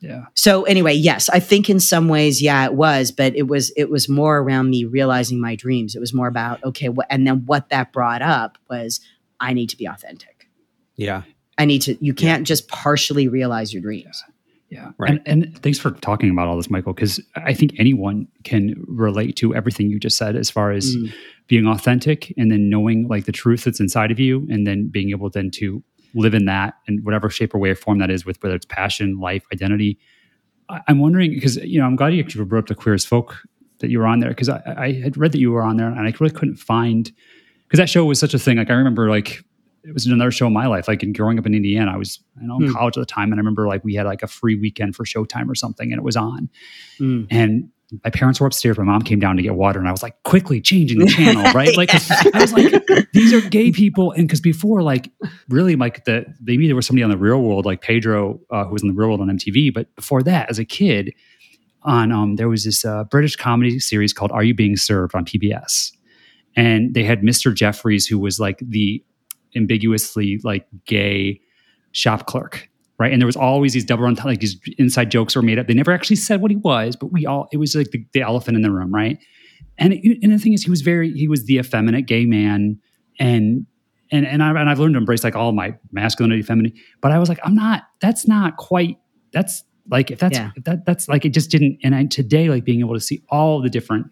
Yeah. 0.00 0.24
So 0.34 0.64
anyway, 0.64 0.94
yes, 0.94 1.28
I 1.28 1.38
think 1.38 1.70
in 1.70 1.78
some 1.78 2.08
ways, 2.08 2.42
yeah, 2.42 2.64
it 2.64 2.74
was, 2.74 3.12
but 3.12 3.36
it 3.36 3.46
was 3.46 3.70
it 3.76 3.88
was 3.88 4.08
more 4.08 4.38
around 4.38 4.68
me 4.70 4.84
realizing 4.84 5.40
my 5.40 5.54
dreams. 5.54 5.94
It 5.94 6.00
was 6.00 6.12
more 6.12 6.26
about 6.26 6.60
okay, 6.64 6.88
what, 6.88 7.06
and 7.08 7.24
then 7.24 7.46
what 7.46 7.68
that 7.68 7.92
brought 7.92 8.20
up 8.20 8.58
was 8.68 9.00
I 9.38 9.52
need 9.52 9.68
to 9.68 9.76
be 9.76 9.86
authentic. 9.86 10.48
Yeah. 10.96 11.22
I 11.56 11.66
need 11.66 11.82
to. 11.82 11.96
You 12.04 12.14
can't 12.14 12.44
just 12.48 12.66
partially 12.66 13.28
realize 13.28 13.72
your 13.72 13.82
dreams. 13.82 14.24
Yeah. 14.26 14.34
Right. 14.98 15.10
And, 15.10 15.20
and 15.44 15.62
thanks 15.62 15.78
for 15.78 15.92
talking 15.92 16.30
about 16.30 16.46
all 16.48 16.56
this, 16.56 16.68
Michael, 16.70 16.92
because 16.92 17.20
I 17.36 17.54
think 17.54 17.72
anyone 17.78 18.28
can 18.44 18.74
relate 18.86 19.36
to 19.36 19.54
everything 19.54 19.88
you 19.90 19.98
just 19.98 20.16
said 20.18 20.36
as 20.36 20.50
far 20.50 20.72
as 20.72 20.94
Mm. 20.96 21.12
being 21.46 21.66
authentic 21.66 22.32
and 22.36 22.50
then 22.50 22.68
knowing 22.68 23.08
like 23.08 23.24
the 23.24 23.32
truth 23.32 23.64
that's 23.64 23.80
inside 23.80 24.10
of 24.10 24.20
you 24.20 24.46
and 24.50 24.66
then 24.66 24.88
being 24.88 25.10
able 25.10 25.30
then 25.30 25.50
to 25.52 25.82
live 26.14 26.34
in 26.34 26.44
that 26.46 26.74
in 26.86 26.98
whatever 27.04 27.30
shape 27.30 27.54
or 27.54 27.58
way 27.58 27.70
or 27.70 27.74
form 27.74 27.98
that 27.98 28.10
is 28.10 28.26
with 28.26 28.42
whether 28.42 28.54
it's 28.54 28.66
passion, 28.66 29.18
life, 29.18 29.44
identity. 29.52 29.98
I, 30.68 30.80
I'm 30.88 30.98
wondering 30.98 31.30
because, 31.32 31.56
you 31.56 31.78
know, 31.80 31.86
I'm 31.86 31.96
glad 31.96 32.12
you 32.14 32.22
actually 32.22 32.44
brought 32.44 32.60
up 32.60 32.66
the 32.66 32.74
queer 32.74 32.94
as 32.94 33.04
folk 33.06 33.36
that 33.78 33.90
you 33.90 33.98
were 33.98 34.06
on 34.06 34.18
there 34.20 34.30
because 34.30 34.48
I, 34.48 34.60
I 34.76 34.92
had 34.92 35.16
read 35.16 35.32
that 35.32 35.38
you 35.38 35.52
were 35.52 35.62
on 35.62 35.76
there 35.78 35.86
and 35.88 36.00
I 36.00 36.12
really 36.20 36.34
couldn't 36.34 36.56
find 36.56 37.10
because 37.66 37.78
that 37.78 37.88
show 37.88 38.04
was 38.04 38.18
such 38.18 38.34
a 38.34 38.38
thing. 38.38 38.56
Like 38.58 38.70
I 38.70 38.74
remember 38.74 39.08
like 39.08 39.42
it 39.84 39.92
was 39.94 40.06
another 40.06 40.30
show 40.30 40.46
in 40.46 40.52
my 40.52 40.66
life. 40.66 40.88
Like 40.88 41.02
in 41.02 41.12
growing 41.12 41.38
up 41.38 41.46
in 41.46 41.54
Indiana, 41.54 41.92
I 41.92 41.96
was 41.96 42.20
I 42.40 42.44
know 42.44 42.56
in 42.58 42.66
Hmm. 42.68 42.72
college 42.74 42.96
at 42.96 43.00
the 43.00 43.06
time, 43.06 43.32
and 43.32 43.34
I 43.34 43.40
remember 43.40 43.66
like 43.66 43.84
we 43.84 43.94
had 43.94 44.06
like 44.06 44.22
a 44.22 44.26
free 44.26 44.54
weekend 44.56 44.96
for 44.96 45.04
Showtime 45.04 45.48
or 45.48 45.54
something, 45.54 45.92
and 45.92 45.98
it 45.98 46.02
was 46.04 46.16
on. 46.16 46.48
Mm. 47.00 47.26
And 47.30 47.68
my 48.04 48.10
parents 48.10 48.38
were 48.38 48.46
upstairs. 48.46 48.76
My 48.76 48.84
mom 48.84 49.00
came 49.00 49.18
down 49.18 49.36
to 49.36 49.42
get 49.42 49.54
water, 49.54 49.78
and 49.78 49.88
I 49.88 49.90
was 49.92 50.02
like 50.02 50.22
quickly 50.24 50.60
changing 50.60 50.98
the 50.98 51.06
channel, 51.16 51.42
right? 51.52 51.74
Like 51.76 51.90
Yeah. 51.92 52.22
I 52.34 52.40
was 52.42 52.52
like, 52.52 52.72
these 53.14 53.32
are 53.32 53.40
gay 53.48 53.70
people, 53.72 54.12
and 54.12 54.26
because 54.28 54.40
before, 54.42 54.82
like 54.82 55.10
really, 55.48 55.74
like 55.74 56.04
the 56.04 56.26
maybe 56.42 56.66
there 56.66 56.76
was 56.76 56.86
somebody 56.86 57.02
on 57.02 57.08
the 57.10 57.16
Real 57.16 57.40
World, 57.40 57.64
like 57.64 57.80
Pedro, 57.80 58.40
uh, 58.50 58.64
who 58.66 58.72
was 58.72 58.82
in 58.82 58.88
the 58.88 58.94
Real 58.94 59.08
World 59.08 59.20
on 59.22 59.28
MTV, 59.28 59.72
but 59.72 59.94
before 59.96 60.22
that, 60.24 60.50
as 60.50 60.58
a 60.58 60.64
kid, 60.66 61.14
on 61.82 62.12
um, 62.12 62.36
there 62.36 62.48
was 62.48 62.64
this 62.64 62.84
uh, 62.84 63.04
British 63.04 63.36
comedy 63.36 63.78
series 63.78 64.12
called 64.12 64.32
Are 64.32 64.42
You 64.44 64.52
Being 64.54 64.76
Served 64.76 65.14
on 65.14 65.24
PBS, 65.24 65.92
and 66.56 66.92
they 66.92 67.04
had 67.04 67.22
Mr. 67.22 67.54
Jeffries, 67.54 68.06
who 68.06 68.18
was 68.18 68.38
like 68.38 68.58
the 68.60 69.02
ambiguously 69.56 70.40
like 70.44 70.66
gay 70.86 71.40
shop 71.92 72.26
clerk, 72.26 72.68
right? 72.98 73.12
And 73.12 73.20
there 73.20 73.26
was 73.26 73.36
always 73.36 73.72
these 73.72 73.84
double 73.84 74.04
entendre, 74.04 74.32
like 74.32 74.40
these 74.40 74.58
inside 74.78 75.10
jokes 75.10 75.34
were 75.36 75.42
made 75.42 75.58
up. 75.58 75.66
They 75.66 75.74
never 75.74 75.92
actually 75.92 76.16
said 76.16 76.40
what 76.42 76.50
he 76.50 76.56
was, 76.56 76.96
but 76.96 77.12
we 77.12 77.26
all 77.26 77.48
it 77.52 77.56
was 77.58 77.74
like 77.74 77.90
the, 77.90 78.04
the 78.12 78.20
elephant 78.22 78.56
in 78.56 78.62
the 78.62 78.70
room, 78.70 78.92
right? 78.94 79.18
And 79.78 79.92
it, 79.92 80.18
and 80.22 80.32
the 80.32 80.38
thing 80.38 80.52
is, 80.52 80.62
he 80.64 80.70
was 80.70 80.82
very 80.82 81.12
he 81.12 81.28
was 81.28 81.44
the 81.46 81.58
effeminate 81.58 82.06
gay 82.06 82.24
man, 82.24 82.78
and 83.18 83.66
and 84.10 84.26
and, 84.26 84.42
I, 84.42 84.50
and 84.50 84.70
I've 84.70 84.78
learned 84.78 84.94
to 84.94 84.98
embrace 84.98 85.22
like 85.24 85.36
all 85.36 85.52
my 85.52 85.76
masculinity, 85.92 86.42
femininity. 86.42 86.80
But 87.00 87.12
I 87.12 87.18
was 87.18 87.28
like, 87.28 87.38
I'm 87.44 87.54
not. 87.54 87.84
That's 88.00 88.26
not 88.26 88.56
quite. 88.56 88.98
That's 89.32 89.64
like 89.90 90.10
if 90.10 90.18
that's 90.18 90.36
Yeah. 90.36 90.50
if 90.56 90.64
that 90.64 90.84
that's 90.84 91.08
like 91.08 91.24
it 91.24 91.30
just 91.30 91.50
didn't. 91.50 91.78
And 91.82 91.94
I, 91.94 92.04
today, 92.06 92.48
like 92.48 92.64
being 92.64 92.80
able 92.80 92.94
to 92.94 93.00
see 93.00 93.22
all 93.30 93.60
the 93.60 93.70
different. 93.70 94.06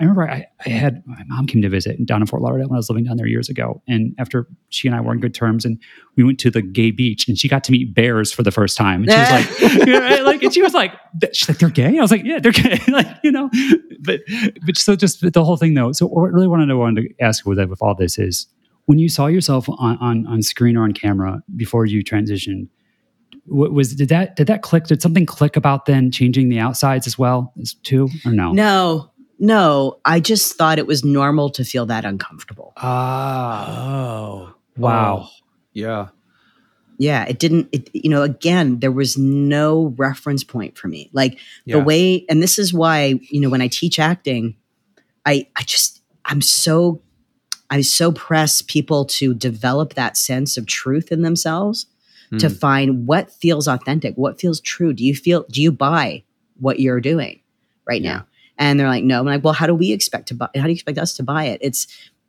I 0.00 0.04
remember 0.04 0.30
I, 0.30 0.46
I 0.64 0.68
had 0.68 1.02
my 1.06 1.22
mom 1.26 1.46
came 1.46 1.60
to 1.62 1.68
visit 1.68 2.04
down 2.06 2.20
in 2.20 2.26
Fort 2.26 2.40
Lauderdale 2.40 2.68
when 2.68 2.76
I 2.76 2.78
was 2.78 2.88
living 2.88 3.04
down 3.04 3.16
there 3.16 3.26
years 3.26 3.48
ago, 3.48 3.82
and 3.88 4.14
after 4.18 4.46
she 4.68 4.86
and 4.86 4.94
I 4.96 5.00
were 5.00 5.10
on 5.10 5.18
good 5.18 5.34
terms, 5.34 5.64
and 5.64 5.78
we 6.16 6.22
went 6.24 6.38
to 6.40 6.50
the 6.50 6.62
gay 6.62 6.90
beach, 6.92 7.26
and 7.26 7.36
she 7.36 7.48
got 7.48 7.64
to 7.64 7.72
meet 7.72 7.94
bears 7.94 8.32
for 8.32 8.42
the 8.42 8.50
first 8.52 8.76
time, 8.76 9.02
and 9.02 9.10
she 9.10 9.18
was 9.18 9.30
like, 9.30 9.86
you 9.88 9.92
know, 9.92 10.22
like, 10.24 10.42
and 10.42 10.54
she 10.54 10.62
was 10.62 10.72
like, 10.74 10.92
she's 11.32 11.48
like, 11.48 11.58
they're 11.58 11.68
gay. 11.70 11.98
I 11.98 12.02
was 12.02 12.10
like, 12.12 12.22
yeah, 12.24 12.38
they're 12.38 12.52
gay, 12.52 12.80
like 12.88 13.08
you 13.24 13.32
know, 13.32 13.50
but 14.00 14.20
but 14.64 14.76
so 14.76 14.94
just 14.94 15.32
the 15.32 15.44
whole 15.44 15.56
thing 15.56 15.74
though. 15.74 15.90
So 15.92 16.06
what 16.06 16.26
I 16.26 16.28
really 16.28 16.48
wanted 16.48 16.66
to 16.66 16.76
wanted 16.76 17.02
to 17.02 17.24
ask 17.24 17.44
with 17.44 17.58
with 17.68 17.82
all 17.82 17.94
this 17.94 18.18
is 18.18 18.46
when 18.86 18.98
you 18.98 19.08
saw 19.08 19.26
yourself 19.26 19.68
on 19.68 19.96
on 19.98 20.26
on 20.26 20.42
screen 20.42 20.76
or 20.76 20.84
on 20.84 20.92
camera 20.92 21.42
before 21.56 21.86
you 21.86 22.04
transitioned. 22.04 22.68
wa- 23.46 23.68
Was 23.68 23.94
did 23.96 24.08
that 24.10 24.36
did 24.36 24.46
that 24.46 24.62
click? 24.62 24.84
Did 24.84 25.02
something 25.02 25.26
click 25.26 25.56
about 25.56 25.86
then 25.86 26.10
changing 26.10 26.50
the 26.50 26.60
outsides 26.60 27.06
as 27.06 27.18
well 27.18 27.52
as 27.60 27.74
too 27.74 28.08
or 28.24 28.32
no? 28.32 28.52
No, 28.52 29.10
no, 29.38 29.98
I 30.04 30.20
just 30.20 30.56
thought 30.56 30.78
it 30.78 30.86
was 30.86 31.04
normal 31.04 31.50
to 31.50 31.64
feel 31.64 31.86
that 31.86 32.04
uncomfortable. 32.04 32.72
Ah, 32.76 33.74
Oh. 34.48 34.54
Wow. 34.76 35.28
Yeah. 35.72 36.08
Yeah, 36.98 37.24
it 37.26 37.38
didn't. 37.38 37.68
It, 37.72 37.90
you 37.92 38.10
know, 38.10 38.22
again, 38.22 38.80
there 38.80 38.90
was 38.92 39.16
no 39.16 39.94
reference 39.96 40.42
point 40.44 40.76
for 40.76 40.88
me. 40.88 41.10
Like 41.12 41.38
Yeah. 41.64 41.76
the 41.78 41.84
way, 41.84 42.24
and 42.28 42.42
this 42.42 42.58
is 42.58 42.72
why 42.74 43.14
you 43.30 43.40
know 43.40 43.48
when 43.48 43.60
I 43.60 43.68
teach 43.68 43.98
acting, 44.00 44.56
I 45.24 45.46
I 45.56 45.62
just 45.62 46.02
I'm 46.24 46.40
so 46.40 47.00
I 47.70 47.80
so 47.82 48.10
press 48.12 48.62
people 48.62 49.04
to 49.04 49.34
develop 49.34 49.94
that 49.94 50.16
sense 50.16 50.56
of 50.56 50.66
truth 50.66 51.12
in 51.12 51.22
themselves 51.22 51.86
to 52.38 52.46
Mm. 52.48 52.58
find 52.60 53.06
what 53.06 53.30
feels 53.30 53.66
authentic, 53.68 54.14
what 54.16 54.40
feels 54.40 54.60
true. 54.60 54.92
Do 54.92 55.04
you 55.04 55.14
feel? 55.14 55.44
Do 55.50 55.62
you 55.62 55.70
buy 55.72 56.24
what 56.58 56.80
you're 56.80 57.00
doing 57.00 57.40
right 57.86 58.02
Yeah. 58.02 58.12
now? 58.16 58.26
And 58.58 58.78
they're 58.78 58.88
like, 58.88 59.04
no. 59.04 59.20
I'm 59.20 59.26
like, 59.26 59.44
well, 59.44 59.54
how 59.54 59.66
do 59.66 59.74
we 59.74 59.92
expect 59.92 60.28
to 60.28 60.34
buy? 60.34 60.48
How 60.56 60.62
do 60.62 60.68
you 60.68 60.74
expect 60.74 60.98
us 60.98 61.14
to 61.16 61.22
buy 61.22 61.44
it? 61.44 61.58
It's 61.62 61.86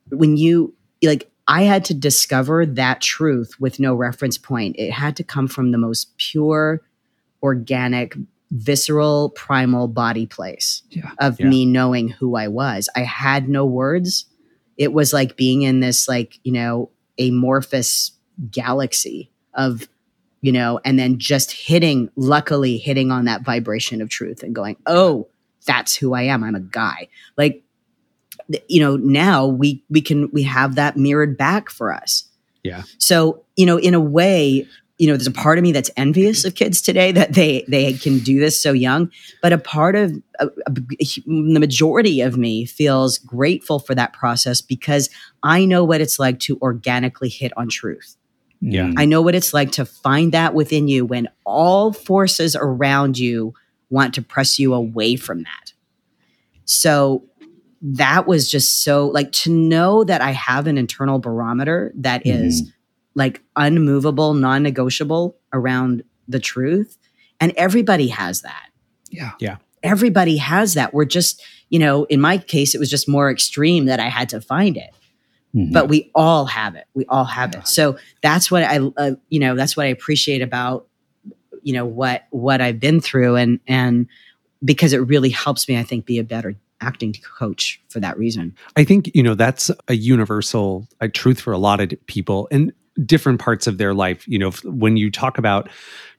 when 0.09 0.37
you 0.37 0.73
like. 1.03 1.29
I 1.47 1.63
had 1.63 1.83
to 1.85 1.95
discover 1.95 2.63
that 2.67 3.01
truth 3.01 3.59
with 3.59 3.79
no 3.79 3.95
reference 3.95 4.37
point. 4.37 4.75
It 4.77 4.91
had 4.91 5.15
to 5.15 5.23
come 5.23 5.47
from 5.47 5.71
the 5.71 5.79
most 5.79 6.15
pure, 6.17 6.81
organic, 7.41 8.15
visceral, 8.51 9.31
primal 9.31 9.87
body 9.87 10.27
place 10.27 10.83
Yeah. 10.91 11.09
of 11.17 11.39
Yeah. 11.39 11.47
me 11.49 11.65
knowing 11.65 12.09
who 12.09 12.35
I 12.35 12.47
was. 12.47 12.87
I 12.95 12.99
had 12.99 13.49
no 13.49 13.65
words. 13.65 14.25
It 14.77 14.93
was 14.93 15.11
like 15.11 15.37
being 15.37 15.63
in 15.63 15.79
this, 15.79 16.07
like, 16.07 16.39
you 16.43 16.51
know, 16.51 16.91
amorphous 17.19 18.11
galaxy 18.51 19.31
of, 19.55 19.89
you 20.41 20.51
know, 20.51 20.79
and 20.85 20.99
then 20.99 21.17
just 21.17 21.51
hitting, 21.51 22.09
luckily 22.15 22.77
hitting 22.77 23.09
on 23.11 23.25
that 23.25 23.41
vibration 23.43 24.01
of 24.01 24.09
truth 24.09 24.43
and 24.43 24.53
going, 24.53 24.77
oh, 24.85 25.27
that's 25.65 25.95
who 25.95 26.13
I 26.13 26.24
am. 26.24 26.43
I'm 26.43 26.56
a 26.56 26.60
guy. 26.60 27.08
Like, 27.38 27.63
you 28.67 28.80
know, 28.80 28.95
now 28.98 29.45
we 29.45 29.84
we 29.89 30.02
can 30.02 30.30
we 30.32 30.43
have 30.43 30.76
that 30.76 30.98
mirrored 30.98 31.38
back 31.38 31.69
for 31.69 31.93
us. 31.93 32.26
Yeah. 32.63 32.84
So, 32.98 33.43
you 33.56 33.65
know, 33.65 33.78
in 33.78 33.93
a 33.93 34.00
way, 34.00 34.67
you 34.98 35.08
know, 35.08 35.13
there's 35.15 35.28
a 35.28 35.32
part 35.32 35.58
of 35.58 35.62
me 35.62 35.72
that's 35.72 35.89
envious 35.95 36.43
of 36.43 36.56
kids 36.56 36.82
today 36.82 37.12
that 37.12 37.34
they 37.34 37.63
they 37.67 37.93
can 37.93 38.19
do 38.19 38.39
this 38.39 38.62
so 38.62 38.74
young, 38.74 39.12
but 39.41 39.54
a 39.54 39.58
part 39.58 39.95
of 39.95 40.12
a, 40.39 40.48
a- 40.65 40.72
the 40.72 41.60
majority 41.60 42.22
of 42.22 42.38
me 42.38 42.65
feels 42.65 43.17
grateful 43.17 43.80
for 43.80 43.95
that 43.95 44.13
process 44.13 44.62
because 44.62 45.10
I 45.43 45.65
know 45.65 45.84
what 45.86 46.02
it's 46.02 46.19
like 46.19 46.39
to 46.41 46.58
organically 46.62 47.30
hit 47.30 47.54
on 47.56 47.69
truth. 47.69 48.15
Yeah. 48.62 48.91
I 48.98 49.06
know 49.06 49.22
what 49.22 49.36
it's 49.36 49.54
like 49.54 49.72
to 49.74 49.86
find 49.86 50.34
that 50.34 50.54
within 50.54 50.89
you 50.89 51.06
when 51.06 51.30
all 51.45 51.93
forces 51.93 52.58
around 52.60 53.17
you 53.17 53.54
want 53.89 54.13
to 54.15 54.21
press 54.21 54.60
you 54.60 54.73
away 54.73 55.15
from 55.15 55.43
that. 55.43 55.73
So 56.65 57.25
that 57.82 58.28
was 58.28 58.49
just 58.52 58.84
so 58.84 59.08
like 59.08 59.32
to 59.32 59.52
know 59.52 60.04
that 60.04 60.21
I 60.21 60.32
have 60.32 60.67
an 60.67 60.78
internal 60.78 61.19
barometer 61.19 61.91
that 61.95 62.25
is 62.25 62.69
like 63.15 63.41
unmovable, 63.56 64.34
non 64.34 64.63
negotiable 64.63 65.38
around 65.54 66.04
the 66.28 66.39
truth. 66.39 66.97
And 67.39 67.54
everybody 67.56 68.08
has 68.10 68.41
that. 68.41 68.67
yeah. 69.10 69.32
Yeah. 69.39 69.58
Everybody 69.82 70.36
has 70.38 70.73
that. 70.73 70.93
We're 70.93 71.06
just, 71.06 71.41
you 71.69 71.80
know, 71.80 72.04
in 72.06 72.19
my 72.19 72.38
case, 72.38 72.75
it 72.75 72.80
was 72.80 72.89
just 72.89 73.08
more 73.08 73.32
extreme 73.32 73.86
that 73.86 73.99
I 74.02 74.10
had 74.10 74.28
to 74.30 74.41
find 74.41 74.75
it 74.78 74.89
Mhm. 75.56 75.73
but 75.73 75.89
we 75.89 76.12
all 76.13 76.45
have 76.45 76.75
it 76.75 76.86
we 76.93 77.06
all 77.10 77.23
have 77.25 77.56
it 77.56 77.67
so 77.67 77.97
that's 78.21 78.52
what 78.52 78.62
i 78.62 78.78
uh, 78.97 79.13
you 79.30 79.39
know 79.39 79.56
that's 79.56 79.75
what 79.75 79.88
i 79.88 79.89
appreciate 79.89 80.43
about 80.43 80.86
you 81.63 81.74
know 81.74 81.86
what 81.86 82.26
what 82.32 82.62
i've 82.62 82.80
been 82.80 83.00
through 83.00 83.36
and 83.36 83.60
and 83.67 84.08
because 84.63 84.93
it 84.93 84.98
really 84.98 85.30
helps 85.30 85.67
me 85.67 85.78
i 85.78 85.84
think 85.84 86.06
be 86.06 86.19
a 86.19 86.24
better 86.24 86.56
acting 86.82 87.13
coach 87.38 87.82
for 87.89 88.00
that 88.00 88.17
reason 88.17 88.56
I 88.78 88.84
think, 88.86 89.12
you 89.13 89.22
know, 89.22 89.36
that's 89.36 89.69
a 89.89 89.95
universal 89.95 90.88
uh, 91.02 91.10
truth 91.13 91.41
for 91.41 91.52
a 91.52 91.58
lot 91.58 91.82
of 91.82 91.91
people 92.08 92.48
in 92.48 92.72
different 93.06 93.39
parts 93.39 93.67
of 93.67 93.78
their 93.78 93.93
life. 93.93 94.28
You 94.28 94.39
know, 94.39 94.52
when 94.63 94.98
you 94.98 95.12
talk 95.12 95.38
about 95.38 95.69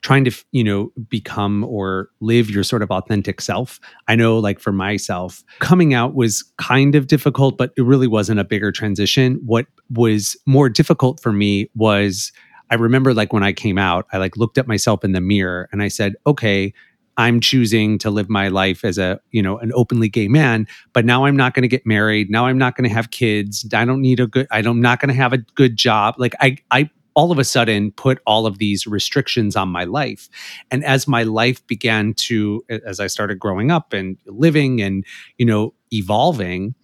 trying 0.02 0.24
to, 0.24 0.44
you 0.52 0.64
know, 0.64 0.92
become 1.08 1.64
or 1.64 2.10
live 2.20 2.50
your 2.50 2.64
sort 2.64 2.82
of 2.82 2.90
authentic 2.90 3.40
self, 3.40 3.80
I 4.08 4.16
know, 4.16 4.38
like 4.38 4.60
for 4.60 4.72
myself, 4.72 5.42
coming 5.58 5.94
out 5.94 6.14
was 6.14 6.42
kind 6.58 6.94
of 6.94 7.06
difficult, 7.06 7.58
but 7.58 7.72
it 7.76 7.82
really 7.82 8.06
wasn't 8.06 8.40
a 8.40 8.44
bigger 8.44 8.72
transition. 8.72 9.40
What 9.44 9.66
was 9.90 10.36
more 10.46 10.68
difficult 10.68 11.20
for 11.20 11.32
me 11.32 11.70
was 11.74 12.32
I 12.70 12.76
remember 12.76 13.12
like 13.12 13.32
when 13.32 13.42
I 13.42 13.52
came 13.52 13.78
out, 13.78 14.06
I 14.12 14.18
like 14.18 14.36
looked 14.36 14.58
at 14.58 14.68
myself 14.68 15.04
in 15.04 15.12
the 15.12 15.20
mirror 15.20 15.68
and 15.72 15.82
I 15.82 15.88
said, 15.88 16.14
okay, 16.26 16.72
I'm 17.16 17.40
choosing 17.40 17.98
to 17.98 18.10
live 18.10 18.30
my 18.30 18.48
life 18.48 18.84
as 18.84 18.96
a, 18.96 19.20
you 19.32 19.42
know, 19.42 19.58
an 19.58 19.72
openly 19.74 20.08
gay 20.08 20.28
man, 20.28 20.66
but 20.92 21.04
now 21.04 21.24
I'm 21.26 21.36
not 21.36 21.54
going 21.54 21.62
to 21.62 21.68
get 21.68 21.84
married. 21.84 22.30
Now 22.30 22.46
I'm 22.46 22.56
not 22.56 22.76
going 22.76 22.88
to 22.88 22.94
have 22.94 23.10
kids. 23.10 23.66
I 23.74 23.84
don't 23.84 24.00
need 24.00 24.20
a 24.20 24.26
good 24.26 24.46
I 24.50 24.62
don't, 24.62 24.76
I'm 24.76 24.82
not 24.82 25.00
going 25.00 25.08
to 25.08 25.14
have 25.14 25.32
a 25.32 25.38
good 25.38 25.76
job. 25.76 26.14
Like 26.16 26.34
I 26.40 26.56
I 26.70 26.88
all 27.14 27.32
of 27.32 27.38
a 27.38 27.44
sudden 27.44 27.90
put 27.90 28.20
all 28.24 28.46
of 28.46 28.58
these 28.58 28.86
restrictions 28.86 29.56
on 29.56 29.68
my 29.68 29.84
life. 29.84 30.28
And 30.70 30.84
as 30.84 31.08
my 31.08 31.24
life 31.24 31.66
began 31.66 32.14
to 32.14 32.62
as 32.86 33.00
I 33.00 33.08
started 33.08 33.38
growing 33.40 33.70
up 33.70 33.92
and 33.92 34.16
living 34.26 34.80
and, 34.80 35.04
you 35.36 35.44
know, 35.44 35.74
evolving, 35.92 36.74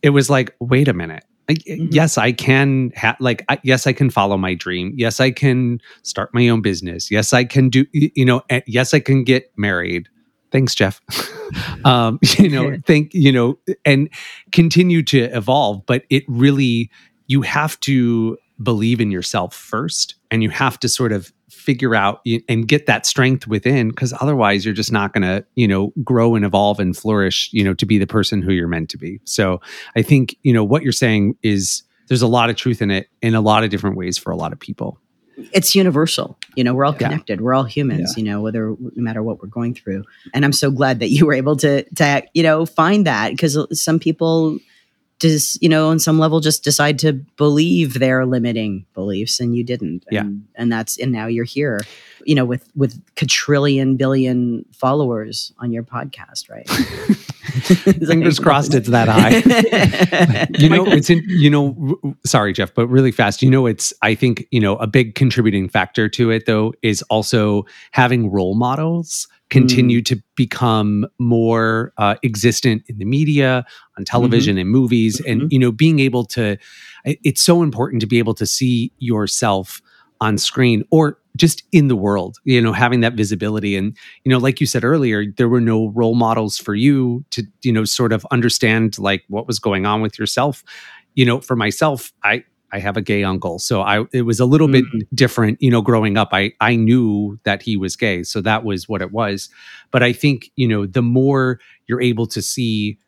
it 0.00 0.10
was 0.10 0.30
like, 0.30 0.54
wait 0.60 0.86
a 0.86 0.94
minute 0.94 1.24
mm-hmm. 1.54 1.86
yes 1.90 2.18
i 2.18 2.32
can 2.32 2.92
ha- 2.96 3.16
like 3.20 3.44
I, 3.48 3.58
yes 3.62 3.86
i 3.86 3.92
can 3.92 4.10
follow 4.10 4.36
my 4.36 4.54
dream. 4.54 4.92
Yes 4.96 5.20
i 5.20 5.30
can 5.30 5.80
start 6.02 6.32
my 6.32 6.48
own 6.48 6.62
business. 6.62 7.10
Yes 7.10 7.32
i 7.32 7.44
can 7.44 7.68
do 7.68 7.86
you 7.92 8.24
know 8.24 8.42
yes 8.66 8.94
i 8.94 9.00
can 9.00 9.24
get 9.24 9.52
married. 9.56 10.08
Thanks 10.52 10.74
jeff. 10.74 11.00
Um 11.86 12.18
you 12.38 12.50
know 12.50 12.76
think 12.84 13.14
you 13.14 13.32
know 13.32 13.58
and 13.86 14.10
continue 14.52 15.02
to 15.04 15.24
evolve 15.34 15.86
but 15.86 16.02
it 16.10 16.24
really 16.28 16.90
you 17.26 17.40
have 17.40 17.80
to 17.80 18.36
believe 18.62 19.00
in 19.00 19.10
yourself 19.10 19.54
first 19.54 20.14
and 20.30 20.42
you 20.42 20.50
have 20.50 20.78
to 20.80 20.88
sort 20.90 21.12
of 21.12 21.32
figure 21.68 21.94
out 21.94 22.24
and 22.48 22.66
get 22.66 22.86
that 22.86 23.04
strength 23.04 23.46
within 23.46 23.90
because 23.90 24.14
otherwise 24.22 24.64
you're 24.64 24.72
just 24.72 24.90
not 24.90 25.12
going 25.12 25.20
to 25.20 25.44
you 25.54 25.68
know 25.68 25.92
grow 26.02 26.34
and 26.34 26.42
evolve 26.42 26.80
and 26.80 26.96
flourish 26.96 27.50
you 27.52 27.62
know 27.62 27.74
to 27.74 27.84
be 27.84 27.98
the 27.98 28.06
person 28.06 28.40
who 28.40 28.52
you're 28.52 28.66
meant 28.66 28.88
to 28.88 28.96
be. 28.96 29.20
So 29.24 29.60
i 29.94 30.00
think 30.00 30.34
you 30.44 30.54
know 30.54 30.64
what 30.64 30.82
you're 30.82 30.92
saying 30.92 31.36
is 31.42 31.82
there's 32.06 32.22
a 32.22 32.26
lot 32.26 32.48
of 32.48 32.56
truth 32.56 32.80
in 32.80 32.90
it 32.90 33.10
in 33.20 33.34
a 33.34 33.42
lot 33.42 33.64
of 33.64 33.70
different 33.70 33.98
ways 33.98 34.16
for 34.16 34.30
a 34.30 34.36
lot 34.36 34.50
of 34.50 34.58
people. 34.58 34.98
It's 35.52 35.74
universal. 35.74 36.38
You 36.56 36.64
know 36.64 36.72
we're 36.72 36.86
all 36.86 36.94
connected. 36.94 37.38
Yeah. 37.38 37.44
we're 37.44 37.52
all 37.52 37.64
humans 37.64 38.14
yeah. 38.16 38.22
you 38.22 38.30
know 38.30 38.40
whether 38.40 38.70
no 38.70 39.02
matter 39.02 39.22
what 39.22 39.42
we're 39.42 39.48
going 39.48 39.74
through. 39.74 40.04
And 40.32 40.46
i'm 40.46 40.54
so 40.54 40.70
glad 40.70 41.00
that 41.00 41.10
you 41.10 41.26
were 41.26 41.34
able 41.34 41.56
to 41.56 41.82
to 41.96 42.22
you 42.32 42.42
know 42.42 42.64
find 42.64 43.06
that 43.06 43.32
because 43.32 43.58
some 43.78 43.98
people 43.98 44.58
does 45.18 45.58
you 45.60 45.68
know 45.68 45.88
on 45.88 45.98
some 45.98 46.18
level 46.18 46.40
just 46.40 46.62
decide 46.64 46.98
to 47.00 47.12
believe 47.12 47.98
their 47.98 48.24
limiting 48.24 48.86
beliefs 48.94 49.40
and 49.40 49.56
you 49.56 49.64
didn't. 49.64 50.04
Yeah. 50.10 50.20
And, 50.20 50.46
and 50.54 50.72
that's 50.72 50.98
and 50.98 51.12
now 51.12 51.26
you're 51.26 51.44
here 51.44 51.80
you 52.24 52.34
know 52.34 52.44
with 52.44 52.68
with 52.76 53.00
quadrillion 53.16 53.96
billion 53.96 54.64
followers 54.72 55.52
on 55.58 55.72
your 55.72 55.82
podcast 55.82 56.50
right 56.50 56.68
fingers 58.06 58.38
crossed 58.38 58.74
it's 58.74 58.88
that 58.88 59.08
high 59.08 60.46
you 60.58 60.68
know 60.68 60.86
it's 60.86 61.10
in 61.10 61.22
you 61.26 61.50
know 61.50 61.98
sorry 62.24 62.52
jeff 62.52 62.72
but 62.74 62.86
really 62.88 63.12
fast 63.12 63.42
you 63.42 63.50
know 63.50 63.66
it's 63.66 63.92
i 64.02 64.14
think 64.14 64.46
you 64.50 64.60
know 64.60 64.76
a 64.76 64.86
big 64.86 65.14
contributing 65.14 65.68
factor 65.68 66.08
to 66.08 66.30
it 66.30 66.46
though 66.46 66.72
is 66.82 67.02
also 67.02 67.64
having 67.92 68.30
role 68.30 68.54
models 68.54 69.28
continue 69.50 70.00
mm. 70.00 70.04
to 70.04 70.22
become 70.36 71.06
more 71.18 71.92
uh, 71.96 72.16
existent 72.22 72.82
in 72.88 72.98
the 72.98 73.04
media 73.04 73.64
on 73.96 74.04
television 74.04 74.54
mm-hmm. 74.54 74.60
and 74.60 74.70
movies 74.70 75.20
mm-hmm. 75.20 75.42
and 75.42 75.52
you 75.52 75.58
know 75.58 75.72
being 75.72 75.98
able 76.00 76.24
to 76.24 76.56
it's 77.04 77.42
so 77.42 77.62
important 77.62 78.00
to 78.00 78.06
be 78.06 78.18
able 78.18 78.34
to 78.34 78.46
see 78.46 78.92
yourself 78.98 79.80
on 80.20 80.38
screen 80.38 80.84
or 80.90 81.18
just 81.36 81.62
in 81.72 81.88
the 81.88 81.96
world 81.96 82.38
you 82.44 82.60
know 82.60 82.72
having 82.72 83.00
that 83.00 83.14
visibility 83.14 83.76
and 83.76 83.96
you 84.24 84.30
know 84.30 84.38
like 84.38 84.60
you 84.60 84.66
said 84.66 84.84
earlier 84.84 85.24
there 85.36 85.48
were 85.48 85.60
no 85.60 85.88
role 85.88 86.14
models 86.14 86.58
for 86.58 86.74
you 86.74 87.24
to 87.30 87.44
you 87.62 87.72
know 87.72 87.84
sort 87.84 88.12
of 88.12 88.26
understand 88.30 88.98
like 88.98 89.24
what 89.28 89.46
was 89.46 89.58
going 89.58 89.86
on 89.86 90.00
with 90.00 90.18
yourself 90.18 90.64
you 91.14 91.24
know 91.24 91.40
for 91.40 91.54
myself 91.54 92.12
i 92.24 92.42
I 92.72 92.80
have 92.80 92.96
a 92.96 93.02
gay 93.02 93.24
uncle. 93.24 93.58
So 93.58 93.82
I 93.82 94.04
it 94.12 94.22
was 94.22 94.40
a 94.40 94.46
little 94.46 94.68
mm-hmm. 94.68 94.98
bit 94.98 95.14
different, 95.14 95.60
you 95.60 95.70
know, 95.70 95.80
growing 95.80 96.16
up. 96.16 96.30
I 96.32 96.52
I 96.60 96.76
knew 96.76 97.38
that 97.44 97.62
he 97.62 97.76
was 97.76 97.96
gay. 97.96 98.22
So 98.22 98.40
that 98.42 98.64
was 98.64 98.88
what 98.88 99.02
it 99.02 99.12
was. 99.12 99.48
But 99.90 100.02
I 100.02 100.12
think, 100.12 100.50
you 100.56 100.68
know, 100.68 100.86
the 100.86 101.02
more 101.02 101.60
you're 101.86 102.02
able 102.02 102.26
to 102.26 102.42
see 102.42 102.98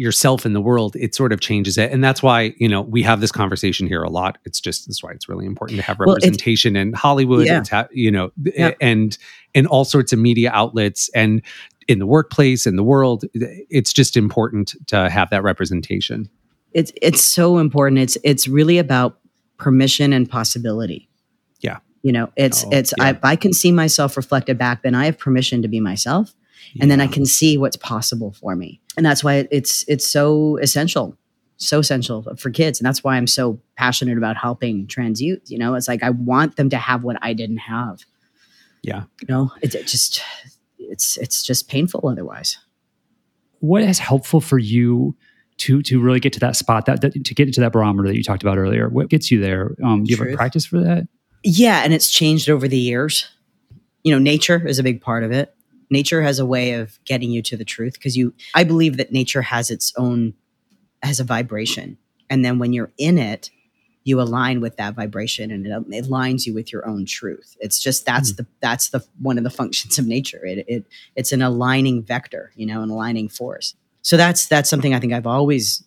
yourself 0.00 0.46
in 0.46 0.52
the 0.52 0.60
world, 0.60 0.96
it 0.96 1.14
sort 1.14 1.32
of 1.32 1.40
changes 1.40 1.76
it. 1.78 1.92
And 1.92 2.02
that's 2.02 2.22
why, 2.22 2.54
you 2.58 2.68
know, 2.68 2.82
we 2.82 3.02
have 3.02 3.20
this 3.20 3.32
conversation 3.32 3.86
here 3.86 4.02
a 4.02 4.10
lot. 4.10 4.38
It's 4.44 4.60
just 4.60 4.86
that's 4.86 5.02
why 5.02 5.12
it's 5.12 5.28
really 5.28 5.46
important 5.46 5.78
to 5.78 5.82
have 5.84 6.00
representation 6.00 6.74
well, 6.74 6.82
in 6.82 6.92
Hollywood 6.92 7.46
yeah. 7.46 7.62
ha- 7.70 7.88
you 7.92 8.10
know 8.10 8.30
yeah. 8.42 8.72
and 8.80 9.16
and 9.54 9.66
all 9.66 9.84
sorts 9.84 10.12
of 10.12 10.18
media 10.18 10.50
outlets 10.52 11.10
and 11.14 11.42
in 11.88 11.98
the 11.98 12.06
workplace 12.06 12.66
in 12.66 12.76
the 12.76 12.84
world. 12.84 13.24
It's 13.34 13.92
just 13.92 14.16
important 14.16 14.74
to 14.88 15.10
have 15.10 15.30
that 15.30 15.42
representation 15.42 16.30
it's 16.72 16.92
it's 17.00 17.22
so 17.22 17.58
important. 17.58 18.00
It's 18.00 18.16
it's 18.24 18.48
really 18.48 18.78
about 18.78 19.18
permission 19.56 20.12
and 20.12 20.28
possibility. 20.28 21.08
Yeah. 21.60 21.78
You 22.02 22.12
know, 22.12 22.30
it's 22.36 22.64
oh, 22.64 22.70
it's 22.72 22.94
yeah. 22.98 23.18
I, 23.22 23.32
I 23.32 23.36
can 23.36 23.52
see 23.52 23.72
myself 23.72 24.16
reflected 24.16 24.58
back, 24.58 24.82
then 24.82 24.94
I 24.94 25.06
have 25.06 25.18
permission 25.18 25.62
to 25.62 25.68
be 25.68 25.80
myself. 25.80 26.34
Yeah. 26.74 26.84
And 26.84 26.90
then 26.90 27.00
I 27.00 27.08
can 27.08 27.26
see 27.26 27.58
what's 27.58 27.76
possible 27.76 28.32
for 28.32 28.54
me. 28.54 28.79
And 29.00 29.06
that's 29.06 29.24
why 29.24 29.48
it's 29.50 29.82
it's 29.88 30.06
so 30.06 30.58
essential 30.58 31.16
so 31.56 31.78
essential 31.78 32.22
for 32.36 32.50
kids. 32.50 32.78
And 32.78 32.86
that's 32.86 33.02
why 33.02 33.16
i'm 33.16 33.26
so 33.26 33.58
passionate 33.78 34.18
about 34.18 34.36
helping 34.36 34.86
trans 34.86 35.22
youth 35.22 35.40
you 35.46 35.56
know? 35.56 35.74
It's 35.74 35.88
like 35.88 36.02
i 36.02 36.10
want 36.10 36.56
them 36.56 36.68
to 36.68 36.76
have 36.76 37.02
what 37.02 37.16
i 37.22 37.32
didn't 37.32 37.56
have. 37.56 38.00
Yeah. 38.82 39.04
You 39.22 39.28
know? 39.30 39.52
It, 39.62 39.74
it 39.74 39.86
just 39.86 40.22
it's 40.78 41.16
it's 41.16 41.42
just 41.42 41.66
painful 41.66 42.06
otherwise. 42.06 42.58
What 43.60 43.80
is 43.80 43.98
helpful 43.98 44.42
for 44.42 44.58
you 44.58 45.16
to 45.60 45.80
to 45.80 45.98
really 45.98 46.20
get 46.20 46.34
to 46.34 46.40
that 46.40 46.56
spot 46.56 46.84
that, 46.84 47.00
that 47.00 47.24
to 47.24 47.34
get 47.34 47.48
into 47.48 47.62
that 47.62 47.72
barometer 47.72 48.06
that 48.06 48.18
you 48.18 48.22
talked 48.22 48.42
about 48.42 48.58
earlier? 48.58 48.90
What 48.90 49.08
gets 49.08 49.30
you 49.30 49.40
there? 49.40 49.76
Um, 49.82 50.04
do 50.04 50.10
you 50.10 50.18
Truth. 50.18 50.28
have 50.28 50.34
a 50.34 50.36
practice 50.36 50.66
for 50.66 50.80
that? 50.80 51.08
Yeah 51.42 51.82
and 51.82 51.94
it's 51.94 52.10
changed 52.10 52.50
over 52.50 52.68
the 52.68 52.76
years. 52.76 53.30
You 54.04 54.12
know 54.12 54.18
nature 54.18 54.66
is 54.68 54.78
a 54.78 54.82
big 54.82 55.00
part 55.00 55.24
of 55.24 55.32
it 55.32 55.54
nature 55.90 56.22
has 56.22 56.38
a 56.38 56.46
way 56.46 56.72
of 56.72 56.98
getting 57.04 57.30
you 57.30 57.42
to 57.42 57.56
the 57.56 57.64
truth 57.64 57.94
because 57.94 58.16
you 58.16 58.34
i 58.54 58.64
believe 58.64 58.96
that 58.96 59.12
nature 59.12 59.42
has 59.42 59.70
its 59.70 59.92
own 59.96 60.34
has 61.02 61.20
a 61.20 61.24
vibration 61.24 61.98
and 62.28 62.44
then 62.44 62.58
when 62.58 62.72
you're 62.72 62.92
in 62.98 63.18
it 63.18 63.50
you 64.02 64.18
align 64.20 64.60
with 64.60 64.76
that 64.78 64.94
vibration 64.94 65.50
and 65.50 65.66
it, 65.66 66.04
aligns 66.04 66.46
you 66.46 66.54
with 66.54 66.72
your 66.72 66.86
own 66.88 67.04
truth 67.04 67.56
it's 67.60 67.80
just 67.80 68.06
that's 68.06 68.32
mm. 68.32 68.36
the 68.38 68.46
that's 68.60 68.90
the 68.90 69.04
one 69.20 69.38
of 69.38 69.44
the 69.44 69.50
functions 69.50 69.98
of 69.98 70.06
nature 70.06 70.44
it, 70.44 70.64
it 70.68 70.86
it's 71.16 71.32
an 71.32 71.42
aligning 71.42 72.02
vector 72.02 72.52
you 72.54 72.66
know 72.66 72.82
an 72.82 72.90
aligning 72.90 73.28
force 73.28 73.74
so 74.02 74.16
that's 74.16 74.46
that's 74.46 74.70
something 74.70 74.94
I 74.94 75.00
think 75.00 75.12
I've 75.12 75.26
always 75.26 75.84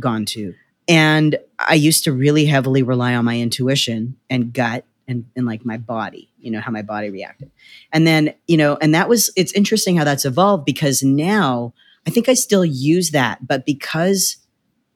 gone 0.00 0.24
to. 0.26 0.54
And 0.88 1.38
I 1.58 1.74
used 1.74 2.04
to 2.04 2.12
really 2.12 2.44
heavily 2.44 2.82
rely 2.82 3.14
on 3.14 3.24
my 3.24 3.38
intuition 3.38 4.16
and 4.28 4.52
gut 4.52 4.84
and, 5.08 5.26
and 5.36 5.46
like 5.46 5.64
my 5.64 5.76
body, 5.76 6.30
you 6.38 6.50
know, 6.50 6.60
how 6.60 6.70
my 6.70 6.82
body 6.82 7.10
reacted. 7.10 7.50
And 7.92 8.06
then, 8.06 8.34
you 8.46 8.56
know, 8.56 8.76
and 8.80 8.94
that 8.94 9.08
was 9.08 9.30
it's 9.36 9.52
interesting 9.52 9.96
how 9.96 10.04
that's 10.04 10.24
evolved 10.24 10.64
because 10.64 11.02
now 11.02 11.74
I 12.06 12.10
think 12.10 12.28
I 12.28 12.34
still 12.34 12.64
use 12.64 13.10
that, 13.10 13.46
but 13.46 13.66
because 13.66 14.36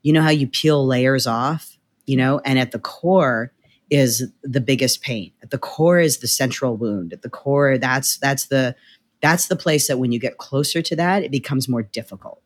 you 0.03 0.13
know 0.13 0.23
how 0.23 0.31
you 0.31 0.47
peel 0.47 0.87
layers 0.87 1.27
off, 1.27 1.77
you 2.07 2.17
know, 2.17 2.41
and 2.45 2.59
at 2.59 2.73
the 2.73 2.79
core 2.79 3.53
is 3.91 4.31
the 4.43 4.61
biggest 4.61 5.03
pain. 5.03 5.33
At 5.43 5.51
the 5.51 5.59
core 5.59 6.01
is 6.01 6.19
the 6.19 6.29
central 6.29 6.77
wound. 6.77 7.13
At 7.13 7.23
the 7.23 7.31
core, 7.31 7.79
that's 7.79 8.19
that's 8.19 8.47
the 8.47 8.75
that's 9.21 9.49
the 9.49 9.57
place 9.57 9.89
that 9.89 9.99
when 9.99 10.13
you 10.13 10.19
get 10.19 10.39
closer 10.39 10.83
to 10.83 10.97
that, 10.97 11.25
it 11.25 11.31
becomes 11.31 11.69
more 11.69 11.83
difficult 11.83 12.43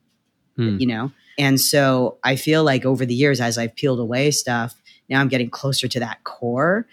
hmm. 0.61 0.77
you 0.79 0.87
know? 0.87 1.11
And 1.39 1.61
so 1.61 2.19
I 2.23 2.37
feel 2.37 2.65
like 2.65 2.85
over 2.85 3.07
the 3.07 3.15
years, 3.15 3.41
as 3.41 3.57
I've 3.57 3.75
peeled 3.75 4.01
away 4.01 4.31
stuff, 4.31 4.75
now 5.09 5.21
I'm 5.21 5.29
getting 5.29 5.51
closer 5.51 5.89
to 5.89 6.01
that 6.01 6.23
core. 6.25 6.87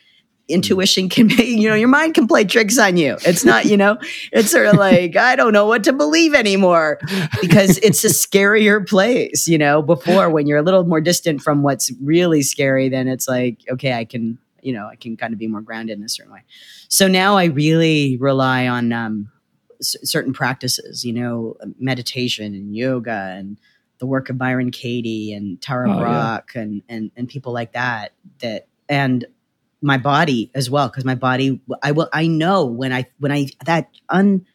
Intuition 0.47 1.09
can 1.09 1.27
be, 1.35 1.43
you 1.43 1.69
know, 1.69 1.75
your 1.75 1.87
mind 1.87 2.13
can 2.13 2.27
play 2.27 2.43
tricks 2.43 2.77
on 2.77 2.97
you. 2.97 3.17
It's 3.25 3.43
not, 3.43 3.65
you 3.65 3.77
know, 3.77 3.97
it's 4.31 4.51
sort 4.51 4.67
of 4.67 4.75
like, 4.77 5.15
I 5.15 5.35
don't 5.35 5.53
know 5.53 5.65
what 5.65 5.83
to 5.85 5.93
believe 5.93 6.33
anymore 6.33 6.99
because 7.41 7.77
it's 7.79 8.03
a 8.03 8.09
scarier 8.09 8.87
place, 8.87 9.47
you 9.47 9.57
know, 9.57 9.81
before 9.81 10.29
when 10.29 10.47
you're 10.47 10.59
a 10.59 10.63
little 10.63 10.83
more 10.83 11.01
distant 11.01 11.41
from 11.41 11.63
what's 11.63 11.91
really 12.01 12.41
scary, 12.41 12.89
then 12.89 13.07
it's 13.07 13.27
like, 13.27 13.61
okay, 13.69 13.93
I 13.93 14.05
can, 14.05 14.37
you 14.61 14.73
know, 14.73 14.87
I 14.87 14.95
can 14.95 15.17
kind 15.17 15.33
of 15.33 15.39
be 15.39 15.47
more 15.47 15.61
grounded 15.61 15.97
in 15.97 16.03
a 16.03 16.09
certain 16.09 16.33
way. 16.33 16.43
So 16.89 17.07
now 17.07 17.37
I 17.37 17.45
really 17.45 18.17
rely 18.17 18.67
on, 18.67 18.91
um, 18.91 19.31
certain 19.81 20.33
practices, 20.33 21.05
you 21.05 21.13
know, 21.13 21.55
meditation 21.79 22.53
and 22.53 22.75
yoga 22.75 23.35
and 23.37 23.59
the 23.99 24.05
work 24.05 24.29
of 24.29 24.37
Byron 24.37 24.71
Katie 24.71 25.33
and 25.33 25.61
Tara 25.61 25.91
oh, 25.91 25.99
Brach 25.99 26.51
yeah. 26.55 26.61
and, 26.61 26.81
and 26.89 27.11
and 27.15 27.27
people 27.27 27.53
like 27.53 27.73
that 27.73 28.13
that 28.39 28.67
and 28.89 29.25
my 29.81 29.97
body 29.97 30.51
as 30.55 30.69
well 30.69 30.87
because 30.87 31.05
my 31.05 31.15
body 31.15 31.61
I 31.83 31.91
will 31.91 32.09
I 32.13 32.27
know 32.27 32.65
when 32.65 32.91
I 32.91 33.05
when 33.19 33.31
I 33.31 33.47
that 33.65 33.89
un 34.09 34.45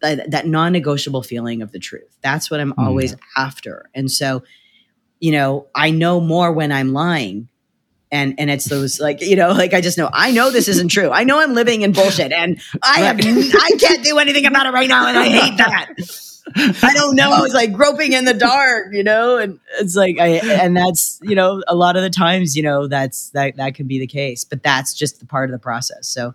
that, 0.00 0.30
that 0.30 0.46
non-negotiable 0.46 1.22
feeling 1.22 1.62
of 1.62 1.72
the 1.72 1.78
truth. 1.78 2.16
That's 2.20 2.50
what 2.50 2.60
I'm 2.60 2.72
mm. 2.72 2.86
always 2.86 3.16
after. 3.36 3.90
And 3.94 4.10
so 4.10 4.42
you 5.20 5.32
know 5.32 5.66
I 5.74 5.90
know 5.90 6.20
more 6.20 6.52
when 6.52 6.72
I'm 6.72 6.92
lying 6.92 7.48
and 8.12 8.34
and 8.38 8.48
it's 8.48 8.68
those 8.68 9.00
like 9.06 9.20
you 9.20 9.36
know 9.36 9.50
like 9.50 9.74
i 9.74 9.80
just 9.80 9.98
know 9.98 10.08
i 10.12 10.30
know 10.30 10.50
this 10.50 10.68
isn't 10.68 10.88
true. 10.88 11.10
I 11.10 11.24
know 11.24 11.40
i'm 11.40 11.54
living 11.54 11.82
in 11.82 11.92
bullshit 11.92 12.32
and 12.32 12.60
i 12.82 13.00
have 13.00 13.18
i 13.18 13.76
can't 13.78 14.04
do 14.04 14.18
anything 14.18 14.46
about 14.46 14.66
it 14.66 14.70
right 14.70 14.88
now 14.88 15.08
and 15.08 15.18
i 15.18 15.28
hate 15.28 15.56
that 15.58 15.94
I 16.56 16.92
don't 16.94 17.16
know. 17.16 17.32
I 17.32 17.40
was 17.40 17.54
like 17.54 17.72
groping 17.72 18.12
in 18.12 18.24
the 18.24 18.34
dark, 18.34 18.88
you 18.92 19.02
know, 19.02 19.38
and 19.38 19.58
it's 19.80 19.96
like 19.96 20.18
I 20.18 20.38
and 20.38 20.76
that's 20.76 21.18
you 21.22 21.34
know 21.34 21.62
a 21.66 21.74
lot 21.74 21.96
of 21.96 22.02
the 22.02 22.10
times 22.10 22.56
you 22.56 22.62
know 22.62 22.86
that's 22.86 23.30
that 23.30 23.56
that 23.56 23.74
could 23.74 23.88
be 23.88 23.98
the 23.98 24.06
case, 24.06 24.44
but 24.44 24.62
that's 24.62 24.94
just 24.94 25.20
the 25.20 25.26
part 25.26 25.50
of 25.50 25.52
the 25.52 25.58
process. 25.58 26.06
So, 26.06 26.34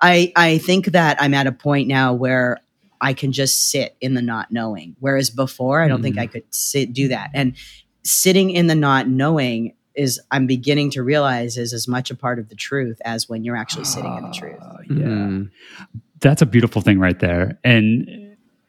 I 0.00 0.32
I 0.36 0.58
think 0.58 0.86
that 0.86 1.20
I'm 1.20 1.34
at 1.34 1.46
a 1.46 1.52
point 1.52 1.88
now 1.88 2.14
where 2.14 2.58
I 3.00 3.12
can 3.12 3.32
just 3.32 3.70
sit 3.70 3.96
in 4.00 4.14
the 4.14 4.22
not 4.22 4.52
knowing, 4.52 4.96
whereas 5.00 5.30
before 5.30 5.82
I 5.82 5.88
don't 5.88 5.98
mm-hmm. 5.98 6.04
think 6.04 6.18
I 6.18 6.26
could 6.26 6.44
sit 6.50 6.92
do 6.92 7.08
that. 7.08 7.30
And 7.34 7.56
sitting 8.04 8.50
in 8.50 8.68
the 8.68 8.74
not 8.74 9.08
knowing 9.08 9.74
is 9.96 10.20
I'm 10.30 10.46
beginning 10.46 10.90
to 10.90 11.02
realize 11.02 11.56
is 11.56 11.72
as 11.72 11.88
much 11.88 12.10
a 12.10 12.14
part 12.14 12.38
of 12.38 12.48
the 12.48 12.54
truth 12.54 13.00
as 13.04 13.28
when 13.28 13.44
you're 13.44 13.56
actually 13.56 13.84
sitting 13.84 14.12
uh, 14.12 14.16
in 14.18 14.22
the 14.24 14.32
truth. 14.32 14.58
Ah, 14.60 14.76
yeah. 14.88 14.94
Mm. 14.94 15.50
That's 16.20 16.42
a 16.42 16.46
beautiful 16.46 16.82
thing 16.82 16.98
right 16.98 17.18
there. 17.18 17.58
And 17.64 18.25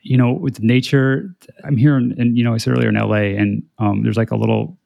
you 0.08 0.18
know, 0.18 0.32
with 0.32 0.62
nature, 0.62 1.36
I'm 1.66 1.76
here 1.76 1.98
and 1.98 2.38
you 2.38 2.44
know, 2.44 2.54
I 2.54 2.58
said 2.58 2.74
earlier 2.74 2.90
in 2.90 2.96
LA 2.96 3.38
and 3.38 3.62
um, 3.78 4.04
there's 4.04 4.18
like 4.18 4.32
a 4.32 4.38
little 4.38 4.78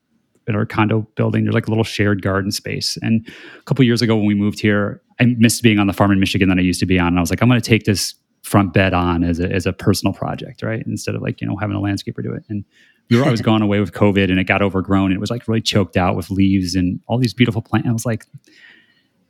in 0.48 0.56
our 0.56 0.66
condo 0.66 1.06
building, 1.14 1.44
there's 1.44 1.54
like 1.54 1.68
a 1.68 1.70
little 1.70 1.84
shared 1.84 2.22
garden 2.22 2.50
space. 2.50 2.98
And 3.02 3.26
a 3.56 3.62
couple 3.62 3.84
years 3.84 4.02
ago 4.02 4.16
when 4.16 4.26
we 4.26 4.34
moved 4.34 4.58
here, 4.58 5.00
I 5.20 5.26
missed 5.38 5.62
being 5.62 5.78
on 5.78 5.86
the 5.86 5.92
farm 5.92 6.10
in 6.10 6.18
Michigan 6.18 6.48
that 6.48 6.58
I 6.58 6.62
used 6.62 6.80
to 6.80 6.86
be 6.86 6.98
on. 6.98 7.08
And 7.08 7.18
I 7.18 7.20
was 7.20 7.30
like, 7.30 7.40
I'm 7.40 7.48
going 7.48 7.60
to 7.60 7.68
take 7.68 7.84
this 7.84 8.14
front 8.42 8.72
bed 8.72 8.92
on 8.92 9.22
as 9.22 9.38
a, 9.38 9.48
as 9.52 9.66
a 9.66 9.72
personal 9.72 10.12
project, 10.12 10.64
right? 10.64 10.84
Instead 10.84 11.14
of 11.14 11.22
like, 11.22 11.40
you 11.40 11.46
know, 11.46 11.56
having 11.56 11.76
a 11.76 11.80
landscaper 11.80 12.24
do 12.24 12.32
it. 12.32 12.44
And 12.48 12.64
we 13.08 13.16
were 13.16 13.24
always 13.24 13.40
gone 13.50 13.62
away 13.62 13.78
with 13.78 13.92
COVID 13.92 14.28
and 14.28 14.40
it 14.40 14.44
got 14.44 14.62
overgrown 14.62 15.06
and 15.06 15.14
it 15.14 15.20
was 15.20 15.30
like 15.30 15.46
really 15.46 15.60
choked 15.60 15.96
out 15.96 16.16
with 16.16 16.28
leaves 16.30 16.74
and 16.74 17.00
all 17.06 17.18
these 17.18 17.34
beautiful 17.34 17.62
plants. 17.62 17.88
I 17.88 17.92
was 17.92 18.04
like, 18.04 18.26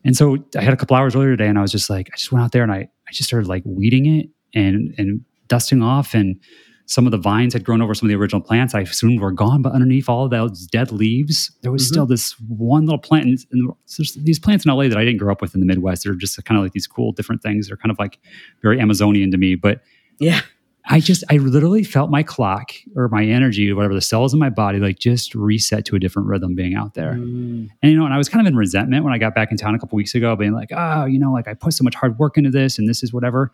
and 0.04 0.16
so 0.16 0.38
I 0.56 0.62
had 0.62 0.72
a 0.72 0.78
couple 0.78 0.96
hours 0.96 1.14
earlier 1.14 1.32
today 1.32 1.48
and 1.48 1.58
I 1.58 1.62
was 1.62 1.72
just 1.72 1.90
like, 1.90 2.08
I 2.10 2.16
just 2.16 2.32
went 2.32 2.42
out 2.42 2.52
there 2.52 2.62
and 2.62 2.72
I, 2.72 2.88
I 3.06 3.12
just 3.12 3.28
started 3.28 3.48
like 3.48 3.62
weeding 3.66 4.06
it 4.06 4.30
and, 4.54 4.94
and 4.96 5.24
dusting 5.48 5.82
off 5.82 6.14
and 6.14 6.40
some 6.86 7.06
of 7.06 7.12
the 7.12 7.18
vines 7.18 7.52
had 7.54 7.64
grown 7.64 7.80
over 7.80 7.94
some 7.94 8.06
of 8.06 8.08
the 8.10 8.16
original 8.16 8.42
plants. 8.42 8.74
I 8.74 8.80
assumed 8.80 9.20
were 9.20 9.32
gone, 9.32 9.62
but 9.62 9.72
underneath 9.72 10.08
all 10.08 10.24
of 10.24 10.30
those 10.30 10.66
dead 10.66 10.92
leaves, 10.92 11.50
there 11.62 11.72
was 11.72 11.82
mm-hmm. 11.82 11.92
still 11.92 12.06
this 12.06 12.34
one 12.48 12.84
little 12.84 12.98
plant. 12.98 13.24
And, 13.24 13.38
and 13.52 13.72
these 14.16 14.38
plants 14.38 14.66
in 14.66 14.72
LA 14.72 14.88
that 14.88 14.98
I 14.98 15.04
didn't 15.04 15.18
grow 15.18 15.32
up 15.32 15.40
with 15.40 15.54
in 15.54 15.60
the 15.60 15.66
Midwest. 15.66 16.04
They're 16.04 16.14
just 16.14 16.42
kind 16.44 16.58
of 16.58 16.64
like 16.64 16.72
these 16.72 16.86
cool 16.86 17.12
different 17.12 17.42
things. 17.42 17.68
They're 17.68 17.76
kind 17.76 17.90
of 17.90 17.98
like 17.98 18.18
very 18.62 18.80
Amazonian 18.80 19.30
to 19.30 19.38
me. 19.38 19.54
But 19.54 19.80
yeah, 20.18 20.40
I 20.86 21.00
just, 21.00 21.24
I 21.30 21.36
literally 21.36 21.84
felt 21.84 22.10
my 22.10 22.22
clock 22.22 22.72
or 22.96 23.08
my 23.08 23.24
energy, 23.24 23.70
or 23.70 23.76
whatever 23.76 23.94
the 23.94 24.00
cells 24.00 24.34
in 24.34 24.40
my 24.40 24.50
body, 24.50 24.78
like 24.78 24.98
just 24.98 25.34
reset 25.34 25.84
to 25.86 25.96
a 25.96 26.00
different 26.00 26.28
rhythm 26.28 26.54
being 26.54 26.74
out 26.74 26.94
there. 26.94 27.14
Mm. 27.14 27.70
And, 27.82 27.92
you 27.92 27.96
know, 27.96 28.04
and 28.04 28.12
I 28.12 28.18
was 28.18 28.28
kind 28.28 28.46
of 28.46 28.50
in 28.50 28.56
resentment 28.56 29.04
when 29.04 29.12
I 29.12 29.18
got 29.18 29.34
back 29.34 29.50
in 29.50 29.56
town 29.56 29.74
a 29.74 29.78
couple 29.78 29.96
weeks 29.96 30.14
ago, 30.14 30.34
being 30.34 30.52
like, 30.52 30.70
oh, 30.76 31.04
you 31.04 31.18
know, 31.18 31.32
like 31.32 31.46
I 31.46 31.54
put 31.54 31.72
so 31.72 31.84
much 31.84 31.94
hard 31.94 32.18
work 32.18 32.36
into 32.36 32.50
this 32.50 32.78
and 32.78 32.88
this 32.88 33.02
is 33.02 33.12
whatever. 33.12 33.52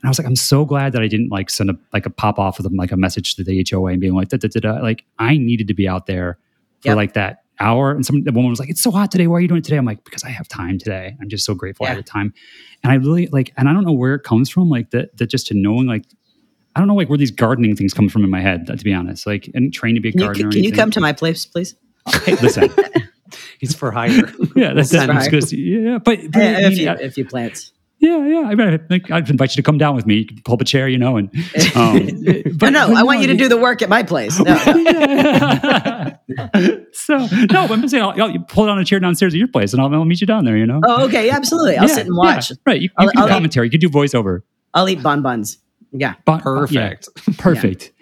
And 0.00 0.06
I 0.06 0.08
was 0.08 0.18
like, 0.18 0.26
I'm 0.26 0.36
so 0.36 0.64
glad 0.64 0.92
that 0.92 1.02
I 1.02 1.08
didn't 1.08 1.30
like 1.30 1.50
send 1.50 1.70
a, 1.70 1.74
like 1.92 2.06
a 2.06 2.10
pop 2.10 2.38
off 2.38 2.58
of 2.58 2.62
them, 2.62 2.76
like 2.76 2.92
a 2.92 2.96
message 2.96 3.34
to 3.34 3.44
the 3.44 3.66
HOA 3.68 3.92
and 3.92 4.00
being 4.00 4.14
like, 4.14 4.28
da, 4.28 4.36
da, 4.36 4.48
da, 4.48 4.60
da. 4.60 4.80
like 4.80 5.04
I 5.18 5.36
needed 5.36 5.68
to 5.68 5.74
be 5.74 5.88
out 5.88 6.06
there 6.06 6.38
for 6.82 6.88
yep. 6.88 6.96
like 6.96 7.14
that 7.14 7.42
hour. 7.60 7.90
And 7.90 8.06
some 8.06 8.22
the 8.22 8.32
woman 8.32 8.50
was 8.50 8.60
like, 8.60 8.70
"It's 8.70 8.80
so 8.80 8.90
hot 8.90 9.10
today. 9.10 9.26
Why 9.26 9.36
are 9.36 9.40
you 9.40 9.48
doing 9.48 9.58
it 9.58 9.64
today?" 9.64 9.76
I'm 9.76 9.84
like, 9.84 10.04
"Because 10.04 10.24
I 10.24 10.30
have 10.30 10.48
time 10.48 10.78
today. 10.78 11.16
I'm 11.20 11.28
just 11.28 11.44
so 11.44 11.54
grateful 11.54 11.84
yeah. 11.84 11.92
I 11.92 11.94
have 11.94 12.04
the 12.04 12.08
time." 12.08 12.32
And 12.82 12.92
I 12.92 12.96
really 12.96 13.26
like, 13.28 13.52
and 13.56 13.68
I 13.68 13.72
don't 13.72 13.84
know 13.84 13.92
where 13.92 14.14
it 14.14 14.22
comes 14.22 14.48
from, 14.48 14.68
like 14.68 14.90
that. 14.90 15.16
That 15.16 15.26
just 15.26 15.48
to 15.48 15.54
knowing 15.54 15.86
like 15.86 16.04
I 16.76 16.80
don't 16.80 16.86
know 16.88 16.94
like 16.94 17.08
where 17.08 17.18
these 17.18 17.32
gardening 17.32 17.74
things 17.74 17.92
come 17.92 18.08
from 18.08 18.22
in 18.22 18.30
my 18.30 18.40
head, 18.40 18.66
to 18.66 18.76
be 18.76 18.94
honest. 18.94 19.26
Like, 19.26 19.50
and 19.54 19.72
trained 19.72 19.96
to 19.96 20.00
be 20.00 20.10
a 20.10 20.12
can 20.12 20.20
gardener. 20.20 20.46
You, 20.46 20.50
can 20.52 20.64
you 20.64 20.72
come 20.72 20.90
to 20.92 21.00
my 21.00 21.12
place, 21.12 21.44
please? 21.44 21.74
Hey, 22.24 22.36
listen. 22.36 22.70
He's 23.58 23.74
for 23.74 23.90
hire. 23.90 24.10
yeah, 24.56 24.72
that's, 24.72 24.90
that's 24.90 25.28
good. 25.28 25.52
Yeah, 25.52 25.98
but, 25.98 26.30
but 26.30 26.38
yeah, 26.38 26.68
if, 26.68 26.78
you, 26.78 26.88
if 26.88 27.18
you 27.18 27.24
plants. 27.24 27.72
Yeah, 28.00 28.24
yeah. 28.26 28.42
I 28.42 28.54
mean, 28.54 28.80
I, 28.90 29.00
I'd 29.16 29.28
invite 29.28 29.50
you 29.50 29.56
to 29.56 29.62
come 29.62 29.76
down 29.76 29.96
with 29.96 30.06
me. 30.06 30.18
You 30.18 30.26
can 30.26 30.40
pull 30.42 30.54
up 30.54 30.60
a 30.60 30.64
chair, 30.64 30.86
you 30.88 30.98
know. 30.98 31.16
And 31.16 31.30
um, 31.74 32.06
but 32.56 32.70
no, 32.70 32.94
I 32.94 33.02
want 33.02 33.20
you 33.20 33.26
to 33.28 33.36
do 33.36 33.48
the 33.48 33.56
work 33.56 33.82
at 33.82 33.88
my 33.88 34.04
place. 34.04 34.38
No, 34.38 34.54
no. 36.28 36.84
so 36.92 37.26
no, 37.50 37.66
I'm 37.66 37.88
saying 37.88 38.04
I'll, 38.04 38.22
I'll, 38.22 38.38
pull 38.40 38.66
down 38.66 38.78
a 38.78 38.84
chair 38.84 39.00
downstairs 39.00 39.34
at 39.34 39.38
your 39.38 39.48
place, 39.48 39.72
and 39.72 39.82
I'll, 39.82 39.92
I'll 39.92 40.04
meet 40.04 40.20
you 40.20 40.28
down 40.28 40.44
there. 40.44 40.56
You 40.56 40.66
know. 40.66 40.80
Oh, 40.84 41.06
okay, 41.06 41.28
absolutely. 41.30 41.76
I'll 41.76 41.88
yeah, 41.88 41.94
sit 41.94 42.06
and 42.06 42.16
watch. 42.16 42.50
Yeah, 42.50 42.56
right, 42.66 42.80
you, 42.80 42.88
you 43.00 43.10
can 43.10 43.22
do 43.22 43.28
commentary. 43.28 43.66
Eat, 43.66 43.72
you 43.72 43.78
can 43.80 43.90
do 43.90 43.98
voiceover. 43.98 44.42
I'll 44.74 44.88
eat 44.88 45.02
bonbons. 45.02 45.58
Yeah. 45.90 46.14
Bon- 46.24 46.40
Perfect. 46.40 47.08
Yeah. 47.26 47.34
Perfect. 47.38 47.92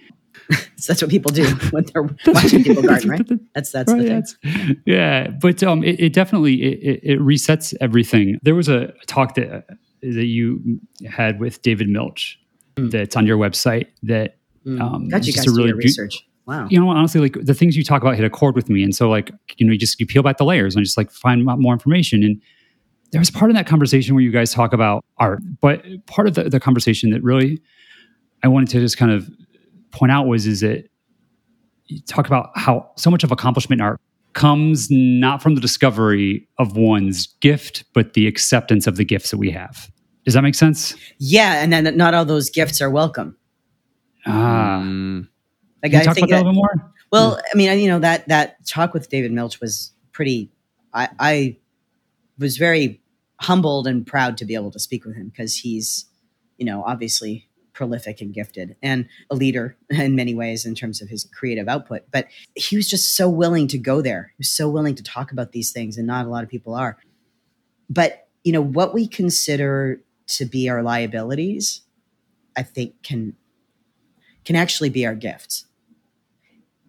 so 0.77 0.93
that's 0.93 1.01
what 1.01 1.11
people 1.11 1.33
do 1.33 1.47
when 1.71 1.87
they're 1.93 2.03
watching 2.27 2.63
people 2.63 2.83
garden, 2.83 3.11
right? 3.11 3.29
That's 3.55 3.73
that's 3.73 3.91
right, 3.91 4.03
the 4.03 4.23
thing. 4.43 4.83
yeah, 4.85 5.29
but 5.29 5.63
um, 5.63 5.83
it, 5.83 5.99
it 5.99 6.13
definitely 6.13 6.63
it, 6.63 7.01
it, 7.03 7.19
resets 7.21 7.75
everything. 7.81 8.39
There 8.43 8.55
was 8.55 8.69
a 8.69 8.93
talk 9.07 9.35
that 9.37 9.65
that 10.03 10.27
you 10.27 10.81
had 11.09 11.41
with 11.41 11.63
David 11.63 11.89
Milch 11.89 12.39
mm. 12.77 12.91
that's 12.91 13.17
on 13.17 13.27
your 13.27 13.39
website 13.39 13.87
that 14.03 14.39
mm. 14.67 14.81
um, 14.81 15.09
got 15.09 15.27
you 15.27 15.33
guys 15.33 15.45
to 15.45 15.51
really 15.51 15.73
do 15.73 15.79
research. 15.79 16.23
Wow. 16.47 16.69
You 16.71 16.79
know, 16.79 16.89
honestly, 16.89 17.21
like 17.21 17.37
the 17.41 17.55
things 17.55 17.77
you 17.77 17.83
talk 17.83 18.03
about 18.03 18.15
hit 18.15 18.25
a 18.25 18.31
chord 18.31 18.55
with 18.55 18.71
me, 18.71 18.83
and 18.83 18.95
so 18.95 19.11
like 19.11 19.31
you 19.57 19.67
know, 19.67 19.73
you 19.73 19.79
just 19.79 19.99
you 19.99 20.07
peel 20.07 20.23
back 20.23 20.37
the 20.37 20.45
layers 20.45 20.77
and 20.77 20.85
just 20.85 20.97
like 20.97 21.11
find 21.11 21.45
more 21.45 21.73
information 21.73 22.23
and 22.23 22.41
there 23.13 23.21
was 23.21 23.31
part 23.31 23.51
of 23.51 23.57
that 23.57 23.67
conversation 23.67 24.15
where 24.15 24.23
you 24.23 24.31
guys 24.31 24.53
talk 24.53 24.73
about 24.73 25.05
art, 25.19 25.41
but 25.61 25.85
part 26.07 26.27
of 26.27 26.35
the, 26.35 26.45
the 26.45 26.61
conversation 26.61 27.11
that 27.11 27.23
really 27.23 27.63
I 28.43 28.49
wanted 28.49 28.69
to 28.71 28.81
just 28.81 28.99
kind 28.99 29.13
of 29.13 29.31
point 29.91 30.13
out 30.13 30.27
was 30.27 30.47
is 30.47 30.61
that 30.61 30.89
you 31.87 32.01
talk 32.03 32.27
about 32.27 32.51
how 32.57 32.91
so 32.97 33.11
much 33.11 33.25
of 33.25 33.31
accomplishment 33.31 33.81
in 33.81 33.85
art 33.87 34.01
comes 34.37 34.88
not 34.90 35.42
from 35.42 35.55
the 35.55 35.61
discovery 35.61 36.46
of 36.59 36.77
one's 36.77 37.27
gift, 37.40 37.85
but 37.94 38.12
the 38.12 38.29
acceptance 38.29 38.87
of 38.87 38.96
the 38.96 39.05
gifts 39.05 39.31
that 39.31 39.38
we 39.38 39.51
have. 39.51 39.90
Does 40.25 40.35
that 40.35 40.42
make 40.42 40.55
sense? 40.55 40.94
Yeah, 41.18 41.62
and 41.62 41.72
then 41.72 41.96
not 41.96 42.14
all 42.14 42.25
those 42.25 42.51
gifts 42.51 42.81
are 42.81 42.90
welcome. 42.90 43.37
Ah, 44.27 44.83
mm. 44.85 45.27
like 45.83 45.92
Can 45.92 46.03
I 46.03 46.05
talk 46.05 46.18
about 46.18 46.29
that 46.29 46.37
a 46.37 46.38
little 46.38 46.53
bit 46.53 46.57
more. 46.57 46.92
Well, 47.11 47.40
I 47.53 47.57
mean, 47.57 47.79
you 47.79 47.88
know 47.88 48.01
that 48.01 48.29
that 48.29 48.66
talk 48.66 48.92
with 48.92 49.09
David 49.09 49.33
Milch 49.33 49.61
was 49.61 49.92
pretty. 50.12 50.53
I, 50.92 51.09
I 51.18 51.57
was 52.38 52.57
very 52.57 53.01
humbled 53.40 53.87
and 53.87 54.07
proud 54.07 54.37
to 54.38 54.44
be 54.44 54.55
able 54.55 54.70
to 54.72 54.79
speak 54.79 55.05
with 55.05 55.14
him 55.14 55.29
because 55.29 55.57
he's, 55.57 56.07
you 56.59 56.66
know, 56.66 56.83
obviously 56.85 57.49
prolific 57.77 58.23
and 58.23 58.33
gifted 58.33 58.75
and 58.83 59.07
a 59.31 59.35
leader 59.37 59.77
in 59.91 60.17
many 60.17 60.35
ways 60.35 60.65
in 60.65 60.75
terms 60.75 61.03
of 61.03 61.09
his 61.09 61.25
creative 61.25 61.69
output. 61.69 62.03
But 62.11 62.27
he 62.55 62.75
was 62.75 62.89
just 62.89 63.15
so 63.15 63.29
willing 63.29 63.69
to 63.69 63.79
go 63.79 64.01
there. 64.01 64.33
He 64.37 64.41
was 64.41 64.51
so 64.51 64.69
willing 64.69 64.95
to 64.95 65.03
talk 65.03 65.31
about 65.31 65.53
these 65.53 65.73
things, 65.73 65.99
and 65.99 66.07
not 66.07 66.25
a 66.25 66.31
lot 66.31 66.43
of 66.43 66.49
people 66.49 66.75
are. 66.75 66.97
But, 67.91 68.29
you 68.45 68.53
know, 68.53 68.62
what 68.62 68.95
we 68.95 69.07
consider 69.07 70.01
to 70.29 70.47
be 70.47 70.71
our 70.71 70.83
liabilities, 70.83 71.83
I 72.57 72.62
think 72.62 73.03
can 73.03 73.37
can 74.45 74.57
actually 74.57 74.91
be 74.91 75.05
our 75.05 75.15
gifts. 75.15 75.67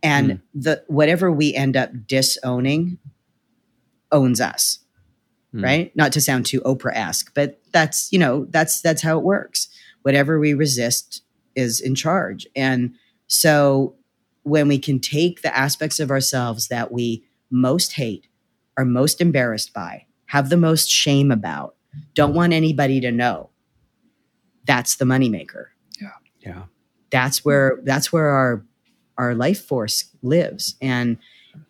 And 0.01 0.31
mm. 0.31 0.41
the 0.55 0.83
whatever 0.87 1.31
we 1.31 1.53
end 1.53 1.75
up 1.75 1.91
disowning 2.07 2.97
owns 4.11 4.39
us. 4.39 4.79
Mm. 5.53 5.63
Right? 5.63 5.95
Not 5.95 6.13
to 6.13 6.21
sound 6.21 6.45
too 6.45 6.61
Oprah-esque, 6.61 7.33
but 7.33 7.59
that's, 7.71 8.11
you 8.11 8.19
know, 8.19 8.45
that's 8.49 8.81
that's 8.81 9.01
how 9.01 9.17
it 9.17 9.23
works 9.23 9.67
whatever 10.07 10.39
we 10.39 10.53
resist 10.53 11.21
is 11.53 11.81
in 11.81 11.93
charge. 11.93 12.47
And 12.55 12.95
so 13.27 13.93
when 14.43 14.69
we 14.69 14.79
can 14.79 15.01
take 15.01 15.41
the 15.41 15.53
aspects 15.53 15.99
of 15.99 16.09
ourselves 16.09 16.69
that 16.69 16.93
we 16.93 17.25
most 17.51 17.91
hate, 17.91 18.29
are 18.77 18.85
most 18.85 19.19
embarrassed 19.19 19.73
by, 19.73 20.05
have 20.27 20.47
the 20.47 20.55
most 20.55 20.89
shame 20.89 21.29
about, 21.29 21.75
don't 22.13 22.33
want 22.33 22.53
anybody 22.53 23.01
to 23.01 23.11
know, 23.11 23.49
that's 24.65 24.95
the 24.95 25.03
moneymaker. 25.03 25.65
Yeah. 25.99 26.11
Yeah. 26.39 26.63
That's 27.09 27.43
where 27.43 27.81
that's 27.83 28.13
where 28.13 28.29
our 28.29 28.63
our 29.17 29.35
life 29.35 29.61
force 29.65 30.05
lives. 30.23 30.75
And 30.81 31.17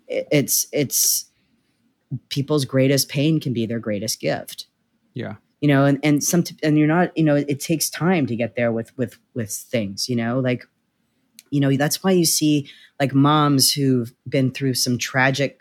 it's 0.08 0.67
it's 0.71 1.26
people's 2.30 2.65
greatest 2.65 3.10
pain 3.10 3.39
can 3.39 3.54
be 3.54 3.65
their 3.65 3.80
greatest 3.80 4.19
gift. 4.19 4.67
Yeah 5.15 5.38
you 5.62 5.67
know 5.67 5.86
and 5.86 6.00
and 6.04 6.24
some 6.24 6.43
and 6.63 6.78
you're 6.78 6.88
not 6.88 7.15
you 7.17 7.24
know 7.24 7.36
it 7.36 7.60
takes 7.60 7.89
time 7.89 8.26
to 8.26 8.36
get 8.36 8.56
there 8.56 8.72
with 8.72 8.96
with 8.98 9.17
with 9.34 9.52
things 9.52 10.10
you 10.10 10.15
know 10.15 10.39
like 10.39 10.65
you 11.50 11.60
know 11.60 11.76
that's 11.78 12.04
why 12.04 12.12
you 12.12 12.26
see 12.26 12.70
like 13.00 13.13
moms 13.13 13.72
who've 13.72 14.13
been 14.28 14.52
through 14.52 14.74
some 14.74 14.98
tragic 14.98 15.60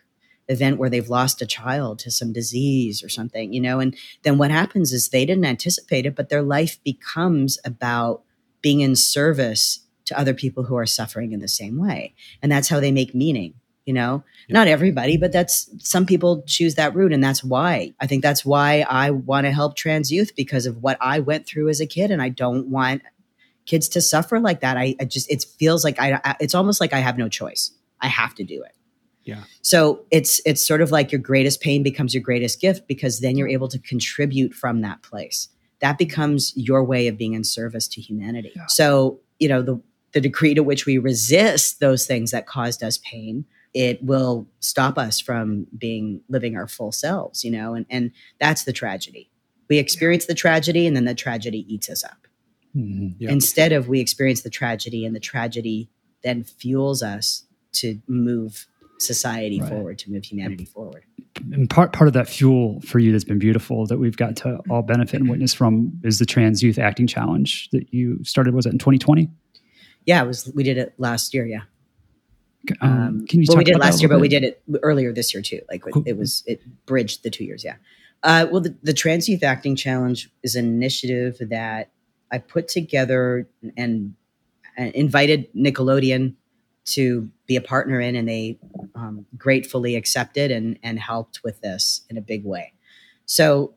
event 0.48 0.78
where 0.78 0.90
they've 0.90 1.08
lost 1.08 1.42
a 1.42 1.46
child 1.46 1.98
to 1.98 2.10
some 2.10 2.32
disease 2.32 3.02
or 3.02 3.08
something 3.08 3.52
you 3.52 3.60
know 3.60 3.80
and 3.80 3.96
then 4.22 4.38
what 4.38 4.50
happens 4.50 4.92
is 4.92 5.08
they 5.08 5.26
didn't 5.26 5.44
anticipate 5.44 6.06
it 6.06 6.14
but 6.14 6.28
their 6.28 6.42
life 6.42 6.78
becomes 6.84 7.58
about 7.64 8.22
being 8.62 8.80
in 8.80 8.96
service 8.96 9.86
to 10.06 10.18
other 10.18 10.34
people 10.34 10.64
who 10.64 10.76
are 10.76 10.86
suffering 10.86 11.32
in 11.32 11.40
the 11.40 11.48
same 11.48 11.78
way. 11.78 12.14
And 12.42 12.50
that's 12.50 12.68
how 12.68 12.80
they 12.80 12.92
make 12.92 13.14
meaning 13.14 13.54
you 13.86 13.94
know? 13.94 14.22
Yeah. 14.48 14.54
not 14.54 14.68
everybody 14.68 15.16
but 15.16 15.32
that's 15.32 15.70
some 15.78 16.04
people 16.04 16.42
choose 16.46 16.74
that 16.74 16.94
route 16.94 17.12
and 17.12 17.24
that's 17.24 17.42
why. 17.42 17.94
I 18.00 18.06
think 18.06 18.22
that's 18.22 18.44
why 18.44 18.84
i 18.90 19.10
want 19.10 19.46
to 19.46 19.52
help 19.52 19.76
trans 19.76 20.12
youth 20.12 20.36
because 20.36 20.66
of 20.66 20.82
what 20.82 20.98
i 21.00 21.18
went 21.20 21.46
through 21.46 21.70
as 21.70 21.80
a 21.80 21.86
kid 21.86 22.10
and 22.10 22.20
i 22.20 22.28
don't 22.28 22.68
want 22.68 23.02
kids 23.66 23.88
to 23.90 24.00
suffer 24.00 24.40
like 24.40 24.60
that. 24.60 24.76
I, 24.76 24.94
I 25.00 25.04
just 25.04 25.30
it 25.30 25.44
feels 25.58 25.84
like 25.84 26.00
I, 26.00 26.20
I 26.24 26.36
it's 26.40 26.54
almost 26.54 26.80
like 26.80 26.92
i 26.92 26.98
have 26.98 27.18
no 27.18 27.28
choice. 27.28 27.72
I 28.00 28.08
have 28.08 28.34
to 28.36 28.44
do 28.44 28.62
it. 28.62 28.72
Yeah. 29.24 29.42
So 29.62 30.04
it's 30.10 30.40
it's 30.46 30.64
sort 30.64 30.80
of 30.80 30.92
like 30.92 31.10
your 31.10 31.20
greatest 31.20 31.60
pain 31.60 31.82
becomes 31.82 32.14
your 32.14 32.22
greatest 32.22 32.60
gift 32.60 32.86
because 32.86 33.20
then 33.20 33.36
you're 33.36 33.48
able 33.48 33.68
to 33.68 33.78
contribute 33.78 34.54
from 34.54 34.82
that 34.82 35.02
place. 35.02 35.48
That 35.80 35.98
becomes 35.98 36.52
your 36.56 36.84
way 36.84 37.08
of 37.08 37.18
being 37.18 37.34
in 37.34 37.44
service 37.44 37.88
to 37.88 38.00
humanity. 38.00 38.52
Yeah. 38.54 38.66
so 38.68 39.20
you 39.38 39.48
know 39.48 39.62
the 39.62 39.82
the 40.12 40.20
degree 40.20 40.54
to 40.54 40.62
which 40.62 40.86
we 40.86 40.96
resist 40.96 41.80
those 41.80 42.06
things 42.06 42.30
that 42.30 42.46
caused 42.46 42.82
us 42.82 42.98
pain, 42.98 43.44
it 43.76 44.02
will 44.02 44.48
stop 44.60 44.96
us 44.96 45.20
from 45.20 45.66
being 45.76 46.22
living 46.30 46.56
our 46.56 46.66
full 46.66 46.90
selves, 46.90 47.44
you 47.44 47.50
know, 47.50 47.74
and, 47.74 47.84
and 47.90 48.10
that's 48.40 48.64
the 48.64 48.72
tragedy. 48.72 49.30
We 49.68 49.76
experience 49.76 50.24
the 50.24 50.34
tragedy 50.34 50.86
and 50.86 50.96
then 50.96 51.04
the 51.04 51.14
tragedy 51.14 51.66
eats 51.72 51.90
us 51.90 52.02
up. 52.02 52.26
Mm-hmm. 52.74 53.08
Yep. 53.18 53.30
Instead 53.30 53.72
of 53.72 53.86
we 53.86 54.00
experience 54.00 54.40
the 54.40 54.48
tragedy 54.48 55.04
and 55.04 55.14
the 55.14 55.20
tragedy 55.20 55.90
then 56.22 56.42
fuels 56.42 57.02
us 57.02 57.44
to 57.72 58.00
move 58.08 58.66
society 58.98 59.60
right. 59.60 59.68
forward, 59.68 59.98
to 59.98 60.10
move 60.10 60.24
humanity 60.24 60.64
forward. 60.64 61.04
And 61.52 61.68
part 61.68 61.92
part 61.92 62.08
of 62.08 62.14
that 62.14 62.30
fuel 62.30 62.80
for 62.80 62.98
you 62.98 63.12
that's 63.12 63.24
been 63.24 63.38
beautiful 63.38 63.86
that 63.88 63.98
we've 63.98 64.16
got 64.16 64.36
to 64.36 64.58
all 64.70 64.80
benefit 64.80 65.20
and 65.20 65.28
witness 65.28 65.52
from 65.52 65.92
is 66.02 66.18
the 66.18 66.24
Trans 66.24 66.62
Youth 66.62 66.78
Acting 66.78 67.06
Challenge 67.06 67.68
that 67.72 67.92
you 67.92 68.24
started. 68.24 68.54
Was 68.54 68.64
it 68.64 68.72
in 68.72 68.78
2020? 68.78 69.28
Yeah, 70.06 70.22
it 70.22 70.26
was. 70.26 70.50
We 70.54 70.62
did 70.62 70.78
it 70.78 70.94
last 70.96 71.34
year. 71.34 71.44
Yeah. 71.44 71.64
Um, 72.80 72.92
um, 72.92 73.26
can 73.26 73.40
you? 73.40 73.46
Well, 73.48 73.58
we 73.58 73.64
did 73.64 73.78
last 73.78 74.00
year, 74.00 74.08
but 74.08 74.20
we 74.20 74.28
did 74.28 74.44
it 74.44 74.62
earlier 74.82 75.12
this 75.12 75.32
year 75.32 75.42
too. 75.42 75.60
Like 75.68 75.82
cool. 75.82 76.02
it 76.06 76.16
was, 76.16 76.42
it 76.46 76.62
bridged 76.86 77.22
the 77.22 77.30
two 77.30 77.44
years. 77.44 77.64
Yeah. 77.64 77.76
Uh, 78.22 78.46
well, 78.50 78.60
the, 78.60 78.74
the 78.82 78.92
Trans 78.92 79.28
Youth 79.28 79.42
Acting 79.42 79.76
Challenge 79.76 80.30
is 80.42 80.56
an 80.56 80.64
initiative 80.66 81.36
that 81.40 81.90
I 82.32 82.38
put 82.38 82.68
together 82.68 83.48
and, 83.76 84.14
and 84.76 84.94
invited 84.94 85.52
Nickelodeon 85.54 86.34
to 86.86 87.28
be 87.46 87.56
a 87.56 87.60
partner 87.60 88.00
in, 88.00 88.16
and 88.16 88.28
they 88.28 88.58
um, 88.94 89.26
gratefully 89.36 89.96
accepted 89.96 90.50
and 90.50 90.78
and 90.82 90.98
helped 90.98 91.42
with 91.44 91.60
this 91.60 92.02
in 92.08 92.16
a 92.16 92.20
big 92.20 92.44
way. 92.44 92.72
So, 93.26 93.74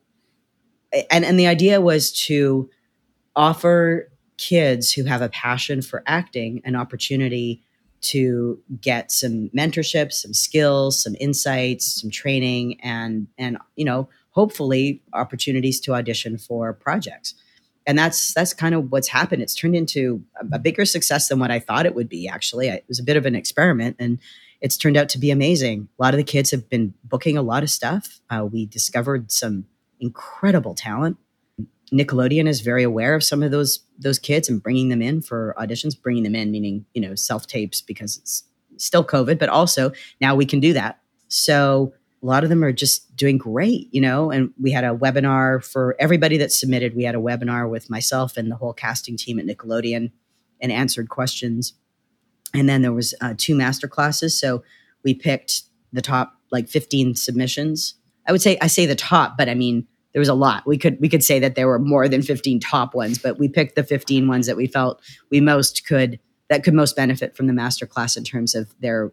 and 1.11 1.25
and 1.25 1.39
the 1.39 1.47
idea 1.47 1.81
was 1.81 2.11
to 2.27 2.69
offer 3.35 4.11
kids 4.37 4.93
who 4.93 5.03
have 5.03 5.21
a 5.21 5.29
passion 5.29 5.81
for 5.81 6.03
acting 6.05 6.61
an 6.63 6.75
opportunity 6.75 7.61
to 8.01 8.59
get 8.81 9.11
some 9.11 9.49
mentorship, 9.49 10.11
some 10.11 10.33
skills, 10.33 11.01
some 11.01 11.15
insights, 11.19 12.01
some 12.01 12.09
training, 12.09 12.79
and 12.81 13.27
and 13.37 13.57
you 13.75 13.85
know 13.85 14.09
hopefully 14.31 15.01
opportunities 15.13 15.79
to 15.81 15.93
audition 15.93 16.37
for 16.37 16.73
projects. 16.73 17.33
And 17.87 17.97
that's 17.97 18.33
that's 18.33 18.53
kind 18.53 18.75
of 18.75 18.91
what's 18.91 19.07
happened. 19.07 19.41
It's 19.41 19.55
turned 19.55 19.75
into 19.75 20.23
a, 20.39 20.55
a 20.55 20.59
bigger 20.59 20.85
success 20.85 21.27
than 21.27 21.39
what 21.39 21.51
I 21.51 21.59
thought 21.59 21.85
it 21.85 21.95
would 21.95 22.09
be. 22.09 22.27
Actually, 22.27 22.67
it 22.67 22.85
was 22.87 22.99
a 22.99 23.03
bit 23.03 23.17
of 23.17 23.25
an 23.25 23.35
experiment, 23.35 23.95
and 23.99 24.19
it's 24.61 24.77
turned 24.77 24.97
out 24.97 25.09
to 25.09 25.17
be 25.17 25.31
amazing. 25.31 25.87
A 25.99 26.03
lot 26.03 26.13
of 26.13 26.17
the 26.17 26.23
kids 26.23 26.51
have 26.51 26.69
been 26.69 26.93
booking 27.03 27.37
a 27.37 27.41
lot 27.41 27.63
of 27.63 27.69
stuff. 27.69 28.19
Uh, 28.29 28.47
we 28.51 28.65
discovered 28.65 29.31
some 29.31 29.65
incredible 29.99 30.75
talent 30.75 31.17
Nickelodeon 31.91 32.47
is 32.47 32.61
very 32.61 32.83
aware 32.83 33.15
of 33.15 33.23
some 33.23 33.43
of 33.43 33.51
those 33.51 33.79
those 33.97 34.19
kids 34.19 34.49
and 34.49 34.61
bringing 34.61 34.89
them 34.89 35.01
in 35.01 35.21
for 35.21 35.55
auditions, 35.57 35.99
bringing 35.99 36.23
them 36.23 36.35
in 36.35 36.51
meaning 36.51 36.85
you 36.93 37.01
know 37.01 37.15
self 37.15 37.47
tapes 37.47 37.81
because 37.81 38.17
it's 38.17 38.43
still 38.77 39.03
COVID, 39.03 39.39
but 39.39 39.49
also 39.49 39.91
now 40.21 40.35
we 40.35 40.45
can 40.45 40.59
do 40.59 40.73
that. 40.73 40.99
So 41.27 41.93
a 42.21 42.25
lot 42.25 42.43
of 42.43 42.49
them 42.49 42.63
are 42.63 42.71
just 42.71 43.15
doing 43.15 43.37
great, 43.37 43.87
you 43.93 44.01
know. 44.01 44.31
And 44.31 44.51
we 44.59 44.71
had 44.71 44.83
a 44.83 44.95
webinar 44.95 45.63
for 45.63 45.95
everybody 45.99 46.37
that 46.37 46.51
submitted. 46.51 46.95
We 46.95 47.03
had 47.03 47.15
a 47.15 47.19
webinar 47.19 47.69
with 47.69 47.89
myself 47.89 48.37
and 48.37 48.51
the 48.51 48.55
whole 48.55 48.73
casting 48.73 49.17
team 49.17 49.39
at 49.39 49.45
Nickelodeon 49.45 50.11
and 50.61 50.71
answered 50.71 51.09
questions. 51.09 51.73
And 52.53 52.67
then 52.67 52.81
there 52.81 52.93
was 52.93 53.13
uh, 53.21 53.35
two 53.37 53.55
master 53.55 53.87
classes. 53.87 54.39
So 54.39 54.63
we 55.03 55.13
picked 55.13 55.63
the 55.93 56.01
top 56.01 56.35
like 56.51 56.67
15 56.67 57.15
submissions. 57.15 57.95
I 58.27 58.31
would 58.31 58.41
say 58.41 58.57
I 58.61 58.67
say 58.67 58.85
the 58.85 58.95
top, 58.95 59.37
but 59.37 59.49
I 59.49 59.53
mean 59.53 59.87
there 60.13 60.19
was 60.19 60.29
a 60.29 60.33
lot. 60.33 60.65
We 60.65 60.77
could 60.77 60.99
we 60.99 61.09
could 61.09 61.23
say 61.23 61.39
that 61.39 61.55
there 61.55 61.67
were 61.67 61.79
more 61.79 62.07
than 62.07 62.21
15 62.21 62.59
top 62.59 62.95
ones, 62.95 63.17
but 63.17 63.39
we 63.39 63.47
picked 63.47 63.75
the 63.75 63.83
15 63.83 64.27
ones 64.27 64.47
that 64.47 64.57
we 64.57 64.67
felt 64.67 65.01
we 65.29 65.39
most 65.39 65.85
could 65.85 66.19
that 66.49 66.63
could 66.63 66.73
most 66.73 66.95
benefit 66.95 67.35
from 67.35 67.47
the 67.47 67.53
master 67.53 67.85
class 67.85 68.17
in 68.17 68.23
terms 68.23 68.55
of 68.55 68.73
their 68.79 69.11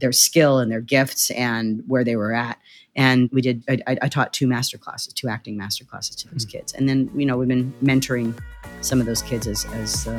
their 0.00 0.12
skill 0.12 0.58
and 0.58 0.72
their 0.72 0.80
gifts 0.80 1.30
and 1.30 1.82
where 1.86 2.02
they 2.02 2.16
were 2.16 2.34
at. 2.34 2.58
And 2.96 3.30
we 3.32 3.40
did 3.40 3.64
I, 3.68 3.96
I 4.02 4.08
taught 4.08 4.32
two 4.32 4.46
master 4.46 4.78
classes, 4.78 5.12
two 5.12 5.28
acting 5.28 5.56
master 5.56 5.84
classes 5.84 6.16
to 6.16 6.28
those 6.28 6.44
mm-hmm. 6.44 6.58
kids. 6.58 6.72
And 6.72 6.88
then 6.88 7.10
you 7.14 7.26
know 7.26 7.36
we've 7.36 7.48
been 7.48 7.72
mentoring 7.82 8.38
some 8.80 9.00
of 9.00 9.06
those 9.06 9.22
kids 9.22 9.46
as 9.46 9.64
as 9.66 10.08
uh, 10.08 10.12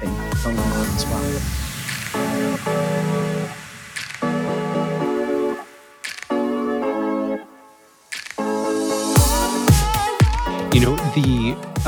been 0.00 0.14
going 0.42 0.58
on 0.58 0.86
as 0.96 1.04
well. 1.06 2.77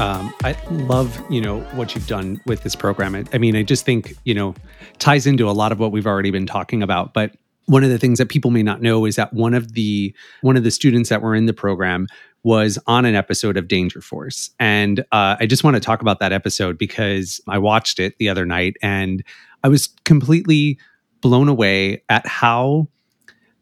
Um, 0.01 0.33
I 0.43 0.57
love 0.71 1.23
you 1.31 1.43
know 1.43 1.61
what 1.75 1.95
you've 1.95 2.07
done 2.07 2.41
with 2.47 2.63
this 2.63 2.75
program. 2.75 3.15
I, 3.15 3.25
I 3.35 3.39
mean, 3.39 3.55
I 3.55 3.63
just 3.63 3.85
think 3.85 4.15
you 4.25 4.33
know 4.33 4.55
ties 4.99 5.27
into 5.27 5.49
a 5.49 5.53
lot 5.53 5.73
of 5.73 5.79
what 5.79 5.93
we've 5.93 6.07
already 6.07 6.31
been 6.31 6.47
talking 6.47 6.83
about. 6.83 7.13
But 7.13 7.37
one 7.67 7.85
of 7.85 7.91
the 7.91 7.99
things 7.99 8.19
that 8.19 8.31
people 8.31 8.51
may 8.51 8.63
not 8.63 8.81
know 8.81 9.05
is 9.05 9.17
that 9.17 9.33
one 9.35 9.53
of 9.53 9.75
the 9.75 10.15
one 10.41 10.57
of 10.57 10.65
the 10.65 10.71
students 10.71 11.11
that 11.11 11.21
were 11.21 11.35
in 11.35 11.45
the 11.45 11.53
program 11.53 12.07
was 12.43 12.79
on 12.87 13.05
an 13.05 13.15
episode 13.15 13.59
of 13.59 13.69
Danger 13.69 14.01
Force, 14.01 14.51
and 14.59 15.01
uh, 15.13 15.37
I 15.39 15.45
just 15.45 15.65
want 15.65 15.77
to 15.77 15.81
talk 15.81 16.01
about 16.01 16.19
that 16.21 16.33
episode 16.33 16.79
because 16.79 17.39
I 17.47 17.59
watched 17.59 18.01
it 18.01 18.17
the 18.17 18.31
other 18.31 18.47
night 18.47 18.77
and 18.83 19.23
I 19.63 19.69
was 19.69 19.89
completely 20.07 20.79
blown 21.21 21.49
away 21.49 22.03
at 22.09 22.27
how 22.27 22.89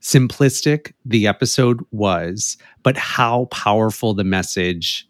simplistic 0.01 0.92
the 1.05 1.27
episode 1.27 1.85
was, 1.90 2.57
but 2.85 2.96
how 2.96 3.46
powerful 3.46 4.14
the 4.14 4.22
message 4.22 5.09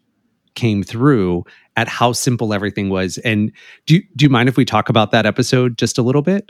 came 0.55 0.83
through 0.83 1.45
at 1.75 1.87
how 1.87 2.11
simple 2.11 2.53
everything 2.53 2.89
was. 2.89 3.17
And 3.19 3.51
do 3.85 4.01
do 4.15 4.25
you 4.25 4.29
mind 4.29 4.49
if 4.49 4.57
we 4.57 4.65
talk 4.65 4.89
about 4.89 5.11
that 5.11 5.25
episode 5.25 5.77
just 5.77 5.97
a 5.97 6.01
little 6.01 6.21
bit? 6.21 6.49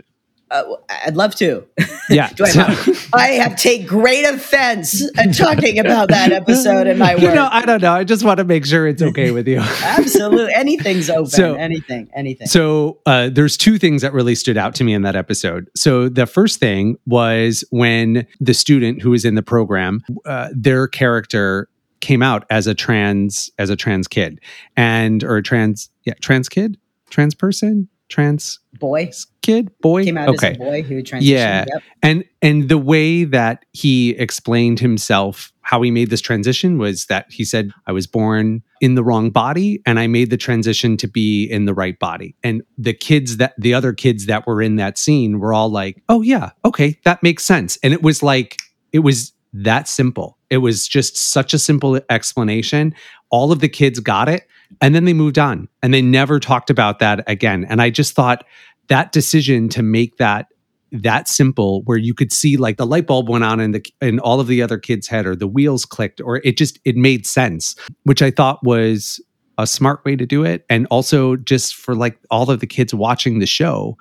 Uh, 0.51 0.63
I'd 1.05 1.15
love 1.15 1.35
to. 1.35 1.65
Yeah. 2.11 2.31
I, 2.43 2.49
have, 2.49 3.09
I 3.13 3.27
have 3.33 3.55
take 3.55 3.85
great 3.85 4.25
offense 4.25 5.07
at 5.15 5.37
talking 5.37 5.77
about 5.77 6.09
that 6.09 6.31
episode 6.31 6.87
in 6.87 6.97
my 6.97 7.13
work. 7.13 7.21
You 7.29 7.35
know, 7.35 7.47
I 7.51 7.63
don't 7.63 7.83
know. 7.83 7.93
I 7.93 8.03
just 8.03 8.23
want 8.23 8.39
to 8.39 8.43
make 8.43 8.65
sure 8.65 8.87
it's 8.87 9.03
okay 9.03 9.29
with 9.29 9.47
you. 9.47 9.59
Absolutely. 9.59 10.51
Anything's 10.55 11.07
open. 11.11 11.27
So, 11.27 11.53
anything, 11.53 12.09
anything. 12.15 12.47
So 12.47 12.97
uh, 13.05 13.29
there's 13.29 13.57
two 13.57 13.77
things 13.77 14.01
that 14.01 14.11
really 14.11 14.33
stood 14.33 14.57
out 14.57 14.73
to 14.75 14.83
me 14.83 14.95
in 14.95 15.03
that 15.03 15.15
episode. 15.15 15.69
So 15.75 16.09
the 16.09 16.25
first 16.25 16.59
thing 16.59 16.97
was 17.05 17.63
when 17.69 18.25
the 18.39 18.55
student 18.55 19.03
who 19.03 19.11
was 19.11 19.23
in 19.23 19.35
the 19.35 19.43
program, 19.43 20.01
uh, 20.25 20.49
their 20.51 20.87
character 20.87 21.69
came 22.01 22.21
out 22.21 22.45
as 22.49 22.67
a 22.67 22.75
trans 22.75 23.49
as 23.57 23.69
a 23.69 23.75
trans 23.75 24.07
kid. 24.07 24.39
And 24.75 25.23
or 25.23 25.37
a 25.37 25.43
trans 25.43 25.89
yeah 26.05 26.13
trans 26.21 26.49
kid? 26.49 26.77
Trans 27.09 27.33
person? 27.35 27.89
Trans 28.09 28.59
boy. 28.79 29.11
kid? 29.41 29.71
Boy? 29.81 30.03
Came 30.03 30.17
out 30.17 30.29
okay. 30.29 30.51
as 30.51 30.55
a 30.55 30.59
boy 30.59 30.81
who 30.81 31.03
transitioned 31.03 31.21
yeah. 31.21 31.65
yep. 31.71 31.83
and 32.01 32.23
and 32.41 32.67
the 32.67 32.77
way 32.77 33.23
that 33.23 33.65
he 33.71 34.11
explained 34.11 34.79
himself 34.79 35.53
how 35.61 35.81
he 35.83 35.91
made 35.91 36.09
this 36.09 36.21
transition 36.21 36.79
was 36.79 37.05
that 37.05 37.27
he 37.29 37.45
said 37.45 37.71
i 37.85 37.91
was 37.91 38.07
born 38.07 38.63
in 38.81 38.95
the 38.95 39.03
wrong 39.03 39.29
body 39.29 39.79
and 39.85 39.99
i 39.99 40.07
made 40.07 40.31
the 40.31 40.37
transition 40.37 40.97
to 40.97 41.07
be 41.07 41.45
in 41.45 41.65
the 41.65 41.73
right 41.73 41.99
body. 41.99 42.35
And 42.43 42.63
the 42.79 42.93
kids 42.93 43.37
that 43.37 43.53
the 43.59 43.75
other 43.75 43.93
kids 43.93 44.25
that 44.25 44.47
were 44.47 44.61
in 44.61 44.77
that 44.77 44.97
scene 44.97 45.39
were 45.39 45.53
all 45.53 45.69
like 45.69 46.01
oh 46.09 46.23
yeah 46.23 46.49
okay 46.65 46.97
that 47.03 47.21
makes 47.21 47.43
sense. 47.43 47.77
And 47.83 47.93
it 47.93 48.01
was 48.01 48.23
like 48.23 48.57
it 48.91 48.99
was 48.99 49.33
that 49.53 49.87
simple. 49.87 50.37
It 50.49 50.57
was 50.57 50.87
just 50.87 51.17
such 51.17 51.53
a 51.53 51.59
simple 51.59 51.99
explanation. 52.09 52.93
All 53.29 53.51
of 53.51 53.59
the 53.59 53.69
kids 53.69 53.99
got 53.99 54.29
it. 54.29 54.43
And 54.81 54.93
then 54.93 55.05
they 55.05 55.13
moved 55.13 55.39
on 55.39 55.67
and 55.81 55.93
they 55.93 56.01
never 56.01 56.39
talked 56.39 56.69
about 56.69 56.99
that 56.99 57.23
again. 57.27 57.65
And 57.65 57.81
I 57.81 57.89
just 57.89 58.13
thought 58.13 58.45
that 58.87 59.11
decision 59.11 59.69
to 59.69 59.81
make 59.81 60.17
that 60.17 60.47
that 60.91 61.27
simple 61.27 61.83
where 61.83 61.97
you 61.97 62.13
could 62.13 62.33
see 62.33 62.57
like 62.57 62.77
the 62.77 62.85
light 62.85 63.05
bulb 63.05 63.29
went 63.29 63.43
on 63.43 63.59
in 63.59 63.71
the 63.71 63.85
in 64.01 64.19
all 64.19 64.39
of 64.39 64.47
the 64.47 64.61
other 64.61 64.77
kids 64.77 65.07
head 65.07 65.25
or 65.25 65.35
the 65.35 65.47
wheels 65.47 65.85
clicked 65.85 66.19
or 66.21 66.37
it 66.37 66.57
just 66.57 66.79
it 66.83 66.95
made 66.95 67.27
sense 67.27 67.75
which 68.05 68.23
i 68.23 68.31
thought 68.31 68.57
was 68.63 69.21
a 69.59 69.67
smart 69.67 70.03
way 70.03 70.15
to 70.15 70.25
do 70.25 70.43
it 70.43 70.65
and 70.67 70.87
also 70.89 71.35
just 71.35 71.75
for 71.75 71.93
like 71.93 72.17
all 72.31 72.49
of 72.49 72.59
the 72.59 72.65
kids 72.65 72.91
watching 72.91 73.37
the 73.37 73.45
show 73.45 73.95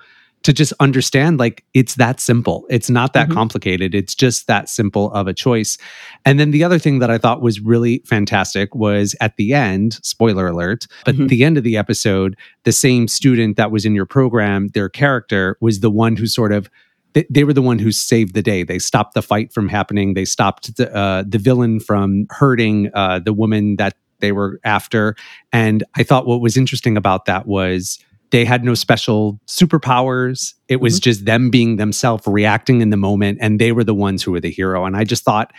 to 0.49 0.53
just 0.53 0.73
understand 0.79 1.37
like 1.37 1.63
it's 1.75 1.93
that 1.93 2.19
simple. 2.19 2.65
It's 2.71 2.89
not 2.89 3.13
that 3.13 3.27
mm-hmm. 3.27 3.35
complicated. 3.35 3.93
It's 3.93 4.15
just 4.15 4.47
that 4.47 4.67
simple 4.67 5.11
of 5.11 5.27
a 5.27 5.33
choice. 5.33 5.77
And 6.25 6.39
then 6.39 6.49
the 6.49 6.63
other 6.63 6.79
thing 6.79 6.97
that 6.99 7.11
I 7.11 7.19
thought 7.19 7.43
was 7.43 7.59
really 7.59 7.99
fantastic 8.07 8.73
was 8.73 9.15
at 9.21 9.37
the 9.37 9.53
end, 9.53 9.99
spoiler 10.01 10.47
alert, 10.47 10.87
but 11.05 11.13
mm-hmm. 11.13 11.27
the 11.27 11.43
end 11.43 11.59
of 11.59 11.63
the 11.63 11.77
episode, 11.77 12.35
the 12.63 12.71
same 12.71 13.07
student 13.07 13.57
that 13.57 13.69
was 13.69 13.85
in 13.85 13.93
your 13.93 14.07
program, 14.07 14.69
their 14.69 14.89
character 14.89 15.55
was 15.61 15.81
the 15.81 15.91
one 15.91 16.15
who 16.15 16.25
sort 16.25 16.51
of 16.51 16.67
they, 17.13 17.27
they 17.29 17.43
were 17.43 17.53
the 17.53 17.61
one 17.61 17.77
who 17.77 17.91
saved 17.91 18.33
the 18.33 18.41
day. 18.41 18.63
They 18.63 18.79
stopped 18.79 19.13
the 19.13 19.21
fight 19.21 19.53
from 19.53 19.69
happening. 19.69 20.15
They 20.15 20.25
stopped 20.25 20.77
the, 20.77 20.91
uh, 20.95 21.25
the 21.27 21.37
villain 21.37 21.79
from 21.79 22.25
hurting 22.31 22.89
uh, 22.95 23.19
the 23.19 23.33
woman 23.33 23.75
that 23.75 23.95
they 24.19 24.31
were 24.31 24.59
after. 24.63 25.15
And 25.53 25.83
I 25.95 26.01
thought 26.01 26.25
what 26.25 26.41
was 26.41 26.57
interesting 26.57 26.97
about 26.97 27.25
that 27.25 27.45
was 27.45 27.99
they 28.31 28.45
had 28.45 28.63
no 28.63 28.73
special 28.73 29.39
superpowers. 29.47 30.53
It 30.67 30.81
was 30.81 30.95
mm-hmm. 30.95 31.03
just 31.03 31.25
them 31.25 31.49
being 31.49 31.77
themselves, 31.77 32.27
reacting 32.27 32.81
in 32.81 32.89
the 32.89 32.97
moment, 32.97 33.39
and 33.41 33.59
they 33.59 33.71
were 33.71 33.83
the 33.83 33.95
ones 33.95 34.23
who 34.23 34.31
were 34.31 34.39
the 34.39 34.51
hero. 34.51 34.85
And 34.85 34.95
I 34.95 35.03
just 35.03 35.23
thought 35.23 35.51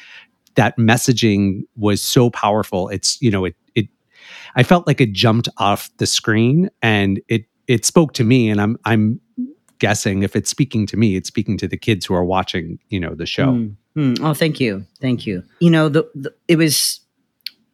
that 0.55 0.77
messaging 0.77 1.63
was 1.77 2.03
so 2.03 2.31
powerful. 2.31 2.89
It's 2.89 3.21
you 3.21 3.31
know 3.31 3.45
it 3.45 3.57
it 3.75 3.89
I 4.55 4.63
felt 4.63 4.87
like 4.87 5.01
it 5.01 5.13
jumped 5.13 5.49
off 5.59 5.91
the 5.99 6.07
screen 6.07 6.71
and 6.83 7.21
it 7.29 7.47
it 7.67 7.85
spoke 7.85 8.13
to 8.15 8.25
me, 8.25 8.51
and 8.51 8.61
I'm 8.61 8.77
I'm 8.85 9.21
guessing 9.79 10.23
if 10.23 10.37
it's 10.37 10.51
speaking 10.51 10.87
to 10.87 10.97
me, 10.97 11.17
it's 11.17 11.29
speaking 11.29 11.57
to 11.59 11.67
the 11.67 11.77
kids 11.77 12.07
who 12.07 12.15
are 12.15 12.25
watching, 12.25 12.79
you 12.89 13.01
know, 13.01 13.15
the 13.15 13.27
show. 13.27 13.47
Mm, 13.47 13.77
mm. 13.97 14.21
Oh, 14.21 14.35
thank 14.35 14.61
you, 14.61 14.85
thank 15.01 15.27
you. 15.27 15.43
You 15.61 15.71
know, 15.71 15.89
the, 15.89 16.09
the 16.15 16.33
it 16.47 16.57
was 16.57 17.00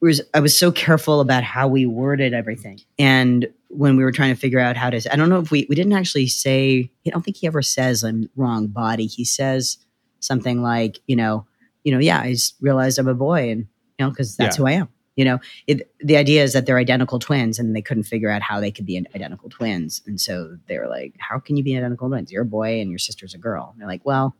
was 0.06 0.22
I 0.34 0.40
was 0.40 0.56
so 0.56 0.72
careful 0.72 1.20
about 1.20 1.42
how 1.44 1.68
we 1.68 1.84
worded 1.86 2.32
everything, 2.34 2.80
and 2.98 3.46
when 3.68 3.96
we 3.96 4.04
were 4.04 4.12
trying 4.12 4.34
to 4.34 4.40
figure 4.40 4.60
out 4.60 4.76
how 4.76 4.88
to, 4.90 5.12
I 5.12 5.16
don't 5.16 5.28
know 5.28 5.40
if 5.40 5.50
we 5.50 5.66
we 5.68 5.74
didn't 5.74 5.92
actually 5.92 6.28
say. 6.28 6.90
I 7.06 7.10
don't 7.10 7.22
think 7.24 7.36
he 7.36 7.46
ever 7.46 7.62
says 7.62 8.02
I'm 8.02 8.30
wrong 8.36 8.68
body. 8.68 9.06
He 9.06 9.24
says 9.24 9.78
something 10.20 10.62
like, 10.62 10.98
you 11.06 11.16
know, 11.16 11.46
you 11.84 11.92
know, 11.92 11.98
yeah, 11.98 12.20
I 12.20 12.32
just 12.32 12.56
realized 12.60 12.98
I'm 12.98 13.08
a 13.08 13.14
boy, 13.14 13.50
and 13.50 13.66
you 13.98 14.04
know, 14.06 14.10
because 14.10 14.36
that's 14.36 14.56
Yeah. 14.56 14.62
who 14.62 14.68
I 14.68 14.72
am. 14.72 14.88
You 15.16 15.24
know, 15.24 15.38
it, 15.66 15.90
the 16.00 16.16
idea 16.18 16.42
is 16.42 16.52
that 16.52 16.66
they're 16.66 16.78
identical 16.78 17.18
twins, 17.18 17.58
and 17.58 17.74
they 17.74 17.80
couldn't 17.82 18.02
figure 18.04 18.30
out 18.30 18.42
how 18.42 18.60
they 18.60 18.70
could 18.70 18.86
be 18.86 18.98
identical 19.14 19.48
twins, 19.50 20.02
and 20.06 20.20
so 20.20 20.56
they 20.68 20.78
were 20.78 20.88
like, 20.88 21.14
"How 21.18 21.38
can 21.38 21.56
you 21.56 21.62
be 21.64 21.76
identical 21.76 22.08
twins? 22.08 22.30
You're 22.30 22.42
a 22.42 22.46
boy, 22.46 22.80
and 22.80 22.90
your 22.90 22.98
sister's 22.98 23.34
a 23.34 23.38
girl." 23.38 23.70
And 23.72 23.80
they're 23.80 23.88
like, 23.88 24.04
"Well." 24.04 24.34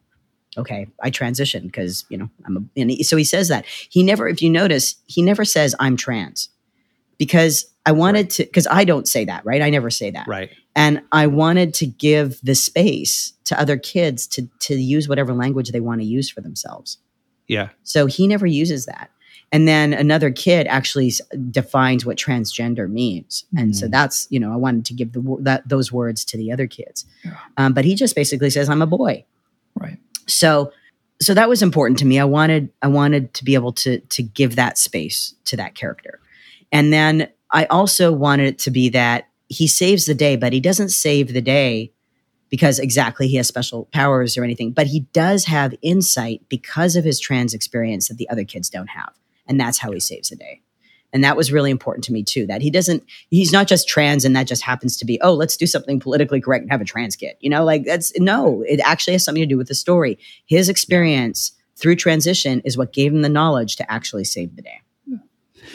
Okay, 0.59 0.87
I 1.03 1.11
transitioned 1.11 1.65
because 1.65 2.05
you 2.09 2.17
know 2.19 2.29
I'm 2.45 2.57
a. 2.57 2.81
And 2.81 2.91
he, 2.91 3.03
so 3.03 3.17
he 3.17 3.25
says 3.25 3.49
that 3.49 3.65
he 3.67 4.03
never, 4.03 4.27
if 4.29 4.41
you 4.43 4.51
notice, 4.51 4.95
he 5.07 5.23
never 5.23 5.45
says 5.45 5.75
I'm 5.79 5.97
trans, 5.97 6.49
because 7.19 7.67
I 7.85 7.93
wanted 7.93 8.31
to. 8.31 8.45
Because 8.45 8.67
I 8.71 8.85
don't 8.85 9.07
say 9.09 9.25
that, 9.25 9.45
right? 9.45 9.63
I 9.63 9.71
never 9.71 9.91
say 9.91 10.11
that 10.11 10.27
Right. 10.27 10.51
and 10.75 11.01
i 11.13 11.27
wanted 11.27 11.73
to 11.75 11.87
give 11.87 12.39
the 12.43 12.55
space 12.55 13.33
to 13.45 13.59
other 13.61 13.77
kids 13.79 14.27
to 14.27 14.49
to 14.61 14.75
use 14.75 15.09
whatever 15.09 15.33
language 15.33 15.71
they 15.71 15.81
want 15.81 16.01
to 16.01 16.07
use 16.07 16.29
for 16.29 16.41
themselves 16.43 16.99
Yeah. 17.49 17.69
so 17.85 18.07
he 18.07 18.27
never 18.27 18.47
uses 18.47 18.85
that 18.87 19.11
and 19.53 19.67
then 19.69 19.93
another 19.95 20.31
kid 20.33 20.67
actually 20.67 21.09
s- 21.09 21.21
defines 21.51 22.05
what 22.05 22.19
transgender 22.19 22.91
means 22.91 23.45
and 23.57 23.75
so 23.77 23.87
Mhm. 23.87 23.91
that's 23.93 24.27
you 24.31 24.41
know 24.41 24.53
i 24.53 24.57
wanted 24.57 24.85
to 24.87 24.95
give 24.95 25.13
the 25.13 25.23
that 25.41 25.67
those 25.69 25.91
words 25.93 26.25
to 26.27 26.37
the 26.37 26.51
other 26.53 26.67
kids 26.67 27.07
Yeah. 27.25 27.37
um, 27.57 27.73
but 27.73 27.85
he 27.85 27.95
just 27.95 28.15
basically 28.17 28.51
says 28.51 28.69
i'm 28.69 28.83
a 28.83 28.87
boy 28.87 29.25
Right. 29.79 29.99
So 30.27 30.73
so 31.21 31.33
that 31.33 31.49
was 31.49 31.63
important 31.63 31.99
to 32.01 32.05
me. 32.05 32.19
I 32.19 32.25
wanted 32.25 32.71
i 32.83 32.89
wanted 32.89 33.35
to 33.35 33.45
be 33.45 33.55
able 33.55 33.73
to 33.73 34.01
to 34.01 34.23
give 34.23 34.57
that 34.57 34.79
space 34.79 35.35
to 35.47 35.57
that 35.57 35.75
character. 35.75 36.21
And 36.73 36.93
then 36.93 37.29
i 37.51 37.65
also 37.67 38.13
wanted 38.13 38.47
it 38.47 38.59
to 38.61 38.71
be 38.71 38.89
that 38.91 39.29
he 39.49 39.67
saves 39.69 40.07
the 40.07 40.15
day 40.15 40.37
but 40.37 40.53
he 40.53 40.61
doesn't 40.61 40.89
save 40.89 41.33
the 41.33 41.41
day 41.41 41.93
because 42.51 42.79
exactly 42.79 43.29
he 43.29 43.37
has 43.37 43.47
special 43.47 43.87
powers 43.93 44.37
or 44.37 44.45
anything 44.45 44.73
but 44.73 44.89
he 44.89 45.01
does 45.13 45.45
have 45.45 45.75
insight 45.83 46.43
because 46.49 46.97
of 46.97 47.05
his 47.05 47.21
trans 47.21 47.55
experience 47.55 48.09
that 48.09 48.19
the 48.19 48.29
other 48.29 48.45
kids 48.45 48.69
don't 48.69 48.89
have. 48.89 49.13
And 49.49 49.61
that's 49.61 49.79
how 49.79 49.93
he 49.93 50.01
saves 50.01 50.31
the 50.31 50.37
day 50.37 50.61
and 51.13 51.23
that 51.25 51.37
was 51.37 51.53
really 51.53 51.71
important 51.71 52.05
to 52.05 52.13
me 52.13 52.23
too 52.23 52.47
that 52.47 52.63
he 52.63 52.71
doesn't 52.71 53.03
he's 53.31 53.53
not 53.53 53.67
just 53.67 53.89
trans 53.89 54.25
and 54.25 54.35
that 54.37 54.47
just 54.47 54.63
happens 54.63 54.97
to 54.97 55.05
be 55.05 55.21
oh 55.23 55.33
let's 55.33 55.57
do 55.57 55.67
something 55.67 56.01
politically 56.01 56.41
correct 56.41 56.63
and 56.63 56.71
have 56.71 56.81
a 56.81 56.85
trans 56.85 57.17
kid 57.17 57.37
you 57.41 57.51
know 57.51 57.65
like 57.65 57.85
that's 57.85 58.13
no 58.19 58.63
it 58.69 58.81
actually 58.81 59.13
has 59.13 59.25
something 59.25 59.43
to 59.43 59.47
do 59.47 59.57
with 59.57 59.69
the 59.69 59.75
story. 59.75 60.19
His 60.47 60.69
experience 60.69 61.53
through 61.77 61.97
transition 61.97 62.61
is 62.65 62.77
what 62.77 62.93
gave 62.93 63.13
him 63.13 63.23
the 63.23 63.29
knowledge 63.29 63.77
to 63.77 63.91
actually 63.91 64.25
save 64.25 64.57
the 64.57 64.63
day. 64.63 64.81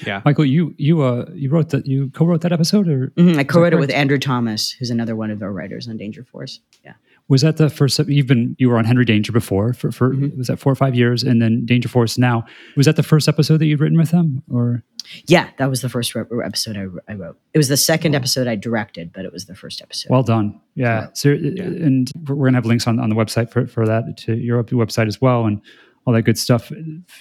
Yeah. 0.05 0.21
Michael, 0.23 0.45
you 0.45 0.73
you 0.77 1.01
uh 1.01 1.25
you 1.34 1.49
wrote 1.49 1.69
that 1.69 1.86
you 1.86 2.09
co-wrote 2.11 2.41
that 2.41 2.51
episode, 2.53 2.88
or 2.88 3.07
Mhm, 3.17 3.38
i 3.38 3.43
co-wrote 3.43 3.73
it 3.73 3.79
with 3.79 3.91
andrew 3.91 4.17
thomas 4.17 4.71
who's 4.71 4.89
another 4.89 5.15
one 5.15 5.32
of 5.32 5.41
our 5.41 5.51
writers 5.51 5.88
on 5.88 5.97
danger 5.97 6.23
force. 6.23 6.59
Yeah 6.84 6.93
was 7.32 7.41
that 7.41 7.55
the 7.57 7.69
first? 7.69 7.97
You've 8.07 8.27
been 8.27 8.55
you 8.59 8.69
were 8.69 8.77
on 8.77 8.86
Henry 8.86 9.05
Danger 9.05 9.32
before 9.32 9.73
for 9.73 9.91
for 9.91 10.13
Mhm. 10.13 10.38
was 10.38 10.47
that 10.47 10.57
four 10.59 10.71
or 10.71 10.75
five 10.75 10.93
years, 10.95 11.23
and 11.23 11.41
then 11.41 11.65
Danger 11.65 11.89
Force 11.89 12.17
now. 12.17 12.45
Was 12.77 12.86
that 12.86 12.97
the 12.97 13.03
first 13.03 13.27
episode 13.27 13.57
that 13.59 13.65
you'd 13.67 13.79
written 13.79 13.97
with 13.97 14.11
them, 14.11 14.43
or 14.49 14.84
yeah 15.27 15.47
that 15.57 15.69
was 15.69 15.82
the 15.82 15.89
first 15.89 16.13
re- 16.13 16.23
episode 16.45 16.77
I, 16.77 16.86
I 17.11 17.15
wrote 17.15 17.36
it 17.55 17.57
was 17.57 17.67
the 17.69 17.75
second 17.75 18.13
episode 18.13 18.45
i 18.47 18.55
directed 18.55 19.11
but 19.11 19.25
it 19.25 19.34
was 19.34 19.45
the 19.45 19.55
first 19.55 19.82
episode 19.82 20.09
well 20.11 20.21
done? 20.23 20.59
Yeah. 20.75 21.07
So 21.13 21.32
and 21.32 22.09
we're 22.27 22.36
we're 22.36 22.47
gonna 22.47 22.57
have 22.57 22.65
links 22.67 22.86
on 22.88 22.99
on 22.99 23.09
the 23.09 23.15
website 23.15 23.49
for 23.49 23.65
for 23.65 23.86
that 23.88 24.03
to 24.25 24.36
your 24.36 24.63
website 24.63 25.07
as 25.07 25.19
well, 25.21 25.45
and 25.47 25.59
all 26.05 26.13
that 26.13 26.23
good 26.23 26.38
stuff, 26.38 26.71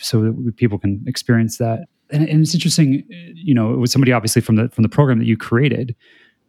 so 0.01 0.15
that 0.23 0.57
people 0.57 0.79
can 0.79 1.03
experience 1.07 1.59
that. 1.59 1.79
And, 2.13 2.29
and 2.29 2.41
it's 2.43 2.55
interesting, 2.55 3.05
you 3.35 3.55
know, 3.55 3.73
it 3.75 3.77
was 3.77 3.93
somebody 3.93 4.11
obviously 4.13 4.43
from 4.43 4.57
the 4.57 4.69
from 4.71 4.83
the 4.83 4.89
program 4.89 5.19
that 5.21 5.27
you 5.27 5.37
created, 5.37 5.95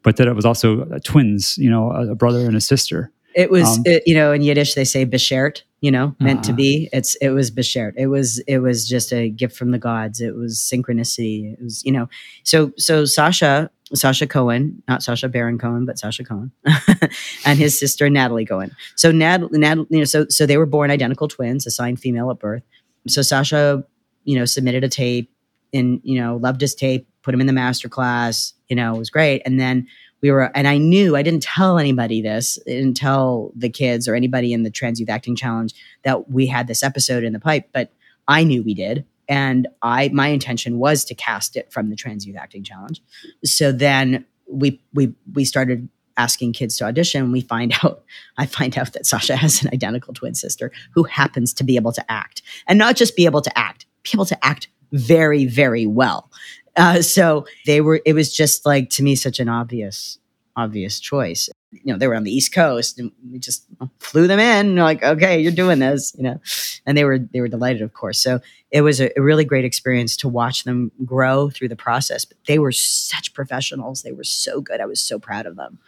but 0.04 0.16
that 0.18 0.28
it 0.28 0.36
was 0.36 0.46
also 0.46 0.82
uh, 0.90 1.00
twins, 1.04 1.58
you 1.58 1.70
know, 1.70 1.92
a, 1.92 2.12
a 2.12 2.16
brother 2.16 2.40
and 2.48 2.56
a 2.56 2.62
sister. 2.62 3.12
It 3.36 3.50
was, 3.50 3.78
Um, 3.78 3.84
it, 3.86 4.04
you 4.06 4.16
know, 4.16 4.32
in 4.34 4.42
Yiddish 4.42 4.74
they 4.74 4.84
say 4.86 5.06
beshert, 5.06 5.62
you 5.82 5.92
know, 5.92 6.16
meant 6.20 6.44
to 6.46 6.52
Uh-huh. 6.52 6.58
be. 6.58 6.90
It's 6.94 7.16
it 7.16 7.30
was 7.30 7.50
beshert. 7.52 7.94
It 7.98 8.08
was 8.08 8.40
it 8.48 8.60
was 8.60 8.88
just 8.88 9.12
a 9.14 9.30
gift 9.30 9.56
from 9.58 9.72
the 9.72 9.80
gods. 9.80 10.22
It 10.22 10.36
was 10.36 10.58
synchronicity. 10.60 11.54
It 11.54 11.62
was, 11.64 11.84
you 11.86 11.92
know, 11.92 12.10
so 12.44 12.72
so 12.78 13.06
Sasha 13.06 13.70
Sasha 13.94 14.26
Cohen, 14.28 14.82
not 14.88 15.04
Sasha 15.04 15.28
Baron 15.28 15.58
Cohen, 15.58 15.86
but 15.86 16.00
Sasha 16.00 16.24
Cohen, 16.24 16.52
and 17.46 17.60
his 17.60 17.78
sister 17.78 18.10
Natalie 18.10 18.46
Cohen. 18.46 18.72
So 18.96 19.12
Nat, 19.12 19.52
Nat, 19.52 19.78
you 19.90 20.00
know, 20.00 20.04
so 20.06 20.26
so 20.30 20.46
they 20.46 20.58
were 20.58 20.66
born 20.66 20.92
identical 20.92 21.28
twins, 21.28 21.66
assigned 21.68 22.00
female 22.00 22.32
at 22.32 22.40
birth. 22.40 22.64
So 23.08 23.22
Sasha, 23.22 23.84
you 24.24 24.38
know, 24.38 24.46
submitted 24.46 24.84
a 24.84 24.90
tape, 24.90 25.30
and 25.74 26.00
you 26.04 26.20
know, 26.22 26.38
loved 26.38 26.62
his 26.62 26.74
tape, 26.76 27.08
put 27.22 27.34
him 27.34 27.42
in 27.42 27.48
the 27.48 27.54
master 27.54 27.90
class. 27.90 28.54
You 28.70 28.76
know, 28.78 28.96
it 28.96 29.00
was 29.00 29.10
great, 29.10 29.42
and 29.46 29.60
then 29.60 29.88
we 30.22 30.32
were 30.32 30.52
and 30.56 30.68
i 30.68 30.78
knew 30.78 31.16
i 31.16 31.24
didn't 31.24 31.44
tell 31.44 31.78
anybody 31.78 32.22
this 32.22 32.60
I 32.68 32.72
didn't 32.72 32.98
tell 32.98 33.52
the 33.56 33.70
kids 33.70 34.08
or 34.08 34.16
anybody 34.16 34.54
in 34.54 34.64
the 34.64 34.72
trans 34.72 35.00
youth 35.00 35.10
acting 35.10 35.36
challenge 35.36 35.74
that 36.04 36.30
we 36.30 36.48
had 36.48 36.68
this 36.68 36.84
episode 36.84 37.24
in 37.24 37.34
the 37.34 37.40
pipe 37.40 37.70
but 37.74 37.92
i 38.28 38.44
knew 38.44 38.64
we 38.64 38.74
did. 38.74 39.06
And 39.28 39.68
i 39.82 40.10
my 40.10 40.28
intention 40.28 40.78
was 40.78 41.06
to 41.06 41.16
cast 41.16 41.56
it 41.56 41.72
from 41.72 41.90
the 41.90 41.96
trans 41.96 42.26
youth 42.26 42.38
acting 42.38 42.64
challenge. 42.64 43.02
So 43.46 43.72
then 43.72 44.26
we 44.48 44.82
we 44.94 45.14
we 45.34 45.46
started 45.46 45.88
asking 46.18 46.54
kids 46.54 46.78
to 46.78 46.86
audition. 46.86 47.32
We 47.32 47.42
find 47.42 47.74
out 47.84 48.04
i 48.38 48.46
find 48.46 48.78
out 48.78 48.94
that 48.94 49.06
sasha 49.06 49.36
has 49.36 49.64
an 49.64 49.70
identical 49.74 50.14
twin 50.14 50.36
sister 50.36 50.72
who 50.94 51.04
happens 51.04 51.54
to 51.56 51.64
be 51.64 51.76
able 51.76 51.94
to 51.94 52.12
act. 52.12 52.42
And 52.68 52.78
not 52.78 52.96
just 52.96 53.16
be 53.16 53.26
able 53.26 53.42
to 53.42 53.58
act 53.58 53.86
be 54.04 54.12
able 54.14 54.26
to 54.26 54.46
act 54.46 54.68
very 54.92 55.46
very 55.46 55.88
well 55.88 56.30
uh, 56.78 57.02
so 57.02 57.46
they 57.66 57.82
were 57.82 58.02
it 58.06 58.14
was 58.14 58.34
just 58.34 58.66
like 58.66 58.90
to 58.92 59.04
me 59.04 59.16
such 59.16 59.40
an 59.40 59.50
obvious 59.50 60.18
obvious 60.56 61.00
choice. 61.00 61.50
You 61.72 61.94
know 61.94 61.98
they 61.98 62.08
were 62.08 62.16
on 62.16 62.24
the 62.24 62.32
east 62.32 62.54
coast 62.54 63.00
and 63.00 63.12
we 63.32 63.40
just 63.40 63.66
flew 64.00 64.28
them 64.28 64.40
in. 64.40 64.76
Like 64.76 65.04
okay 65.04 65.40
you're 65.40 65.52
doing 65.52 65.80
this 65.80 66.14
you 66.18 66.24
know? 66.24 66.40
And 66.86 66.98
they 66.98 67.04
were 67.04 67.20
they 67.20 67.42
were 67.42 67.48
delighted 67.48 67.82
of 67.82 67.94
course. 67.94 68.20
So 68.20 68.40
it 68.72 68.82
was 68.82 69.02
a, 69.02 69.18
a 69.18 69.22
really 69.22 69.46
great 69.46 69.66
experience 69.66 70.16
to 70.18 70.30
watch 70.30 70.64
them 70.64 70.92
grow 71.06 71.50
through 71.50 71.70
the 71.70 71.76
process 71.76 72.26
but 72.26 72.38
they 72.48 72.60
were 72.60 72.72
such 72.72 73.34
professionals. 73.34 74.02
They 74.02 74.12
were 74.12 74.24
so 74.24 74.62
good. 74.62 74.82
I 74.82 74.86
was 74.86 75.02
so 75.02 75.20
proud 75.20 75.46
of 75.46 75.56
them. 75.56 75.80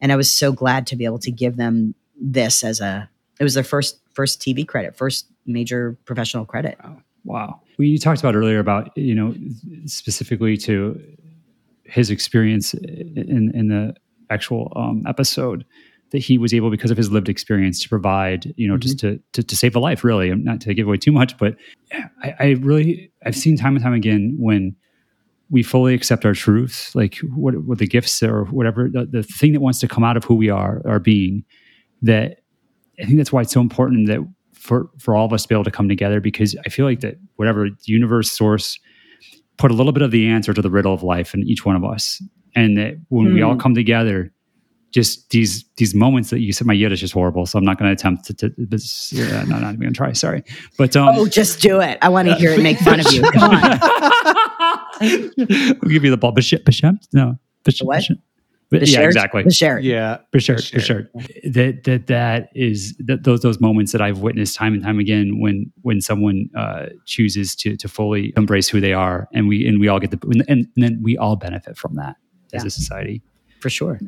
And 0.00 0.12
i 0.12 0.16
was 0.16 0.32
so 0.32 0.52
glad 0.52 0.86
to 0.88 0.96
be 0.96 1.04
able 1.04 1.18
to 1.20 1.30
give 1.30 1.56
them 1.56 1.94
this 2.20 2.64
as 2.64 2.80
a 2.80 3.08
it 3.40 3.44
was 3.44 3.54
their 3.54 3.64
first 3.64 4.00
first 4.12 4.40
tv 4.40 4.66
credit 4.66 4.96
first 4.96 5.26
major 5.48 5.96
professional 6.04 6.44
credit. 6.44 6.78
Wow. 7.24 7.60
We 7.78 7.96
talked 7.98 8.20
about 8.20 8.34
earlier 8.34 8.58
about, 8.58 8.90
you 8.96 9.14
know, 9.14 9.34
specifically 9.86 10.56
to 10.58 11.00
his 11.84 12.10
experience 12.10 12.74
in, 12.74 13.52
in 13.54 13.68
the 13.68 13.94
actual 14.30 14.72
um, 14.76 15.04
episode 15.06 15.64
that 16.10 16.18
he 16.18 16.38
was 16.38 16.54
able, 16.54 16.70
because 16.70 16.90
of 16.90 16.96
his 16.96 17.10
lived 17.10 17.28
experience, 17.28 17.80
to 17.80 17.88
provide, 17.88 18.52
you 18.56 18.66
know, 18.66 18.76
just 18.78 18.98
to, 18.98 19.20
to, 19.32 19.42
to 19.42 19.54
save 19.54 19.76
a 19.76 19.78
life, 19.78 20.02
really. 20.02 20.34
Not 20.34 20.60
to 20.62 20.74
give 20.74 20.86
away 20.86 20.96
too 20.96 21.12
much, 21.12 21.36
but 21.38 21.54
I, 22.22 22.34
I 22.38 22.46
really, 22.60 23.12
I've 23.24 23.36
seen 23.36 23.56
time 23.56 23.76
and 23.76 23.82
time 23.82 23.92
again 23.92 24.36
when 24.38 24.74
we 25.50 25.62
fully 25.62 25.94
accept 25.94 26.24
our 26.24 26.34
truths, 26.34 26.94
like 26.94 27.18
what, 27.34 27.54
what 27.64 27.78
the 27.78 27.86
gifts 27.86 28.22
or 28.22 28.44
whatever, 28.46 28.88
the, 28.90 29.06
the 29.06 29.22
thing 29.22 29.52
that 29.52 29.60
wants 29.60 29.80
to 29.80 29.88
come 29.88 30.04
out 30.04 30.16
of 30.16 30.24
who 30.24 30.34
we 30.34 30.50
are, 30.50 30.82
our 30.86 30.98
being, 30.98 31.44
that 32.02 32.38
I 33.00 33.04
think 33.04 33.18
that's 33.18 33.32
why 33.32 33.42
it's 33.42 33.52
so 33.52 33.60
important 33.60 34.08
that 34.08 34.20
for 34.52 34.90
for 34.98 35.14
all 35.14 35.24
of 35.24 35.32
us 35.32 35.42
to 35.42 35.48
be 35.48 35.54
able 35.54 35.64
to 35.64 35.70
come 35.70 35.88
together 35.88 36.20
because 36.20 36.56
I 36.66 36.68
feel 36.68 36.84
like 36.84 37.00
that 37.00 37.16
whatever 37.38 37.68
universe 37.86 38.30
source 38.30 38.78
put 39.56 39.70
a 39.70 39.74
little 39.74 39.92
bit 39.92 40.02
of 40.02 40.10
the 40.10 40.28
answer 40.28 40.52
to 40.54 40.62
the 40.62 40.70
riddle 40.70 40.92
of 40.94 41.02
life 41.02 41.34
in 41.34 41.42
each 41.42 41.64
one 41.64 41.74
of 41.76 41.84
us, 41.84 42.22
and 42.54 42.76
that 42.78 42.94
when 43.08 43.32
we 43.34 43.42
all 43.42 43.54
Hmm. 43.54 43.60
come 43.60 43.74
together, 43.74 44.32
just 44.90 45.30
these 45.30 45.64
these 45.76 45.94
moments 45.94 46.30
that 46.30 46.40
you 46.40 46.52
said 46.52 46.66
my 46.66 46.72
Yiddish 46.74 47.02
is 47.02 47.12
horrible, 47.12 47.44
so 47.46 47.58
I'm 47.58 47.64
not 47.64 47.78
going 47.78 47.88
to 47.88 47.92
attempt 47.92 48.24
to. 48.26 48.34
to 48.34 48.52
this, 48.56 49.12
yeah, 49.12 49.42
no, 49.44 49.58
not 49.58 49.74
even 49.74 49.80
going 49.80 49.92
to 49.92 49.96
try. 49.96 50.12
Sorry, 50.12 50.42
but 50.78 50.94
um, 50.96 51.08
oh 51.16 51.26
just 51.26 51.60
do 51.60 51.80
it 51.80 51.98
i 52.02 52.08
want 52.08 52.26
to 52.28 52.34
hear 52.36 52.50
it 52.52 52.62
make 52.62 52.78
fun 52.78 53.00
of 53.00 53.12
you 53.12 53.20
come 53.32 53.50
on 53.50 53.78
we'll 55.00 55.90
give 55.90 56.04
you 56.04 56.10
the 56.10 56.16
ball. 56.18 56.32
Beshem? 56.32 56.62
Beshem? 56.64 56.98
No. 57.12 57.38
Beshem, 57.64 57.84
what? 57.86 58.02
But, 58.70 58.86
yeah, 58.86 59.00
exactly. 59.00 59.44
Beshert. 59.44 59.82
Yeah. 59.82 60.18
For 60.30 60.40
sure, 60.40 60.58
For 60.58 60.74
for 60.74 60.80
sure. 60.80 61.10
That 61.44 61.84
that 61.84 62.06
that 62.08 62.50
is 62.54 62.94
that 62.98 63.24
those 63.24 63.40
those 63.40 63.60
moments 63.60 63.92
that 63.92 64.02
I've 64.02 64.18
witnessed 64.18 64.56
time 64.56 64.74
and 64.74 64.82
time 64.82 64.98
again 64.98 65.40
when 65.40 65.72
when 65.82 66.02
someone 66.02 66.50
uh, 66.54 66.86
chooses 67.06 67.56
to 67.56 67.76
to 67.76 67.88
fully 67.88 68.34
embrace 68.36 68.68
who 68.68 68.80
they 68.80 68.92
are, 68.92 69.26
and 69.32 69.48
we 69.48 69.66
and 69.66 69.80
we 69.80 69.88
all 69.88 69.98
get 69.98 70.10
the 70.10 70.18
and, 70.28 70.44
and 70.48 70.68
then 70.76 71.00
we 71.02 71.16
all 71.16 71.36
benefit 71.36 71.78
from 71.78 71.94
that 71.94 72.16
as 72.52 72.64
a 72.64 72.70
society. 72.70 73.22
for 73.60 73.70
sure 73.70 74.00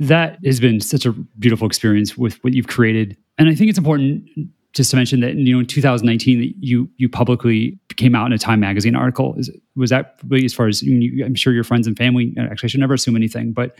That 0.00 0.38
has 0.44 0.60
been 0.60 0.80
such 0.80 1.06
a 1.06 1.12
beautiful 1.12 1.66
experience 1.66 2.16
with 2.16 2.42
what 2.42 2.54
you've 2.54 2.68
created, 2.68 3.16
and 3.38 3.48
I 3.48 3.54
think 3.54 3.70
it's 3.70 3.78
important 3.78 4.28
just 4.72 4.90
to 4.90 4.96
mention 4.96 5.20
that 5.20 5.34
you 5.34 5.54
know 5.54 5.60
in 5.60 5.66
2019 5.66 6.40
that 6.40 6.54
you 6.58 6.90
you 6.96 7.08
publicly 7.08 7.78
came 7.96 8.14
out 8.14 8.26
in 8.26 8.32
a 8.32 8.38
Time 8.38 8.60
magazine 8.60 8.94
article. 8.96 9.34
Is 9.36 9.50
was 9.76 9.90
that 9.90 10.18
really 10.26 10.44
as 10.44 10.54
far 10.54 10.66
as 10.66 10.82
you, 10.82 11.24
I'm 11.24 11.34
sure 11.34 11.52
your 11.52 11.64
friends 11.64 11.86
and 11.86 11.96
family? 11.96 12.34
Actually, 12.38 12.66
I 12.66 12.70
should 12.70 12.80
never 12.80 12.94
assume 12.94 13.16
anything, 13.16 13.52
but 13.52 13.78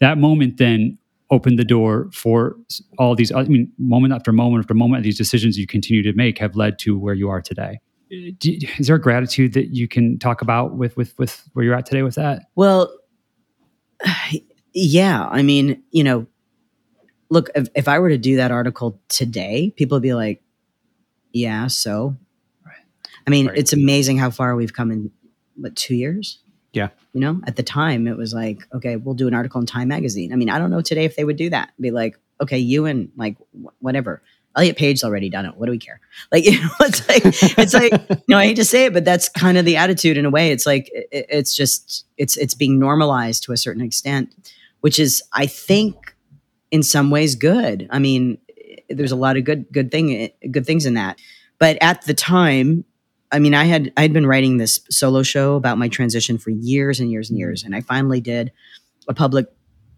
that 0.00 0.18
moment 0.18 0.56
then 0.56 0.98
opened 1.30 1.58
the 1.58 1.64
door 1.64 2.10
for 2.12 2.56
all 2.98 3.14
these 3.14 3.30
i 3.32 3.44
mean 3.44 3.70
moment 3.78 4.12
after 4.12 4.32
moment 4.32 4.64
after 4.64 4.74
moment 4.74 5.04
these 5.04 5.16
decisions 5.16 5.56
you 5.56 5.66
continue 5.66 6.02
to 6.02 6.12
make 6.14 6.38
have 6.38 6.56
led 6.56 6.78
to 6.78 6.98
where 6.98 7.14
you 7.14 7.28
are 7.28 7.40
today 7.40 7.78
uh, 8.12 8.32
is 8.42 8.86
there 8.88 8.96
a 8.96 9.00
gratitude 9.00 9.52
that 9.52 9.68
you 9.68 9.86
can 9.86 10.18
talk 10.18 10.42
about 10.42 10.76
with 10.76 10.96
with 10.96 11.16
with 11.18 11.48
where 11.52 11.64
you're 11.64 11.74
at 11.74 11.86
today 11.86 12.02
with 12.02 12.16
that 12.16 12.42
well 12.56 12.92
yeah 14.72 15.26
i 15.30 15.42
mean 15.42 15.82
you 15.92 16.02
know 16.02 16.26
look 17.30 17.48
if, 17.54 17.68
if 17.74 17.86
i 17.86 17.98
were 17.98 18.08
to 18.08 18.18
do 18.18 18.36
that 18.36 18.50
article 18.50 19.00
today 19.08 19.72
people 19.76 19.96
would 19.96 20.02
be 20.02 20.14
like 20.14 20.42
yeah 21.32 21.68
so 21.68 22.16
right. 22.66 22.76
i 23.26 23.30
mean 23.30 23.46
right. 23.46 23.56
it's 23.56 23.72
amazing 23.72 24.18
how 24.18 24.30
far 24.30 24.56
we've 24.56 24.72
come 24.72 24.90
in 24.90 25.10
what 25.54 25.76
two 25.76 25.94
years 25.94 26.40
yeah. 26.72 26.88
You 27.12 27.20
know, 27.20 27.40
at 27.46 27.56
the 27.56 27.62
time 27.62 28.06
it 28.06 28.16
was 28.16 28.32
like, 28.32 28.66
okay, 28.72 28.96
we'll 28.96 29.14
do 29.14 29.28
an 29.28 29.34
article 29.34 29.60
in 29.60 29.66
Time 29.66 29.88
Magazine. 29.88 30.32
I 30.32 30.36
mean, 30.36 30.50
I 30.50 30.58
don't 30.58 30.70
know 30.70 30.80
today 30.80 31.04
if 31.04 31.16
they 31.16 31.24
would 31.24 31.36
do 31.36 31.50
that. 31.50 31.72
Be 31.80 31.90
like, 31.90 32.18
okay, 32.40 32.58
you 32.58 32.86
and 32.86 33.10
like 33.16 33.36
whatever. 33.80 34.22
Elliot 34.56 34.76
Page's 34.76 35.04
already 35.04 35.30
done 35.30 35.46
it. 35.46 35.56
What 35.56 35.66
do 35.66 35.72
we 35.72 35.78
care? 35.78 36.00
Like, 36.32 36.44
you 36.44 36.60
know, 36.60 36.70
it's 36.80 37.08
like, 37.08 37.22
it's 37.58 37.74
like, 37.74 37.92
you 37.92 38.24
know, 38.28 38.38
I 38.38 38.46
hate 38.46 38.56
to 38.56 38.64
say 38.64 38.84
it, 38.84 38.92
but 38.92 39.04
that's 39.04 39.28
kind 39.28 39.58
of 39.58 39.64
the 39.64 39.76
attitude 39.76 40.16
in 40.16 40.26
a 40.26 40.30
way. 40.30 40.50
It's 40.50 40.66
like, 40.66 40.90
it, 40.92 41.26
it's 41.28 41.54
just, 41.54 42.04
it's, 42.18 42.36
it's 42.36 42.54
being 42.54 42.78
normalized 42.78 43.44
to 43.44 43.52
a 43.52 43.56
certain 43.56 43.82
extent, 43.82 44.32
which 44.80 44.98
is, 44.98 45.22
I 45.32 45.46
think, 45.46 46.14
in 46.70 46.82
some 46.82 47.10
ways 47.10 47.34
good. 47.34 47.88
I 47.90 47.98
mean, 47.98 48.38
there's 48.88 49.12
a 49.12 49.16
lot 49.16 49.36
of 49.36 49.44
good, 49.44 49.66
good 49.72 49.90
thing, 49.90 50.30
good 50.50 50.66
things 50.66 50.86
in 50.86 50.94
that. 50.94 51.18
But 51.58 51.78
at 51.80 52.02
the 52.02 52.14
time, 52.14 52.84
I 53.32 53.38
mean, 53.38 53.54
I 53.54 53.64
had 53.64 53.92
I 53.96 54.02
had 54.02 54.12
been 54.12 54.26
writing 54.26 54.56
this 54.56 54.80
solo 54.90 55.22
show 55.22 55.54
about 55.54 55.78
my 55.78 55.88
transition 55.88 56.38
for 56.38 56.50
years 56.50 57.00
and 57.00 57.10
years 57.10 57.30
and 57.30 57.36
mm-hmm. 57.36 57.40
years, 57.40 57.62
and 57.62 57.74
I 57.74 57.80
finally 57.80 58.20
did 58.20 58.52
a 59.08 59.14
public 59.14 59.46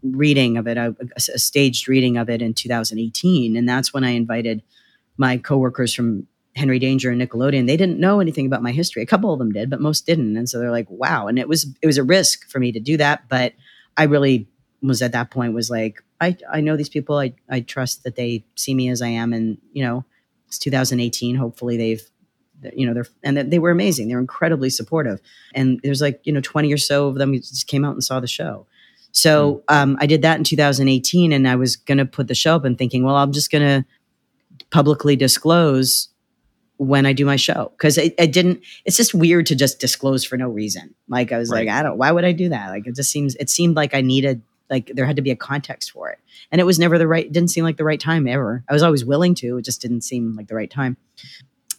reading 0.03 0.57
of 0.57 0.67
it, 0.67 0.77
a, 0.77 0.95
a, 1.17 1.21
staged 1.39 1.89
reading 1.89 2.17
of 2.17 2.29
it 2.29 2.43
in 2.43 2.55
2018, 2.55 3.57
and 3.57 3.69
that's 3.69 3.95
when 3.95 4.05
I 4.05 4.11
invited 4.11 4.63
my 5.17 5.37
coworkers 5.37 5.95
from 5.95 6.27
Henry 6.57 6.79
Danger 6.79 7.11
and 7.11 7.23
Nickelodeon. 7.23 7.67
They 7.67 7.77
didn't 7.77 8.01
know 8.01 8.21
anything 8.21 8.47
about 8.47 8.63
my 8.63 8.73
history. 8.73 9.03
A 9.03 9.07
couple 9.07 9.33
of 9.33 9.39
them 9.39 9.53
did, 9.53 9.71
but 9.71 9.81
most 9.81 10.07
didn't, 10.07 10.37
and 10.37 10.49
so 10.49 10.59
they're 10.59 10.71
like, 10.71 10.91
"Wow!" 10.91 11.29
And 11.29 11.39
it 11.39 11.49
was 11.49 11.67
it 11.81 11.87
was 11.87 11.99
a 11.99 12.05
risk 12.05 12.49
for 12.51 12.59
me 12.59 12.73
to 12.73 12.81
do 12.81 12.97
that, 12.99 13.29
but 13.29 13.55
I 13.97 14.05
really 14.05 14.49
was 14.83 15.01
at 15.01 15.13
that 15.13 15.31
point 15.31 15.55
was 15.55 15.71
like, 15.71 16.03
I 16.21 16.37
I 16.53 16.61
know 16.61 16.77
these 16.77 16.89
people. 16.89 17.19
I 17.19 17.35
I 17.49 17.61
trust 17.61 18.05
that 18.05 18.17
they 18.17 18.45
see 18.57 18.75
me 18.75 18.91
as 18.91 19.01
I 19.01 19.09
am, 19.09 19.33
and 19.33 19.59
you 19.73 19.83
know, 19.83 20.05
it's 20.49 20.59
2018. 20.59 21.37
Hopefully, 21.37 21.77
they've 21.77 22.03
you 22.75 22.87
know 22.87 22.95
they're 22.95 23.07
and 23.23 23.37
they 23.37 23.59
were 23.59 23.71
amazing. 23.71 24.09
They're 24.09 24.19
incredibly 24.19 24.71
supportive. 24.71 25.21
And 25.55 25.81
there's 25.83 26.01
like 26.01 26.21
you 26.25 26.33
know 26.33 26.41
20 26.41 26.73
or 26.73 26.79
so 26.79 27.09
of 27.09 27.17
them 27.17 27.33
who 27.33 27.39
just 27.39 27.67
came 27.67 27.85
out 27.85 27.93
and 27.93 28.05
saw 28.05 28.21
the 28.21 28.27
show. 28.27 28.67
So 29.13 29.63
hmm. 29.69 29.75
um, 29.75 29.97
i 30.01 30.07
did 30.07 30.23
that 30.23 30.39
in 30.39 30.45
2018 30.45 31.33
and 31.33 31.47
i 31.47 31.55
was 31.55 31.77
going 31.77 31.99
to 31.99 32.07
put 32.07 32.29
the 32.29 32.35
show 32.35 32.57
up 32.57 32.65
and 32.65 32.77
thinking 32.77 33.05
well 33.05 33.17
i'm 33.17 33.33
just 33.33 33.51
going 33.51 33.63
to 33.63 33.87
publicly 34.71 35.17
disclose 35.17 36.09
when 36.79 37.07
i 37.07 37.13
do 37.13 37.25
my 37.25 37.37
show. 37.37 37.71
Because 37.77 37.99
it, 37.99 38.15
it, 38.19 38.33
didn't 38.33 38.63
it's 38.85 38.97
just 38.97 39.15
weird 39.15 39.47
to 39.47 39.55
just 39.55 39.79
disclose 39.79 40.25
for 40.25 40.37
no 40.37 40.49
reason. 40.49 40.95
Like 41.09 41.31
i 41.31 41.39
was 41.39 41.51
right. 41.51 41.67
like 41.67 41.77
i 41.77 41.83
don't 41.83 41.99
why 41.99 42.11
would 42.11 42.25
i 42.25 42.33
do 42.33 42.49
that? 42.49 42.71
Like 42.71 42.87
it 42.87 42.97
just 42.97 43.11
seems 43.11 43.37
it 43.37 43.51
seemed 43.51 43.77
like 43.77 43.95
i 43.95 44.01
needed 44.01 44.43
like 44.71 44.91
there 44.95 45.05
had 45.05 45.17
to 45.17 45.23
be 45.23 45.31
a 45.31 45.37
context 45.37 45.93
for 45.93 46.11
it. 46.11 46.19
And 46.51 46.61
it 46.61 46.65
was 46.65 46.79
never 46.79 46.99
the 46.99 47.07
right 47.07 47.31
didn't 47.31 47.51
seem 47.51 47.63
like 47.63 47.77
the 47.77 47.85
right 47.85 48.01
time 48.01 48.27
ever. 48.27 48.65
I 48.69 48.73
was 48.73 48.83
always 48.83 49.05
willing 49.05 49.35
to 49.37 49.59
it 49.59 49.65
just 49.65 49.83
didn't 49.83 50.01
seem 50.01 50.35
like 50.35 50.49
the 50.49 50.55
right 50.55 50.71
time 50.71 50.97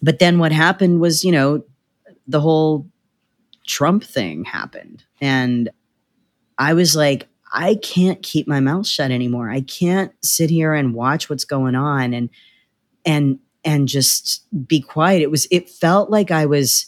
but 0.04 0.20
then 0.20 0.38
what 0.38 0.52
happened 0.52 1.00
was, 1.00 1.24
you 1.24 1.32
know, 1.32 1.64
the 2.28 2.42
whole 2.42 2.86
Trump 3.66 4.04
thing 4.04 4.44
happened. 4.44 5.06
And 5.22 5.70
I 6.58 6.74
was 6.74 6.94
like, 6.94 7.30
I 7.54 7.76
can't 7.76 8.22
keep 8.22 8.46
my 8.46 8.60
mouth 8.60 8.86
shut 8.86 9.12
anymore. 9.12 9.50
I 9.50 9.62
can't 9.62 10.12
sit 10.22 10.50
here 10.50 10.74
and 10.74 10.94
watch 10.94 11.30
what's 11.30 11.46
going 11.46 11.76
on 11.76 12.14
and 12.14 12.30
and 13.06 13.40
and 13.64 13.88
just 13.88 14.46
be 14.68 14.82
quiet. 14.82 15.22
It 15.22 15.32
was 15.32 15.48
it 15.52 15.70
felt 15.70 16.10
like 16.10 16.32
I 16.32 16.48
was 16.48 16.88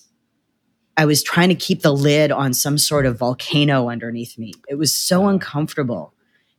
I 0.97 1.05
was 1.05 1.23
trying 1.23 1.49
to 1.49 1.55
keep 1.55 1.83
the 1.83 1.93
lid 1.93 2.31
on 2.31 2.53
some 2.53 2.77
sort 2.77 3.05
of 3.05 3.19
volcano 3.19 3.89
underneath 3.89 4.37
me. 4.37 4.53
It 4.67 4.75
was 4.75 4.93
so 4.93 5.27
uncomfortable. 5.27 6.13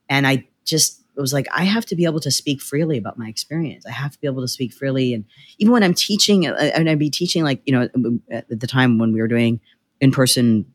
And 0.09 0.27
I 0.27 0.47
just 0.65 1.03
it 1.17 1.21
was 1.21 1.33
like 1.33 1.47
I 1.53 1.65
have 1.65 1.87
to 1.87 1.97
be 1.97 2.05
able 2.05 2.21
to 2.21 2.31
speak 2.31 2.61
freely 2.61 2.99
about 2.99 3.19
my 3.19 3.29
experience. 3.29 3.87
I 3.87 3.93
have 3.93 4.13
to 4.13 4.21
be 4.21 4.27
able 4.27 4.43
to 4.43 4.49
speak 4.49 4.73
freely, 4.73 5.15
and 5.15 5.25
even 5.59 5.73
when 5.73 5.83
I'm 5.83 5.95
teaching, 5.95 6.47
uh, 6.47 6.55
and 6.75 6.91
I'd 6.91 6.99
be 6.99 7.11
teaching 7.11 7.43
like 7.43 7.63
you 7.65 7.73
know 7.73 8.21
at 8.31 8.49
the 8.49 8.67
time 8.67 8.99
when 8.99 9.13
we 9.13 9.21
were 9.21 9.29
doing 9.29 9.61
in 10.01 10.13
person 10.13 10.67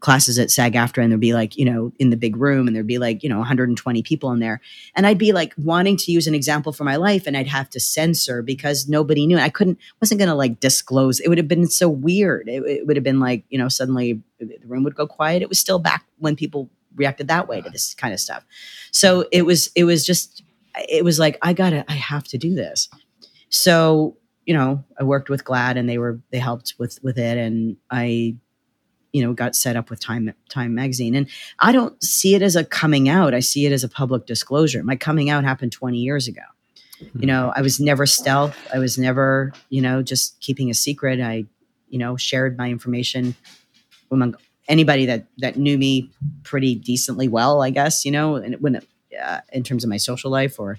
classes 0.00 0.36
at 0.36 0.50
SAG-AFTRA, 0.50 1.04
and 1.04 1.12
there'd 1.12 1.20
be 1.20 1.32
like 1.32 1.56
you 1.56 1.64
know 1.64 1.92
in 1.98 2.10
the 2.10 2.16
big 2.16 2.36
room, 2.36 2.66
and 2.66 2.76
there'd 2.76 2.86
be 2.86 2.98
like 2.98 3.22
you 3.22 3.30
know 3.30 3.38
120 3.38 4.02
people 4.02 4.30
in 4.30 4.40
there, 4.40 4.60
and 4.94 5.06
I'd 5.06 5.16
be 5.16 5.32
like 5.32 5.54
wanting 5.56 5.96
to 5.96 6.12
use 6.12 6.26
an 6.26 6.34
example 6.34 6.72
for 6.72 6.84
my 6.84 6.96
life, 6.96 7.26
and 7.26 7.34
I'd 7.34 7.46
have 7.46 7.70
to 7.70 7.80
censor 7.80 8.42
because 8.42 8.88
nobody 8.88 9.26
knew. 9.26 9.38
I 9.38 9.48
couldn't, 9.48 9.78
wasn't 10.02 10.18
going 10.18 10.28
to 10.28 10.34
like 10.34 10.60
disclose. 10.60 11.18
It 11.20 11.28
would 11.28 11.38
have 11.38 11.48
been 11.48 11.68
so 11.68 11.88
weird. 11.88 12.48
It, 12.48 12.62
it 12.64 12.86
would 12.86 12.96
have 12.96 13.04
been 13.04 13.20
like 13.20 13.44
you 13.48 13.58
know 13.58 13.68
suddenly 13.68 14.20
the 14.38 14.58
room 14.66 14.84
would 14.84 14.96
go 14.96 15.06
quiet. 15.06 15.40
It 15.40 15.48
was 15.48 15.58
still 15.58 15.78
back 15.78 16.04
when 16.18 16.36
people 16.36 16.68
reacted 16.94 17.28
that 17.28 17.48
way 17.48 17.60
to 17.60 17.70
this 17.70 17.94
kind 17.94 18.14
of 18.14 18.20
stuff. 18.20 18.44
So 18.90 19.26
it 19.32 19.42
was 19.42 19.70
it 19.74 19.84
was 19.84 20.04
just 20.04 20.42
it 20.88 21.04
was 21.04 21.18
like 21.18 21.38
I 21.42 21.52
gotta 21.52 21.84
I 21.90 21.94
have 21.94 22.24
to 22.24 22.38
do 22.38 22.54
this. 22.54 22.88
So 23.48 24.16
you 24.46 24.54
know 24.54 24.84
I 24.98 25.04
worked 25.04 25.30
with 25.30 25.44
GLAAD 25.44 25.76
and 25.76 25.88
they 25.88 25.98
were 25.98 26.20
they 26.30 26.38
helped 26.38 26.74
with 26.78 26.98
with 27.02 27.18
it 27.18 27.38
and 27.38 27.76
I 27.90 28.36
you 29.12 29.22
know 29.22 29.32
got 29.32 29.54
set 29.54 29.76
up 29.76 29.90
with 29.90 30.00
Time 30.00 30.32
Time 30.48 30.74
magazine 30.74 31.14
and 31.14 31.28
I 31.60 31.72
don't 31.72 32.02
see 32.02 32.34
it 32.34 32.42
as 32.42 32.56
a 32.56 32.64
coming 32.64 33.08
out. 33.08 33.34
I 33.34 33.40
see 33.40 33.66
it 33.66 33.72
as 33.72 33.84
a 33.84 33.88
public 33.88 34.26
disclosure. 34.26 34.82
My 34.82 34.96
coming 34.96 35.30
out 35.30 35.44
happened 35.44 35.72
20 35.72 35.98
years 35.98 36.28
ago. 36.28 36.42
Mm-hmm. 37.02 37.20
You 37.20 37.26
know, 37.26 37.52
I 37.54 37.62
was 37.62 37.80
never 37.80 38.06
stealth. 38.06 38.56
I 38.72 38.78
was 38.78 38.98
never, 38.98 39.52
you 39.68 39.80
know, 39.80 40.02
just 40.02 40.40
keeping 40.40 40.70
a 40.70 40.74
secret. 40.74 41.20
I, 41.20 41.44
you 41.88 41.98
know, 41.98 42.16
shared 42.16 42.56
my 42.56 42.70
information 42.70 43.34
among 44.10 44.36
anybody 44.68 45.06
that 45.06 45.26
that 45.38 45.56
knew 45.56 45.78
me 45.78 46.10
pretty 46.42 46.74
decently 46.74 47.28
well, 47.28 47.62
I 47.62 47.70
guess, 47.70 48.04
you 48.04 48.10
know, 48.10 48.36
and 48.36 48.60
when 48.60 48.80
uh, 49.22 49.40
in 49.52 49.62
terms 49.62 49.84
of 49.84 49.90
my 49.90 49.96
social 49.96 50.30
life 50.30 50.58
or 50.58 50.78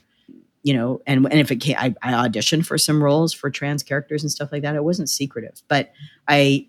you 0.64 0.74
know, 0.74 1.02
and 1.06 1.26
and 1.26 1.40
if 1.40 1.52
it 1.52 1.58
came, 1.58 1.76
I, 1.78 1.94
I 2.02 2.28
auditioned 2.28 2.66
for 2.66 2.78
some 2.78 3.04
roles 3.04 3.34
for 3.34 3.50
trans 3.50 3.84
characters 3.84 4.24
and 4.24 4.32
stuff 4.32 4.52
like 4.52 4.62
that. 4.62 4.76
It 4.76 4.84
wasn't 4.84 5.10
secretive, 5.10 5.62
but 5.68 5.92
I 6.28 6.68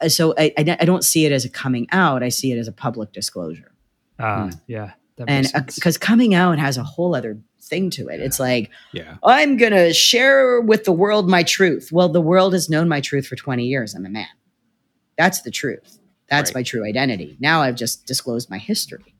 uh, 0.00 0.08
so 0.08 0.34
I, 0.38 0.52
I, 0.56 0.76
I 0.80 0.84
don't 0.84 1.04
see 1.04 1.26
it 1.26 1.32
as 1.32 1.44
a 1.44 1.50
coming 1.50 1.86
out. 1.92 2.22
I 2.22 2.30
see 2.30 2.52
it 2.52 2.58
as 2.58 2.68
a 2.68 2.72
public 2.72 3.12
disclosure. 3.12 3.72
Ah, 4.18 4.46
uh, 4.46 4.50
yeah, 4.66 4.92
and 5.28 5.46
because 5.74 5.98
coming 5.98 6.34
out 6.34 6.58
has 6.58 6.78
a 6.78 6.82
whole 6.82 7.14
other 7.14 7.38
thing 7.60 7.90
to 7.90 8.08
it. 8.08 8.20
Yeah. 8.20 8.26
It's 8.26 8.40
like, 8.40 8.70
yeah, 8.92 9.16
I'm 9.22 9.58
gonna 9.58 9.92
share 9.92 10.62
with 10.62 10.84
the 10.84 10.92
world 10.92 11.28
my 11.28 11.42
truth. 11.42 11.90
Well, 11.92 12.08
the 12.08 12.22
world 12.22 12.54
has 12.54 12.70
known 12.70 12.88
my 12.88 13.02
truth 13.02 13.26
for 13.26 13.36
20 13.36 13.64
years. 13.64 13.94
I'm 13.94 14.06
a 14.06 14.10
man. 14.10 14.26
That's 15.18 15.42
the 15.42 15.50
truth. 15.50 15.98
That's 16.28 16.50
right. 16.50 16.56
my 16.56 16.62
true 16.62 16.84
identity. 16.84 17.36
Now 17.40 17.62
I've 17.62 17.76
just 17.76 18.06
disclosed 18.06 18.50
my 18.50 18.58
history. 18.58 19.14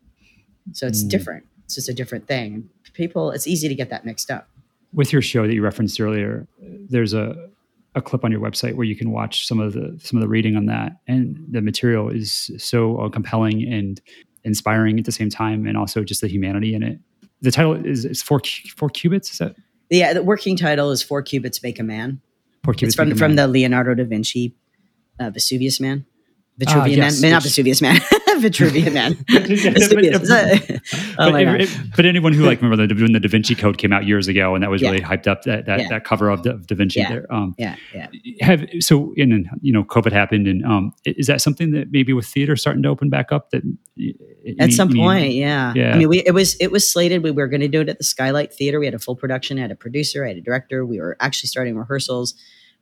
So 0.73 0.87
it's 0.87 1.05
mm. 1.05 1.09
different. 1.09 1.47
It's 1.65 1.75
just 1.75 1.89
a 1.89 1.95
different 1.95 2.27
thing. 2.27 2.69
People, 2.93 3.31
it's 3.31 3.47
easy 3.47 3.69
to 3.69 3.75
get 3.75 3.91
that 3.91 4.05
mixed 4.05 4.31
up. 4.31 4.49
With 4.93 5.13
your 5.13 5.23
show 5.23 5.47
that 5.47 5.53
you 5.55 5.63
referenced 5.63 6.01
earlier, 6.01 6.47
there's 6.61 7.13
a 7.13 7.51
a 7.95 8.03
clip 8.03 8.25
on 8.25 8.31
your 8.31 8.41
website 8.41 8.75
where 8.75 8.85
you 8.85 8.95
can 8.95 9.11
watch 9.11 9.47
some 9.47 9.59
of 9.59 9.73
the 9.73 9.99
some 10.03 10.19
of 10.19 10.23
the 10.23 10.29
reading 10.29 10.55
on 10.55 10.67
that, 10.67 10.93
and 11.09 11.45
the 11.51 11.61
material 11.61 12.09
is 12.09 12.51
so 12.59 12.99
uh, 12.99 13.09
compelling 13.09 13.71
and 13.71 14.01
inspiring 14.45 14.99
at 14.99 15.05
the 15.05 15.13
same 15.13 15.31
time, 15.31 15.67
and 15.67 15.77
also 15.77 16.05
just 16.05 16.21
the 16.21 16.29
humanity 16.29 16.75
in 16.75 16.83
it. 16.83 17.01
The 17.41 17.51
title 17.51 17.75
is, 17.75 18.05
is 18.05 18.23
four 18.23 18.41
four 18.77 18.89
cubits. 18.91 19.33
Is 19.33 19.39
that? 19.39 19.57
Yeah, 19.91 20.13
the 20.13 20.23
working 20.23 20.57
title 20.57 20.91
is 20.91 21.03
Four 21.03 21.23
Cubits 21.23 21.63
Make 21.63 21.79
a 21.79 21.83
Man. 21.83 22.21
Four 22.65 22.75
cubits. 22.75 22.95
It's 22.95 22.97
from 22.97 23.17
from 23.17 23.35
man. 23.35 23.37
the 23.37 23.49
Leonardo 23.49 23.95
da 23.95 24.05
Vinci 24.05 24.55
uh, 25.19 25.31
Vesuvius 25.31 25.81
Man. 25.81 26.07
Vitruvian 26.59 26.83
uh, 26.83 27.05
yes, 27.05 27.21
Man, 27.21 27.33
not 27.33 27.43
Vesuvius 27.43 27.83
Man, 27.83 27.97
Vitruvian 28.39 28.95
Man. 28.95 29.13
oh 31.19 31.31
but, 31.31 31.69
but, 31.95 32.07
anyone 32.07 32.33
who 32.33 32.47
like 32.47 32.63
remember 32.63 32.87
the, 32.87 32.95
when 32.95 33.13
the 33.13 33.21
Da 33.21 33.29
Vinci 33.29 33.55
Code 33.55 33.77
came 33.77 33.93
out 33.93 34.07
years 34.07 34.27
ago, 34.27 34.55
and 34.55 34.63
that 34.63 34.71
was 34.71 34.81
yeah. 34.81 34.91
really 34.91 35.05
hyped 35.05 35.27
up 35.27 35.43
that 35.43 35.67
that, 35.67 35.81
yeah. 35.81 35.89
that 35.89 36.05
cover 36.05 36.31
of 36.31 36.43
Da, 36.43 36.53
da 36.53 36.75
Vinci 36.75 37.01
yeah. 37.01 37.09
there. 37.11 37.33
Um, 37.33 37.55
yeah, 37.59 37.77
yeah. 37.93 38.09
Have 38.41 38.65
so, 38.81 39.13
and 39.19 39.47
you 39.61 39.71
know, 39.71 39.85
COVID 39.85 40.13
happened, 40.13 40.47
and 40.47 40.65
um, 40.65 40.95
is 41.05 41.27
that 41.27 41.43
something 41.43 41.73
that 41.73 41.91
maybe 41.91 42.15
with 42.15 42.27
theater 42.27 42.57
starting 42.57 42.83
to 42.85 42.89
open 42.89 43.11
back 43.11 43.33
up? 43.33 43.51
That 43.51 43.63
at 44.59 44.73
some 44.73 44.95
point, 44.95 45.35
yeah. 45.35 45.75
yeah. 45.77 45.95
I 45.95 45.99
mean, 45.99 46.09
we 46.09 46.21
it 46.21 46.33
was 46.33 46.57
it 46.57 46.73
was 46.73 46.91
slated. 46.91 47.23
We 47.23 47.33
were 47.33 47.49
going 47.49 47.61
to 47.61 47.69
do 47.69 47.83
it 47.83 47.91
at 47.91 47.99
the 47.99 48.05
Skylight 48.05 48.55
Theater. 48.55 48.81
We 48.81 48.87
had 48.87 48.95
a 48.95 48.99
full 48.99 49.17
production. 49.17 49.59
I 49.59 49.63
had 49.63 49.73
a 49.73 49.77
producer. 49.77 50.25
I 50.25 50.29
had 50.29 50.39
a 50.39 50.43
director. 50.43 50.87
We 50.87 51.01
were 51.01 51.19
actually 51.21 51.49
starting 51.49 51.77
rehearsals. 51.77 52.35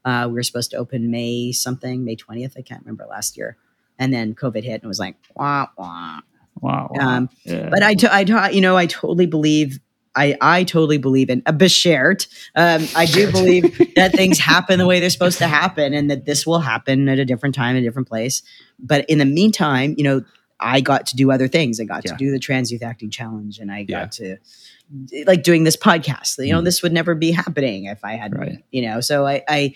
Uh, 0.04 0.26
we 0.28 0.34
were 0.34 0.42
supposed 0.42 0.70
to 0.70 0.76
open 0.76 1.10
May 1.10 1.50
something, 1.50 2.04
May 2.04 2.14
20th. 2.14 2.52
I 2.58 2.62
can't 2.62 2.82
remember 2.82 3.06
last 3.08 3.36
year. 3.36 3.56
And 3.98 4.12
then 4.12 4.34
COVID 4.34 4.64
hit 4.64 4.74
and 4.74 4.84
it 4.84 4.88
was 4.88 4.98
like, 4.98 5.16
wah, 5.36 5.66
wah. 5.78 6.20
Wow. 6.60 6.90
Um, 6.98 7.28
yeah. 7.44 7.68
But 7.70 7.82
I, 7.82 7.94
I, 8.10 8.50
you 8.50 8.60
know, 8.60 8.76
I 8.76 8.86
totally 8.86 9.26
believe 9.26 9.80
I, 10.16 10.36
I 10.40 10.62
totally 10.64 10.98
believe 10.98 11.28
in 11.28 11.42
a 11.44 11.52
beshert. 11.52 12.28
Um, 12.54 12.86
I 12.94 13.06
do 13.06 13.30
believe 13.32 13.76
that 13.96 14.12
things 14.12 14.38
happen 14.38 14.78
the 14.78 14.86
way 14.86 15.00
they're 15.00 15.10
supposed 15.10 15.38
to 15.38 15.48
happen 15.48 15.92
and 15.92 16.08
that 16.10 16.24
this 16.24 16.46
will 16.46 16.60
happen 16.60 17.08
at 17.08 17.18
a 17.18 17.24
different 17.24 17.54
time, 17.54 17.74
a 17.76 17.80
different 17.80 18.08
place. 18.08 18.42
But 18.78 19.08
in 19.10 19.18
the 19.18 19.24
meantime, 19.24 19.94
you 19.98 20.04
know, 20.04 20.24
I 20.60 20.80
got 20.80 21.06
to 21.06 21.16
do 21.16 21.32
other 21.32 21.48
things. 21.48 21.80
I 21.80 21.84
got 21.84 22.04
Yeah. 22.04 22.12
to 22.12 22.16
do 22.16 22.30
the 22.30 22.38
trans 22.38 22.70
youth 22.70 22.82
acting 22.82 23.10
challenge, 23.10 23.58
and 23.58 23.72
I 23.72 23.82
got 23.82 24.12
to 24.12 24.36
like 25.26 25.42
doing 25.42 25.64
this 25.64 25.76
podcast. 25.76 26.44
You 26.44 26.52
know, 26.52 26.60
Mhm. 26.60 26.64
this 26.64 26.82
would 26.82 26.92
never 26.92 27.14
be 27.14 27.30
happening 27.30 27.84
if 27.86 28.04
I 28.04 28.12
hadn't. 28.16 28.38
Right. 28.38 28.58
You 28.70 28.82
know, 28.82 29.00
so 29.00 29.26
I, 29.26 29.42
I, 29.48 29.74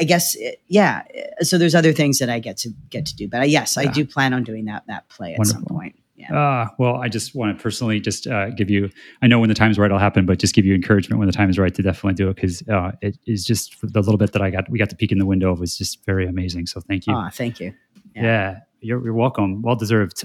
I 0.00 0.04
guess, 0.04 0.34
it- 0.36 0.60
yeah. 0.68 1.02
So 1.42 1.58
there's 1.58 1.74
other 1.74 1.92
things 1.92 2.18
that 2.18 2.28
I 2.30 2.38
get 2.38 2.56
to 2.58 2.70
get 2.90 3.06
to 3.06 3.16
do, 3.16 3.28
but 3.28 3.40
I, 3.40 3.44
yes, 3.44 3.76
I 3.76 3.86
do 3.86 4.04
plan 4.04 4.32
on 4.34 4.42
doing 4.44 4.64
that 4.66 4.84
that 4.88 5.08
play 5.08 5.34
at 5.34 5.46
some 5.46 5.64
point. 5.64 5.94
Yeah. 6.16 6.30
Ah, 6.32 6.74
well, 6.80 6.96
I 6.96 7.08
just 7.08 7.32
want 7.36 7.56
to 7.56 7.62
personally 7.62 8.00
just 8.00 8.26
uh, 8.26 8.50
give 8.50 8.68
you. 8.70 8.90
I 9.22 9.28
know 9.28 9.38
when 9.38 9.48
the 9.48 9.54
time's 9.54 9.78
right, 9.78 9.86
it'll 9.86 10.00
happen, 10.00 10.26
but 10.26 10.40
just 10.40 10.52
give 10.52 10.66
you 10.66 10.74
encouragement 10.74 11.20
when 11.20 11.26
the 11.28 11.32
time 11.32 11.48
is 11.48 11.60
right 11.60 11.72
to 11.72 11.80
definitely 11.80 12.14
do 12.14 12.28
it 12.28 12.34
because 12.34 12.66
uh, 12.68 12.90
it 13.00 13.16
is 13.26 13.44
just 13.44 13.76
the 13.82 14.00
little 14.00 14.16
bit 14.18 14.32
that 14.32 14.42
I 14.42 14.50
got. 14.50 14.68
We 14.68 14.80
got 14.80 14.90
to 14.90 14.96
peek 14.96 15.12
in 15.12 15.18
the 15.18 15.26
window 15.26 15.54
was 15.54 15.78
just 15.78 16.04
very 16.04 16.26
amazing. 16.26 16.66
So 16.66 16.80
thank 16.80 17.06
you. 17.06 17.14
Ah, 17.14 17.30
thank 17.32 17.60
you. 17.60 17.72
yeah, 18.16 18.22
yeah. 18.22 18.58
you're, 18.80 19.04
you're 19.04 19.14
welcome. 19.14 19.62
Well 19.62 19.76
deserved. 19.76 20.24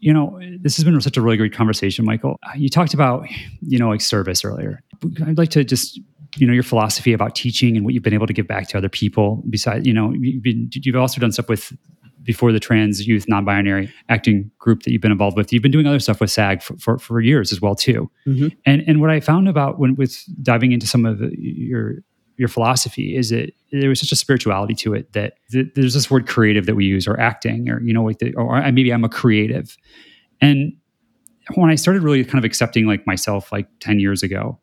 You 0.00 0.12
know, 0.12 0.40
this 0.60 0.76
has 0.76 0.84
been 0.84 0.98
such 1.00 1.16
a 1.16 1.20
really 1.22 1.36
great 1.36 1.52
conversation, 1.52 2.04
Michael. 2.04 2.38
Uh, 2.42 2.52
You 2.56 2.68
talked 2.68 2.94
about 2.94 3.26
you 3.60 3.78
know 3.78 3.88
like 3.88 4.00
service 4.00 4.44
earlier. 4.44 4.82
I'd 5.26 5.38
like 5.38 5.50
to 5.50 5.64
just 5.64 6.00
you 6.36 6.46
know 6.46 6.52
your 6.52 6.62
philosophy 6.62 7.12
about 7.12 7.34
teaching 7.34 7.76
and 7.76 7.84
what 7.84 7.94
you've 7.94 8.02
been 8.02 8.14
able 8.14 8.26
to 8.26 8.32
give 8.32 8.46
back 8.46 8.68
to 8.68 8.78
other 8.78 8.88
people. 8.88 9.42
Besides, 9.50 9.86
you 9.86 9.92
know, 9.92 10.12
you've 10.12 10.42
been 10.42 10.70
you've 10.72 10.96
also 10.96 11.20
done 11.20 11.32
stuff 11.32 11.48
with 11.48 11.72
before 12.22 12.52
the 12.52 12.60
trans 12.60 13.06
youth 13.06 13.26
non-binary 13.28 13.90
acting 14.10 14.50
group 14.58 14.82
that 14.82 14.92
you've 14.92 15.00
been 15.00 15.12
involved 15.12 15.36
with. 15.36 15.52
You've 15.52 15.62
been 15.62 15.72
doing 15.72 15.86
other 15.86 15.98
stuff 15.98 16.20
with 16.20 16.30
SAG 16.30 16.62
for, 16.62 16.76
for, 16.76 16.98
for 16.98 17.20
years 17.20 17.50
as 17.50 17.62
well 17.62 17.74
too. 17.74 18.10
Mhm. 18.26 18.54
And 18.66 18.82
and 18.86 19.00
what 19.00 19.10
I 19.10 19.20
found 19.20 19.48
about 19.48 19.78
when 19.78 19.96
with 19.96 20.22
diving 20.42 20.72
into 20.72 20.86
some 20.86 21.06
of 21.06 21.20
your 21.38 21.96
your 22.40 22.48
philosophy 22.48 23.14
is 23.14 23.32
it 23.32 23.52
there 23.70 23.90
was 23.90 24.00
such 24.00 24.12
a 24.12 24.16
spirituality 24.16 24.74
to 24.74 24.94
it 24.94 25.12
that 25.12 25.34
th- 25.52 25.66
there's 25.74 25.92
this 25.92 26.10
word 26.10 26.26
creative 26.26 26.64
that 26.64 26.74
we 26.74 26.86
use 26.86 27.06
or 27.06 27.20
acting 27.20 27.68
or 27.68 27.82
you 27.82 27.92
know 27.92 28.02
like 28.02 28.18
the, 28.18 28.32
or 28.34 28.58
maybe 28.72 28.90
I'm 28.90 29.04
a 29.04 29.10
creative. 29.10 29.76
And 30.40 30.72
when 31.56 31.68
I 31.68 31.74
started 31.74 32.02
really 32.02 32.24
kind 32.24 32.38
of 32.38 32.44
accepting 32.44 32.86
like 32.86 33.06
myself 33.06 33.52
like 33.52 33.68
10 33.80 34.00
years 34.00 34.22
ago 34.22 34.58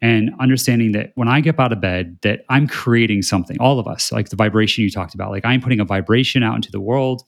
and 0.00 0.30
understanding 0.40 0.92
that 0.92 1.12
when 1.14 1.28
I 1.28 1.42
get 1.42 1.60
out 1.60 1.70
of 1.70 1.82
bed 1.82 2.16
that 2.22 2.46
I'm 2.48 2.66
creating 2.66 3.20
something 3.20 3.58
all 3.60 3.78
of 3.78 3.86
us 3.86 4.10
like 4.10 4.30
the 4.30 4.36
vibration 4.36 4.82
you 4.82 4.90
talked 4.90 5.12
about 5.12 5.30
like 5.30 5.44
I'm 5.44 5.60
putting 5.60 5.80
a 5.80 5.84
vibration 5.84 6.42
out 6.42 6.56
into 6.56 6.70
the 6.70 6.80
world 6.80 7.24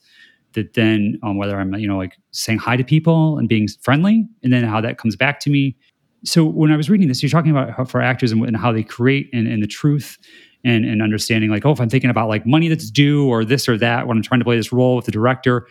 that 0.53 0.73
then 0.73 1.19
um, 1.21 1.37
whether 1.37 1.59
I'm 1.59 1.75
you 1.75 1.87
know 1.87 1.97
like 1.97 2.17
saying 2.31 2.57
hi 2.57 2.75
to 2.75 2.83
people 2.83 3.37
and 3.37 3.47
being 3.47 3.67
friendly 3.83 4.25
and 4.41 4.51
then 4.51 4.63
how 4.63 4.81
that 4.81 4.97
comes 4.97 5.15
back 5.15 5.39
to 5.41 5.51
me 5.51 5.77
so 6.25 6.45
when 6.45 6.71
I 6.71 6.77
was 6.77 6.89
reading 6.89 7.07
this, 7.07 7.21
you're 7.21 7.29
talking 7.29 7.51
about 7.51 7.71
how 7.71 7.85
for 7.85 8.01
actors 8.01 8.31
and, 8.31 8.43
and 8.45 8.57
how 8.57 8.71
they 8.71 8.83
create 8.83 9.29
and, 9.33 9.47
and 9.47 9.61
the 9.61 9.67
truth 9.67 10.17
and, 10.63 10.83
and 10.85 11.01
understanding 11.01 11.49
like, 11.49 11.65
oh, 11.65 11.71
if 11.71 11.79
I'm 11.79 11.89
thinking 11.89 12.09
about 12.09 12.27
like 12.29 12.45
money 12.45 12.67
that's 12.67 12.89
due 12.89 13.27
or 13.27 13.45
this 13.45 13.69
or 13.69 13.77
that 13.77 14.07
when 14.07 14.17
I'm 14.17 14.23
trying 14.23 14.39
to 14.39 14.45
play 14.45 14.57
this 14.57 14.73
role 14.73 14.95
with 14.95 15.05
the 15.05 15.11
director, 15.11 15.67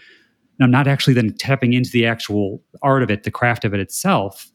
and 0.59 0.65
I'm 0.65 0.71
not 0.71 0.87
actually 0.87 1.15
then 1.15 1.35
tapping 1.37 1.73
into 1.73 1.91
the 1.91 2.07
actual 2.07 2.63
art 2.83 3.03
of 3.03 3.11
it, 3.11 3.25
the 3.25 3.31
craft 3.31 3.65
of 3.65 3.75
it 3.75 3.81
itself, 3.81 4.51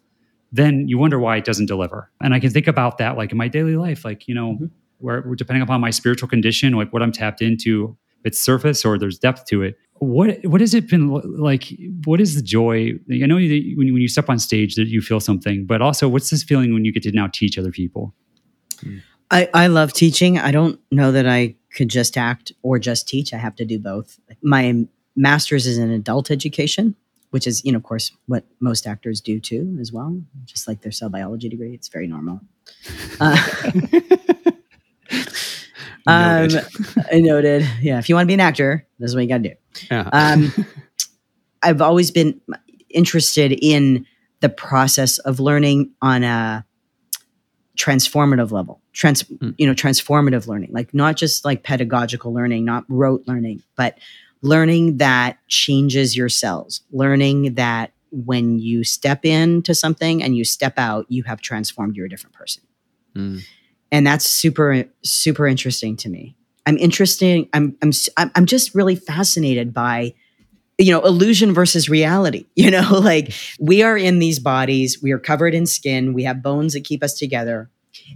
then 0.51 0.87
you 0.87 0.97
wonder 0.97 1.19
why 1.19 1.35
it 1.37 1.43
doesn't 1.45 1.65
deliver. 1.65 2.09
And 2.21 2.33
I 2.33 2.39
can 2.39 2.49
think 2.51 2.67
about 2.67 2.97
that 2.99 3.17
like 3.17 3.31
in 3.31 3.37
my 3.37 3.47
daily 3.49 3.75
life, 3.75 4.05
like, 4.05 4.27
you 4.27 4.33
know, 4.33 4.53
Mhm. 4.61 4.69
where 4.99 5.21
where 5.21 5.35
depending 5.35 5.61
upon 5.61 5.81
my 5.81 5.89
spiritual 5.89 6.29
condition, 6.29 6.73
like 6.73 6.91
what 6.93 7.03
I'm 7.03 7.11
tapped 7.11 7.41
into, 7.41 7.97
if 8.21 8.25
it's 8.25 8.39
surface 8.39 8.85
or 8.85 8.97
there's 8.97 9.19
depth 9.19 9.45
to 9.47 9.61
it. 9.61 9.77
What 9.99 10.43
what 10.45 10.61
has 10.61 10.73
it 10.73 10.89
been 10.89 11.09
like? 11.09 11.73
What 12.05 12.21
is 12.21 12.35
the 12.35 12.41
joy? 12.41 12.93
I 13.11 13.25
know 13.25 13.35
that 13.35 13.73
when 13.75 13.87
you, 13.87 13.93
when 13.93 14.01
you 14.01 14.07
step 14.07 14.29
on 14.29 14.39
stage 14.39 14.75
that 14.75 14.87
you 14.87 15.01
feel 15.01 15.19
something, 15.19 15.65
but 15.65 15.81
also 15.81 16.07
what's 16.07 16.29
this 16.29 16.43
feeling 16.43 16.73
when 16.73 16.85
you 16.85 16.93
get 16.93 17.03
to 17.03 17.11
now 17.11 17.27
teach 17.27 17.57
other 17.57 17.71
people? 17.71 18.13
I, 19.31 19.49
I 19.53 19.67
love 19.67 19.93
teaching. 19.93 20.39
I 20.39 20.51
don't 20.51 20.79
know 20.91 21.11
that 21.11 21.27
I 21.27 21.55
could 21.75 21.89
just 21.89 22.17
act 22.17 22.51
or 22.63 22.79
just 22.79 23.07
teach. 23.07 23.33
I 23.33 23.37
have 23.37 23.55
to 23.57 23.65
do 23.65 23.77
both. 23.77 24.19
My 24.41 24.85
master's 25.15 25.67
is 25.67 25.77
in 25.77 25.91
adult 25.91 26.31
education, 26.31 26.95
which 27.29 27.45
is, 27.45 27.63
you 27.63 27.71
know, 27.71 27.77
of 27.77 27.83
course, 27.83 28.11
what 28.25 28.45
most 28.59 28.87
actors 28.87 29.21
do 29.21 29.39
too, 29.39 29.77
as 29.79 29.91
well. 29.91 30.19
Just 30.45 30.67
like 30.67 30.81
their 30.81 30.91
cell 30.91 31.09
biology 31.09 31.49
degree, 31.49 31.73
it's 31.73 31.89
very 31.89 32.07
normal. 32.07 32.41
Uh, 33.19 33.37
Noted. 36.09 36.65
I 37.11 37.19
noted. 37.19 37.67
Yeah, 37.81 37.99
if 37.99 38.09
you 38.09 38.15
want 38.15 38.23
to 38.25 38.27
be 38.27 38.33
an 38.33 38.39
actor, 38.39 38.85
this 38.99 39.09
is 39.09 39.15
what 39.15 39.21
you 39.23 39.29
got 39.29 39.43
to 39.43 39.49
do. 39.49 39.55
Yeah. 39.91 40.09
Um, 40.11 40.53
I've 41.63 41.81
always 41.81 42.11
been 42.11 42.39
interested 42.89 43.51
in 43.51 44.05
the 44.41 44.49
process 44.49 45.17
of 45.19 45.39
learning 45.39 45.91
on 46.01 46.23
a 46.23 46.65
transformative 47.77 48.51
level. 48.51 48.81
Trans, 48.93 49.21
Hmm. 49.21 49.51
you 49.57 49.67
know, 49.67 49.73
transformative 49.73 50.47
learning, 50.47 50.69
like 50.73 50.93
not 50.93 51.15
just 51.15 51.45
like 51.45 51.63
pedagogical 51.63 52.33
learning, 52.33 52.65
not 52.65 52.83
rote 52.89 53.23
learning, 53.27 53.61
but 53.75 53.97
learning 54.41 54.97
that 54.97 55.37
changes 55.47 56.15
your 56.15 56.29
cells. 56.29 56.81
Learning 56.91 57.53
that 57.55 57.91
when 58.11 58.57
you 58.59 58.83
step 58.83 59.23
into 59.25 59.75
something 59.75 60.23
and 60.23 60.35
you 60.35 60.43
step 60.43 60.73
out, 60.77 61.05
you 61.09 61.23
have 61.23 61.41
transformed. 61.41 61.95
You're 61.95 62.05
a 62.07 62.09
different 62.09 62.35
person 62.35 62.63
Mm. 63.15 63.41
And 63.91 64.05
that's 64.05 64.25
super 64.25 64.85
super 65.03 65.47
interesting 65.47 65.95
to 65.97 66.09
me. 66.09 66.35
I'm 66.65 66.77
interested 66.77 67.47
i'm 67.53 67.75
i'm 67.81 67.91
I'm 68.35 68.45
just 68.45 68.75
really 68.75 68.95
fascinated 68.95 69.73
by 69.73 70.13
you 70.77 70.91
know 70.91 71.01
illusion 71.01 71.53
versus 71.53 71.89
reality 71.89 72.45
you 72.55 72.69
know 72.69 72.99
like 72.99 73.33
we 73.59 73.81
are 73.81 73.97
in 73.97 74.19
these 74.19 74.39
bodies 74.39 75.01
we 75.01 75.11
are 75.11 75.19
covered 75.19 75.55
in 75.55 75.65
skin 75.65 76.13
we 76.13 76.23
have 76.23 76.43
bones 76.43 76.73
that 76.73 76.83
keep 76.83 77.03
us 77.03 77.17
together. 77.17 77.69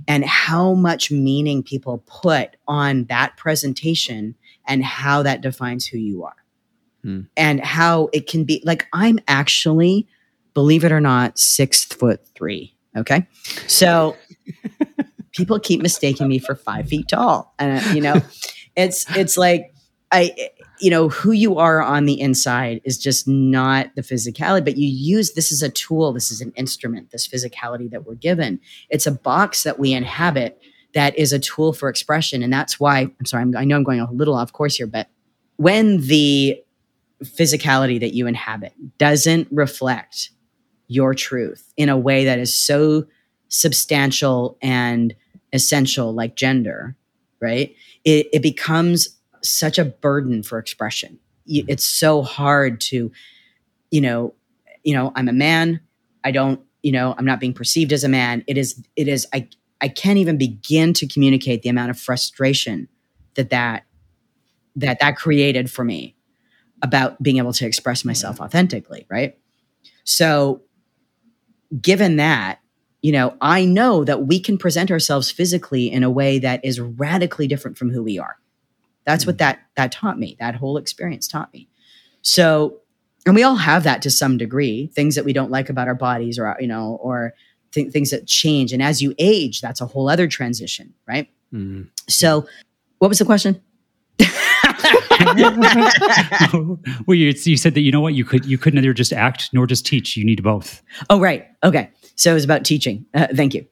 And 0.08 0.24
how 0.24 0.74
much 0.74 1.12
meaning 1.12 1.62
people 1.62 2.04
put 2.06 2.56
on 2.68 3.06
that 3.06 3.38
presentation 3.38 4.36
and 4.68 4.84
how 4.84 5.24
that 5.24 5.42
defines 5.42 5.86
who 5.86 5.98
you 5.98 6.24
are. 6.24 6.36
Hmm. 7.04 7.22
and 7.36 7.60
how 7.60 8.10
it 8.14 8.28
can 8.28 8.46
be 8.46 8.62
like 8.64 8.88
i'm 8.94 9.20
actually 9.28 10.08
believe 10.54 10.86
it 10.86 10.92
or 10.92 11.02
not 11.02 11.38
six 11.38 11.84
foot 11.84 12.22
three 12.34 12.74
okay? 12.96 13.28
So 13.68 14.16
people 15.34 15.60
keep 15.60 15.82
mistaking 15.82 16.28
me 16.28 16.40
for 16.40 16.56
five 16.56 16.88
feet 16.88 17.08
tall. 17.08 17.54
And 17.60 17.86
uh, 17.86 17.90
you 17.92 18.02
know 18.02 18.22
it's 18.76 19.06
it's 19.16 19.38
like 19.38 19.74
i 20.12 20.34
you 20.80 20.90
know 20.90 21.10
who 21.10 21.32
you 21.32 21.58
are 21.58 21.82
on 21.82 22.06
the 22.06 22.20
inside 22.20 22.82
is 22.84 22.98
just 22.98 23.28
not 23.28 23.94
the 23.96 24.02
physicality 24.02 24.64
but 24.64 24.78
you 24.78 24.88
use 24.88 25.34
this 25.34 25.52
is 25.52 25.62
a 25.62 25.70
tool 25.70 26.12
this 26.12 26.32
is 26.32 26.42
an 26.42 26.52
instrument 26.56 27.12
this 27.12 27.28
physicality 27.28 27.90
that 27.90 28.06
we're 28.06 28.16
given. 28.16 28.60
It's 28.90 29.08
a 29.08 29.12
box 29.12 29.64
that 29.64 29.80
we 29.80 29.94
inhabit 29.94 30.60
that 30.94 31.18
is 31.18 31.34
a 31.34 31.40
tool 31.40 31.74
for 31.74 31.90
expression. 31.90 32.44
And 32.44 32.54
that's 32.54 32.80
why 32.80 33.02
i'm 33.02 33.26
sorry 33.26 33.42
I'm, 33.42 33.56
i 33.56 33.66
know 33.66 33.76
i'm 33.76 33.84
going 33.84 34.00
a 34.00 34.12
little 34.12 34.36
off 34.36 34.54
course 34.54 34.76
here 34.76 34.88
but 34.88 35.10
when 35.58 36.02
the 36.02 36.62
physicality 37.24 38.00
that 38.00 38.14
you 38.14 38.28
inhabit 38.28 38.74
doesn't 38.98 39.48
reflect 39.52 40.32
your 40.88 41.14
truth 41.14 41.72
in 41.78 41.90
a 41.90 41.98
way 41.98 42.26
that 42.26 42.40
is 42.40 42.54
so 42.54 43.06
substantial 43.48 44.58
and 44.62 45.16
essential 45.54 46.14
like 46.14 46.36
gender 46.36 46.98
right? 47.44 47.76
It, 48.06 48.28
it 48.32 48.42
becomes 48.42 49.20
such 49.44 49.78
a 49.78 49.84
burden 49.84 50.42
for 50.44 50.58
expression. 50.58 51.20
Mm-hmm. 51.48 51.70
It's 51.70 51.84
so 51.84 52.24
hard 52.24 52.80
to 52.82 53.12
you 53.92 54.02
know 54.02 54.34
you 54.84 54.96
know 54.96 55.12
i'm 55.16 55.28
a 55.28 55.34
man. 55.34 55.82
I 56.24 56.32
don't 56.32 56.62
you 56.82 56.94
know 56.94 57.14
i'm 57.18 57.26
not 57.26 57.42
being 57.42 57.54
perceived 57.54 57.92
as 57.92 58.04
a 58.04 58.10
man. 58.10 58.44
It 58.48 58.58
is 58.58 58.82
it 58.96 59.08
is 59.10 59.28
i 59.34 59.48
i 59.82 59.90
can't 59.90 60.18
even 60.18 60.38
begin 60.38 60.94
to 60.94 61.08
communicate 61.08 61.62
the 61.62 61.70
amount 61.70 61.92
of 61.92 62.00
frustration 62.00 62.88
that 63.36 63.50
that 63.50 63.84
that 64.78 65.00
that 65.02 65.18
created 65.18 65.70
for 65.70 65.84
me 65.84 66.16
about 66.82 67.22
being 67.22 67.38
able 67.38 67.54
to 67.54 67.66
express 67.66 68.06
myself 68.06 68.40
authentically 68.40 69.06
right? 69.10 69.38
So 70.06 70.62
given 71.82 72.16
that 72.16 72.60
you 73.04 73.12
know 73.12 73.36
i 73.42 73.64
know 73.64 74.04
that 74.04 74.26
we 74.26 74.40
can 74.40 74.58
present 74.58 74.90
ourselves 74.90 75.30
physically 75.30 75.92
in 75.92 76.02
a 76.04 76.10
way 76.10 76.40
that 76.40 76.64
is 76.66 76.80
radically 76.80 77.48
different 77.48 77.78
from 77.78 77.92
who 77.92 78.02
we 78.02 78.18
are 78.18 78.38
that's 79.06 79.28
what 79.28 79.38
that 79.38 79.60
that 79.76 79.92
taught 79.92 80.18
me 80.18 80.36
that 80.40 80.56
whole 80.56 80.78
experience 80.78 81.28
taught 81.28 81.54
me 81.54 81.68
so 82.24 82.80
and 83.26 83.36
we 83.36 83.44
all 83.44 83.56
have 83.56 83.84
that 83.84 84.02
to 84.02 84.10
some 84.10 84.38
degree 84.38 84.88
things 84.88 85.14
that 85.16 85.26
we 85.26 85.34
don't 85.34 85.52
like 85.52 85.70
about 85.70 85.88
our 85.88 85.96
bodies 85.96 86.40
or 86.40 86.58
you 86.60 86.68
know 86.68 86.98
or 87.02 87.34
th- 87.72 87.92
things 87.92 88.10
that 88.10 88.26
change 88.26 88.74
and 88.74 88.82
as 88.82 89.02
you 89.02 89.14
age 89.20 89.62
that's 89.62 89.82
a 89.82 89.86
whole 89.86 90.10
other 90.10 90.28
transition 90.28 90.92
right 91.08 91.30
Mm. 91.54 91.88
so 92.10 92.48
what 92.98 93.10
was 93.10 93.20
the 93.20 93.26
question 93.26 93.62
well, 97.06 97.16
you, 97.16 97.34
you 97.46 97.58
said 97.58 97.74
that 97.76 97.82
you 97.82 97.92
know 97.92 98.02
what 98.02 98.14
you 98.14 98.26
could 98.26 98.46
you 98.46 98.58
couldn't 98.58 98.82
neither 98.82 98.94
just 98.94 99.14
act 99.14 99.50
nor 99.54 99.66
just 99.68 99.86
teach. 99.86 100.18
You 100.18 100.26
need 100.26 100.42
both. 100.44 100.82
Oh, 101.10 101.20
right. 101.20 101.48
Okay. 101.64 101.90
So 102.16 102.32
it 102.32 102.36
was 102.36 102.44
about 102.44 102.64
teaching. 102.64 103.06
Uh, 103.14 103.28
thank 103.34 103.54
you. 103.54 103.66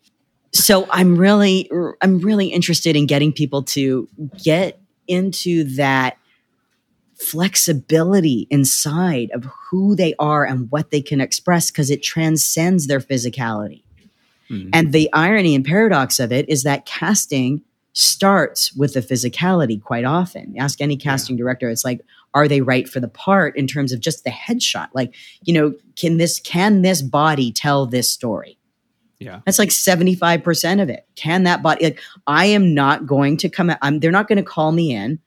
So 0.53 0.87
I'm 0.91 1.15
really, 1.17 1.69
I'm 2.01 2.19
really 2.19 2.47
interested 2.47 2.95
in 2.95 3.05
getting 3.05 3.31
people 3.31 3.63
to 3.63 4.07
get 4.43 4.79
into 5.07 5.63
that 5.75 6.17
flexibility 7.15 8.47
inside 8.49 9.29
of 9.31 9.45
who 9.69 9.95
they 9.95 10.15
are 10.17 10.43
and 10.43 10.69
what 10.71 10.91
they 10.91 11.01
can 11.01 11.21
express 11.21 11.71
because 11.71 11.89
it 11.89 12.01
transcends 12.03 12.87
their 12.87 12.99
physicality. 12.99 13.83
Mm. 14.49 14.69
And 14.73 14.91
the 14.91 15.09
irony 15.13 15.55
and 15.55 15.63
paradox 15.63 16.19
of 16.19 16.31
it 16.31 16.49
is 16.49 16.63
that 16.63 16.85
casting 16.85 17.61
starts 17.93 18.73
with 18.73 18.93
the 18.93 19.01
physicality 19.01 19.81
quite 19.81 20.05
often. 20.05 20.55
Ask 20.57 20.81
any 20.81 20.97
casting 20.97 21.37
director, 21.37 21.69
it's 21.69 21.85
like, 21.85 22.01
are 22.33 22.47
they 22.47 22.61
right 22.61 22.87
for 22.87 22.99
the 22.99 23.07
part 23.07 23.57
in 23.57 23.67
terms 23.67 23.91
of 23.91 23.99
just 23.99 24.23
the 24.23 24.29
headshot? 24.29 24.89
Like, 24.93 25.13
you 25.43 25.53
know, 25.53 25.73
can 25.95 26.17
this 26.17 26.39
can 26.39 26.81
this 26.81 27.01
body 27.01 27.51
tell 27.51 27.85
this 27.85 28.09
story? 28.09 28.57
Yeah. 29.19 29.41
That's 29.45 29.59
like 29.59 29.69
75% 29.69 30.81
of 30.81 30.89
it. 30.89 31.05
Can 31.15 31.43
that 31.43 31.61
body 31.61 31.83
like 31.85 31.99
I 32.25 32.47
am 32.47 32.73
not 32.73 33.05
going 33.05 33.37
to 33.37 33.49
come 33.49 33.71
I'm 33.81 33.99
they're 33.99 34.11
not 34.11 34.27
going 34.27 34.37
to 34.37 34.43
call 34.43 34.71
me 34.71 34.93
in 34.95 35.19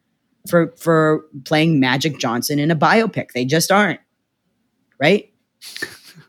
for 0.49 0.73
for 0.77 1.25
playing 1.45 1.81
Magic 1.81 2.19
Johnson 2.19 2.59
in 2.59 2.71
a 2.71 2.77
biopic. 2.77 3.33
They 3.33 3.45
just 3.45 3.71
aren't. 3.71 4.01
Right? 5.01 5.33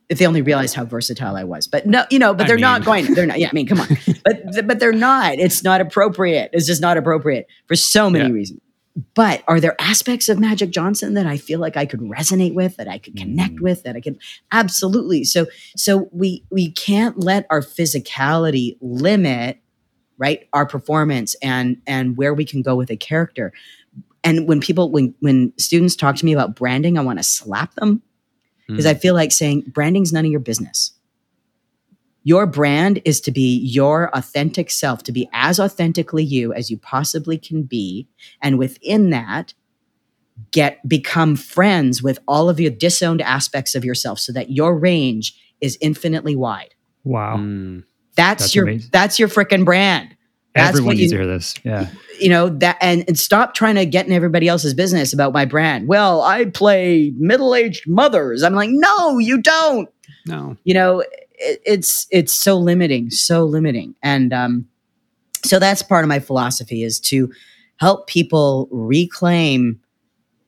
if 0.10 0.20
they 0.20 0.28
only 0.28 0.42
realized 0.42 0.76
how 0.76 0.86
versatile 0.86 1.36
I 1.36 1.44
was. 1.44 1.68
But 1.68 1.86
no, 1.88 2.06
you 2.12 2.20
know, 2.20 2.34
but 2.34 2.48
they're 2.48 2.58
mean. 2.58 2.62
not 2.62 2.86
going. 2.86 3.14
They're 3.14 3.26
not. 3.26 3.40
Yeah, 3.40 3.50
I 3.50 3.54
mean, 3.54 3.68
come 3.68 3.80
on. 3.82 3.88
but 4.24 4.68
but 4.68 4.80
they're 4.80 4.92
not. 4.92 5.36
It's 5.40 5.64
not 5.64 5.82
appropriate. 5.82 6.52
It's 6.54 6.68
just 6.68 6.82
not 6.82 6.98
appropriate 6.98 7.48
for 7.68 7.76
so 7.76 8.10
many 8.10 8.26
Yeah. 8.26 8.32
reasons. 8.32 8.62
But 9.14 9.44
are 9.48 9.60
there 9.60 9.76
aspects 9.80 10.30
of 10.30 10.40
Magic 10.40 10.70
Johnson 10.70 11.16
that 11.16 11.26
I 11.28 11.36
feel 11.38 11.60
like 11.60 11.76
I 11.76 11.86
could 11.86 12.00
resonate 12.00 12.54
with, 12.54 12.78
that 12.78 12.88
I 12.88 12.98
could 12.98 13.18
connect 13.18 13.56
Mm. 13.56 13.62
with, 13.62 13.84
that 13.84 13.96
I 13.98 14.00
could 14.02 14.18
absolutely. 14.54 15.26
So 15.26 15.48
so 15.76 16.08
we 16.14 16.46
we 16.50 16.72
can't 16.72 17.20
let 17.20 17.46
our 17.50 17.62
physicality 17.62 18.78
limit 18.82 19.60
right 20.18 20.48
our 20.54 20.66
performance 20.66 21.36
and 21.42 21.82
and 21.86 22.16
where 22.16 22.34
we 22.34 22.46
can 22.46 22.62
go 22.62 22.76
with 22.78 22.90
a 22.90 22.96
character. 22.96 23.52
And 24.24 24.48
when 24.48 24.62
people 24.62 24.90
when 24.92 25.14
when 25.20 25.52
students 25.58 25.98
talk 25.98 26.16
to 26.16 26.26
me 26.26 26.32
about 26.32 26.56
branding, 26.56 26.98
I 26.98 27.02
want 27.02 27.20
to 27.20 27.24
slap 27.24 27.76
them 27.76 28.02
because 28.68 28.86
Mm. 28.86 28.90
I 28.90 28.94
feel 28.94 29.14
like 29.14 29.32
saying 29.34 29.66
branding's 29.68 30.14
none 30.14 30.26
of 30.26 30.32
your 30.32 30.40
business. 30.40 30.92
Your 32.26 32.46
brand 32.46 33.02
is 33.06 33.22
to 33.22 33.32
be 33.32 33.58
your 33.60 34.10
authentic 34.14 34.70
self, 34.72 35.04
to 35.04 35.12
be 35.14 35.30
as 35.32 35.60
authentically 35.60 36.24
you 36.24 36.52
as 36.54 36.70
you 36.70 36.78
possibly 36.78 37.38
can 37.38 37.64
be. 37.64 38.08
And 38.42 38.58
within 38.60 39.12
that, 39.12 39.54
get 40.52 40.86
become 40.88 41.36
friends 41.38 42.04
with 42.04 42.20
all 42.28 42.50
of 42.50 42.60
your 42.60 42.72
disowned 42.72 43.22
aspects 43.22 43.76
of 43.76 43.86
yourself 43.86 44.20
so 44.20 44.34
that 44.34 44.50
your 44.52 44.78
range 44.78 45.34
is 45.62 45.78
infinitely 45.82 46.36
wide. 46.36 46.74
Wow. 47.04 47.38
Mm. 47.38 47.84
That's, 48.16 48.44
That's 48.44 48.56
your 48.56 48.66
amazing. 48.66 48.90
that's 48.92 49.20
your 49.20 49.28
freaking 49.30 49.64
brand. 49.64 50.16
That's 50.54 50.70
Everyone 50.70 50.88
what 50.88 50.98
needs 50.98 51.12
you- 51.12 51.18
to 51.20 51.24
hear 51.24 51.32
this. 51.32 51.54
Yeah. 51.64 51.90
you 52.20 52.30
know 52.30 52.50
that 52.50 52.78
and, 52.82 53.04
and 53.08 53.20
stop 53.20 53.54
trying 53.54 53.76
to 53.76 53.86
get 53.86 54.08
in 54.08 54.14
everybody 54.14 54.48
else's 54.48 54.74
business 54.74 55.12
about 55.12 55.34
my 55.34 55.44
brand 55.44 55.86
well 55.90 56.22
i 56.22 56.46
play 56.46 57.12
middle-aged 57.18 57.86
mothers 57.90 58.42
i'm 58.42 58.54
like 58.56 58.70
no 58.72 59.18
you 59.20 59.42
don't 59.42 59.90
No. 60.26 60.56
you 60.64 60.74
know 60.74 61.04
it, 61.38 61.62
it's 61.66 62.08
it's 62.12 62.34
so 62.34 62.58
limiting 62.58 63.10
so 63.10 63.46
limiting. 63.46 63.96
And 64.04 64.34
um 64.34 64.68
so 65.44 65.60
that's 65.60 65.84
part 65.84 66.04
of 66.04 66.10
my 66.10 66.20
philosophy 66.20 66.84
is 66.84 67.00
to 67.02 67.32
help 67.78 68.08
people 68.08 68.68
reclaim 68.72 69.80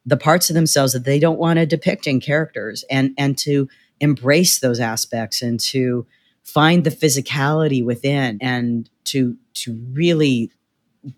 the 0.06 0.18
parts 0.18 0.50
of 0.50 0.54
themselves 0.54 0.94
that 0.94 1.04
they 1.04 1.20
don't 1.20 1.38
want 1.38 1.60
to 1.60 1.66
depict 1.66 2.08
in 2.08 2.20
characters 2.20 2.84
and 2.90 3.14
and 3.18 3.38
to 3.38 3.68
embrace 4.00 4.60
those 4.60 4.80
aspects 4.80 5.42
and 5.42 5.60
to 5.60 6.08
find 6.44 6.84
the 6.84 6.90
physicality 6.90 7.84
within 7.84 8.38
and 8.42 8.90
to 9.04 9.38
to 9.54 9.74
really 9.92 10.52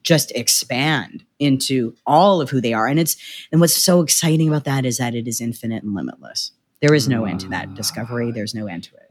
just 0.04 0.32
expand 0.32 1.24
into 1.40 1.96
all 2.06 2.42
of 2.42 2.50
who 2.50 2.62
they 2.62 2.74
are. 2.74 2.88
And 2.88 3.00
it's 3.00 3.16
and 3.52 3.62
what's 3.62 3.76
so 3.76 4.02
exciting 4.02 4.48
about 4.48 4.66
that 4.66 4.86
is 4.86 4.98
that 4.98 5.16
it 5.16 5.28
is 5.28 5.40
infinite 5.40 5.84
and 5.84 5.94
limitless. 5.94 6.52
There 6.82 6.94
is 6.94 7.08
no 7.08 7.26
end 7.26 7.42
to 7.42 7.50
that 7.50 7.76
discovery. 7.76 8.32
There's 8.32 8.56
no 8.56 8.68
end 8.68 8.84
to 8.86 8.96
it 8.96 9.09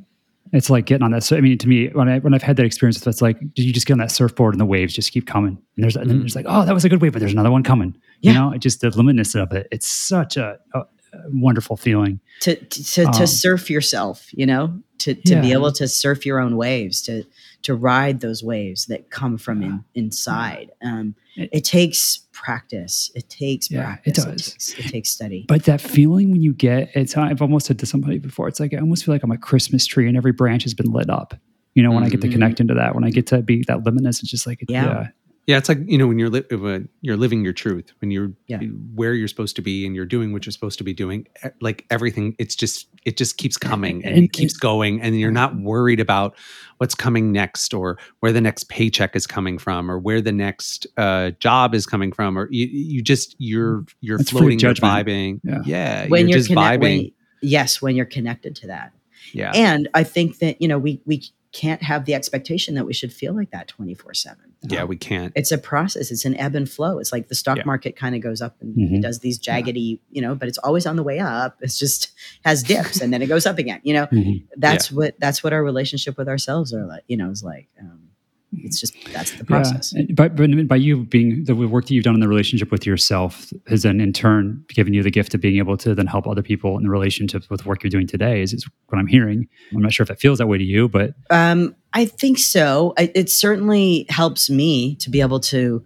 It's 0.53 0.71
like 0.71 0.87
getting 0.87 1.05
on 1.05 1.11
that. 1.13 1.23
So, 1.23 1.37
I 1.37 1.41
mean, 1.41 1.59
to 1.59 1.69
me, 1.69 1.89
when 1.89 2.09
I 2.09 2.19
when 2.21 2.35
I've 2.35 2.43
had 2.43 2.57
that 2.57 2.65
experience, 2.65 3.07
it's 3.07 3.23
like 3.23 3.39
you 3.55 3.73
just 3.73 3.87
get 3.87 3.95
on 3.95 3.99
that 3.99 4.11
surfboard 4.11 4.55
and 4.55 4.61
the 4.61 4.67
waves 4.67 4.95
just 4.95 5.13
keep 5.13 5.27
coming. 5.27 5.59
And 5.77 5.85
there's 5.85 5.97
and 5.97 6.09
then 6.09 6.19
mm. 6.19 6.21
there's 6.21 6.37
like, 6.37 6.47
oh, 6.49 6.65
that 6.65 6.73
was 6.75 6.85
a 6.85 6.89
good 6.89 7.03
wave, 7.03 7.13
but 7.13 7.21
there's 7.21 7.33
another 7.33 7.51
one 7.51 7.63
coming. 7.63 7.97
Yeah. 8.21 8.33
You 8.33 8.39
know, 8.39 8.53
it 8.53 8.59
just 8.59 8.81
the 8.81 8.91
limitness 8.91 9.41
of 9.41 9.53
it. 9.53 9.69
It's 9.71 9.87
such 9.87 10.37
a, 10.37 10.59
a, 10.75 10.81
a 10.81 10.87
wonderful 11.33 11.77
feeling. 11.77 12.21
to 12.41 12.57
to, 12.57 12.85
to, 12.85 13.03
Um, 13.05 13.13
to 13.13 13.27
surf 13.27 13.71
yourself 13.71 14.29
you 14.33 14.47
know 14.47 14.81
to, 14.99 15.15
to 15.15 15.41
be 15.41 15.53
able 15.53 15.71
to 15.73 15.87
surf 15.87 16.27
your 16.27 16.41
own 16.41 16.57
waves 16.57 17.01
to 17.03 17.25
to 17.63 17.75
ride 17.75 18.21
those 18.21 18.43
waves 18.43 18.87
that 18.87 19.11
come 19.11 19.39
from 19.39 19.63
in, 19.63 19.85
inside 19.95 20.71
um, 20.83 21.15
It- 21.37 21.51
it, 21.53 21.65
takes 21.65 22.27
practice 22.33 23.11
it 23.15 23.29
takes 23.29 23.71
Yeah, 23.71 23.81
it 24.05 24.15
practice 24.15 24.25
does. 24.25 24.53
takes, 24.53 24.79
it 24.79 24.91
takes 24.91 25.09
study 25.11 25.45
But 25.49 25.65
that 25.65 25.81
feeling 25.81 26.31
when 26.33 26.43
you 26.43 26.53
get 26.53 26.91
it's 26.95 27.17
I've 27.17 27.43
almost 27.43 27.67
said 27.67 27.79
to 27.81 27.87
somebody 27.87 28.19
before, 28.19 28.49
it's 28.49 28.61
like 28.61 28.75
I 28.75 28.79
almost 28.79 29.05
feel 29.05 29.15
like 29.15 29.23
I'm 29.23 29.31
a 29.33 29.39
Christmas 29.39 29.87
tree 29.87 30.09
and 30.09 30.17
every 30.17 30.33
branch 30.33 30.63
has 30.65 30.75
been 30.75 30.91
lit 30.93 31.11
up. 31.11 31.35
You 31.75 31.83
know, 31.85 31.93
when 31.93 32.03
I 32.03 32.09
get 32.09 32.21
to 32.23 32.29
Mhm. 32.29 32.33
connect 32.33 32.61
into 32.61 32.75
that, 32.75 32.95
when 32.97 33.05
I 33.05 33.11
get 33.11 33.27
to 33.29 33.41
be 33.43 33.63
that 33.69 33.79
limitness, 33.85 34.21
it's 34.21 34.31
just 34.31 34.47
like 34.49 34.65
Yeah. 34.69 35.09
Yeah. 35.49 35.57
It's 35.59 35.69
like 35.69 35.79
you 35.87 35.99
know 35.99 36.07
when 36.07 36.19
you're 36.21 36.31
li- 36.31 36.87
you're 37.01 37.17
living 37.17 37.43
your 37.43 37.53
truth, 37.53 37.93
when 38.01 38.13
you're 38.13 38.31
Yeah. 38.47 38.61
where 38.95 39.15
you're 39.15 39.27
supposed 39.27 39.57
to 39.57 39.63
be, 39.63 39.85
and 39.85 39.97
you're 39.97 40.07
doing 40.07 40.33
what 40.33 40.47
you're 40.47 40.53
supposed 40.53 40.79
to 40.79 40.85
be 40.85 40.93
doing. 40.95 41.27
Like 41.61 41.85
everything, 41.91 42.37
it's 42.39 42.55
just 42.55 42.87
it 43.05 43.17
just 43.17 43.39
keeps 43.39 43.57
coming 43.57 44.05
and, 44.05 44.15
And- 44.17 44.25
it 44.27 44.33
keeps 44.33 44.57
going, 44.57 45.01
and 45.03 45.19
you're 45.19 45.33
not 45.33 45.57
worried 45.57 45.99
about 45.99 46.37
what's 46.77 46.95
coming 46.95 47.33
next, 47.33 47.75
or 47.75 47.99
where 48.21 48.31
the 48.33 48.41
next 48.41 48.69
paycheck 48.69 49.17
is 49.17 49.27
coming 49.27 49.59
from, 49.59 49.91
or 49.91 49.99
where 49.99 50.21
the 50.21 50.31
next 50.33 50.87
uh, 50.97 51.31
job 51.41 51.75
is 51.75 51.87
coming 51.87 52.13
from, 52.13 52.39
or 52.39 52.47
you, 52.53 52.67
you 52.71 53.03
just 53.03 53.35
you're 53.39 53.85
you're 54.01 54.21
It's 54.21 54.31
free 54.31 54.39
floating, 54.41 54.61
you're 54.61 54.75
vibing. 54.75 55.41
Yeah. 55.43 55.63
Yeah, 55.65 56.07
when 56.09 56.21
you're, 56.23 56.29
you're, 56.29 56.39
just 56.39 56.49
connect- 56.51 56.81
vibing. 56.83 56.99
when- 57.03 57.11
yes 57.41 57.81
when 57.81 57.95
you're 57.97 58.05
connected 58.05 58.57
to 58.57 58.67
that 58.67 58.93
yeah, 59.33 59.53
and 59.55 59.89
i 59.95 60.03
think 60.03 60.39
that 60.41 60.61
you 60.61 60.67
know 60.67 60.77
we 60.77 61.01
we 61.07 61.23
can't 61.53 61.83
have 61.83 62.05
the 62.05 62.15
expectation 62.15 62.75
that 62.75 62.85
we 62.85 62.93
should 62.93 63.13
feel 63.13 63.35
like 63.35 63.51
that 63.51 63.69
24 63.69 64.15
7 64.15 64.37
yeah, 64.69 64.85
we 64.85 64.97
can't. 64.97 65.33
it's 65.37 65.51
a 65.53 65.57
process 65.59 66.11
it's 66.11 66.25
an 66.25 66.37
ebb 66.37 66.55
and 66.55 66.69
flow 66.69 66.99
it's 66.99 67.13
like 67.13 67.29
the 67.29 67.35
stock 67.35 67.57
Yeah. 67.59 67.63
market 67.65 67.97
kind 67.97 68.15
of 68.15 68.21
goes 68.21 68.43
up 68.43 68.57
and 68.61 68.77
Mhm. 68.77 68.97
it 68.99 69.03
does 69.03 69.21
these 69.21 69.39
jaggedy 69.39 70.01
you 70.11 70.21
know 70.21 70.35
but 70.35 70.49
it's 70.49 70.59
always 70.59 70.85
on 70.87 70.97
the 70.97 71.03
way 71.03 71.19
up 71.21 71.57
it's 71.61 71.79
just 71.79 72.11
has 72.45 72.63
dips 72.63 73.01
and 73.01 73.13
then 73.13 73.23
it 73.23 73.27
goes 73.29 73.47
up 73.47 73.59
again 73.59 73.81
you 73.83 73.95
know 73.95 74.07
Mhm. 74.09 74.45
that's 74.57 74.93
what 74.93 75.19
that's 75.21 75.43
what 75.43 75.53
our 75.53 75.63
relationship 75.65 76.19
with 76.19 76.29
ourselves 76.29 76.75
are 76.75 76.85
like 76.87 77.05
you 77.09 77.17
know 77.17 77.31
is 77.31 77.43
like 77.43 77.69
um, 77.81 78.08
it's 78.53 78.81
just 78.81 78.95
that's 79.13 79.33
the 79.33 79.45
process 79.45 79.93
And 79.93 80.15
But, 80.17 80.37
but 80.37 80.69
by 80.69 80.77
you 80.77 81.05
being 81.05 81.45
the 81.45 81.55
work 81.55 81.87
that 81.87 81.95
you've 81.95 82.05
done 82.05 82.15
in 82.15 82.21
the 82.21 82.29
relationship 82.29 82.71
with 82.71 82.87
yourself 82.87 83.53
has 83.67 83.83
then 83.83 84.01
in 84.01 84.13
turn 84.13 84.65
given 84.69 84.95
you 84.95 85.03
the 85.03 85.11
gift 85.11 85.35
of 85.35 85.41
being 85.41 85.59
able 85.59 85.77
to 85.79 85.95
then 85.95 86.07
help 86.07 86.27
other 86.27 86.43
people 86.43 86.77
in 86.77 86.85
the 86.85 86.91
relationship 86.91 87.45
with 87.51 87.63
the 87.63 87.69
work 87.69 87.83
you're 87.83 87.91
doing 87.91 88.07
today. 88.07 88.41
Is, 88.41 88.55
is 88.55 88.69
what 88.87 88.99
I'm 88.99 89.07
hearing. 89.07 89.49
I'm 89.75 89.83
not 89.83 89.93
sure 89.93 90.05
if 90.05 90.11
it 90.11 90.19
feels 90.19 90.39
that 90.39 90.47
way 90.47 90.59
to 90.59 90.65
you, 90.65 90.89
but 90.89 91.15
um, 91.31 91.75
i 91.93 92.05
think 92.05 92.39
so 92.39 92.95
I, 92.99 93.11
it 93.15 93.31
certainly 93.31 94.07
helps 94.09 94.51
me 94.51 94.97
to 94.97 95.11
be 95.11 95.21
able 95.21 95.41
to 95.41 95.85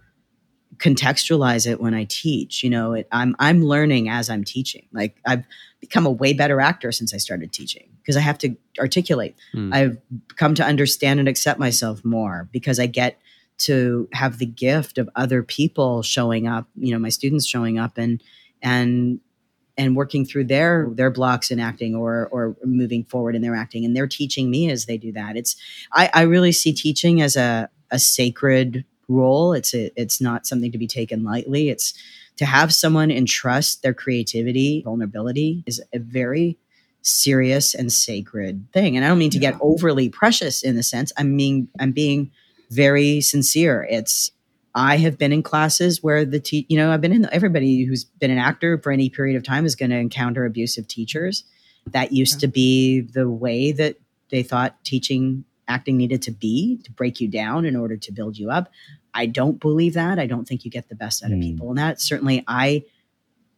contextualize 0.77 1.69
it 1.69 1.79
when 1.79 1.93
i 1.93 2.05
teach 2.09 2.63
you 2.63 2.69
know 2.69 2.93
it, 2.93 3.07
i'm 3.11 3.35
i'm 3.39 3.63
learning 3.63 4.09
as 4.09 4.29
i'm 4.29 4.43
teaching 4.43 4.87
like 4.91 5.17
i've 5.25 5.43
become 5.83 6.05
a 6.05 6.11
way 6.11 6.31
better 6.33 6.59
actor 6.61 6.91
since 6.91 7.13
i 7.13 7.17
started 7.17 7.51
teaching 7.51 7.87
because 8.01 8.15
i 8.15 8.21
have 8.21 8.37
to 8.37 8.55
articulate 8.79 9.35
Hmm. 9.53 9.73
I've 9.73 9.97
come 10.35 10.55
to 10.55 10.63
understand 10.63 11.19
and 11.19 11.29
accept 11.29 11.59
myself 11.59 12.03
more 12.03 12.49
because 12.51 12.79
I 12.79 12.87
get 12.87 13.19
to 13.59 14.07
have 14.13 14.39
the 14.39 14.45
gift 14.45 14.97
of 14.97 15.09
other 15.15 15.43
people 15.43 16.01
showing 16.01 16.47
up, 16.47 16.67
you 16.75 16.91
know, 16.91 16.99
my 16.99 17.09
students 17.09 17.45
showing 17.45 17.77
up 17.77 17.97
and 17.97 18.21
and 18.61 19.19
and 19.77 19.95
working 19.95 20.25
through 20.25 20.45
their 20.45 20.89
their 20.91 21.11
blocks 21.11 21.51
in 21.51 21.59
acting 21.59 21.95
or 21.95 22.27
or 22.31 22.55
moving 22.63 23.03
forward 23.03 23.35
in 23.35 23.41
their 23.41 23.55
acting 23.55 23.85
and 23.85 23.95
they're 23.95 24.07
teaching 24.07 24.49
me 24.49 24.69
as 24.71 24.85
they 24.85 24.97
do 24.97 25.11
that. 25.11 25.35
It's 25.35 25.55
I, 25.91 26.09
I 26.13 26.21
really 26.23 26.51
see 26.51 26.73
teaching 26.73 27.21
as 27.21 27.35
a 27.35 27.69
a 27.91 27.99
sacred 27.99 28.85
role. 29.13 29.53
It's 29.53 29.73
a, 29.73 29.91
it's 29.99 30.19
not 30.19 30.45
something 30.45 30.71
to 30.71 30.77
be 30.77 30.87
taken 30.87 31.23
lightly. 31.23 31.69
It's 31.69 31.93
to 32.37 32.45
have 32.45 32.73
someone 32.73 33.11
entrust 33.11 33.83
their 33.83 33.93
creativity, 33.93 34.81
vulnerability 34.83 35.63
is 35.65 35.81
a 35.93 35.99
very 35.99 36.57
serious 37.03 37.75
and 37.75 37.91
sacred 37.91 38.65
thing. 38.71 38.95
And 38.95 39.05
I 39.05 39.09
don't 39.09 39.19
mean 39.19 39.29
to 39.31 39.39
get 39.39 39.57
overly 39.61 40.09
precious 40.09 40.63
in 40.63 40.75
the 40.75 40.83
sense. 40.83 41.11
I 41.17 41.23
mean 41.23 41.67
I'm 41.79 41.91
being 41.91 42.31
very 42.71 43.21
sincere. 43.21 43.85
It's 43.89 44.31
I 44.75 44.97
have 44.97 45.19
been 45.19 45.31
in 45.31 45.43
classes 45.43 46.01
where 46.01 46.25
the 46.25 46.39
te- 46.39 46.65
you 46.69 46.77
know 46.77 46.91
I've 46.91 47.01
been 47.01 47.11
in 47.11 47.27
everybody 47.31 47.83
who's 47.83 48.05
been 48.05 48.31
an 48.31 48.37
actor 48.37 48.79
for 48.79 48.91
any 48.91 49.09
period 49.09 49.35
of 49.35 49.43
time 49.43 49.65
is 49.65 49.75
going 49.75 49.91
to 49.91 49.97
encounter 49.97 50.45
abusive 50.45 50.87
teachers. 50.87 51.43
That 51.91 52.13
used 52.13 52.39
to 52.39 52.47
be 52.47 53.01
the 53.01 53.29
way 53.29 53.73
that 53.73 53.97
they 54.31 54.41
thought 54.41 54.83
teaching 54.83 55.43
acting 55.67 55.97
needed 55.97 56.21
to 56.23 56.31
be 56.31 56.79
to 56.83 56.91
break 56.91 57.19
you 57.19 57.27
down 57.27 57.65
in 57.65 57.75
order 57.75 57.97
to 57.97 58.11
build 58.11 58.37
you 58.37 58.49
up. 58.49 58.71
I 59.13 59.25
don't 59.27 59.59
believe 59.59 59.93
that. 59.93 60.19
I 60.19 60.25
don't 60.27 60.47
think 60.47 60.65
you 60.65 60.71
get 60.71 60.89
the 60.89 60.95
best 60.95 61.23
out 61.23 61.31
of 61.31 61.37
Mm. 61.37 61.41
people. 61.41 61.69
And 61.69 61.77
that 61.77 62.01
certainly 62.01 62.43
I 62.47 62.83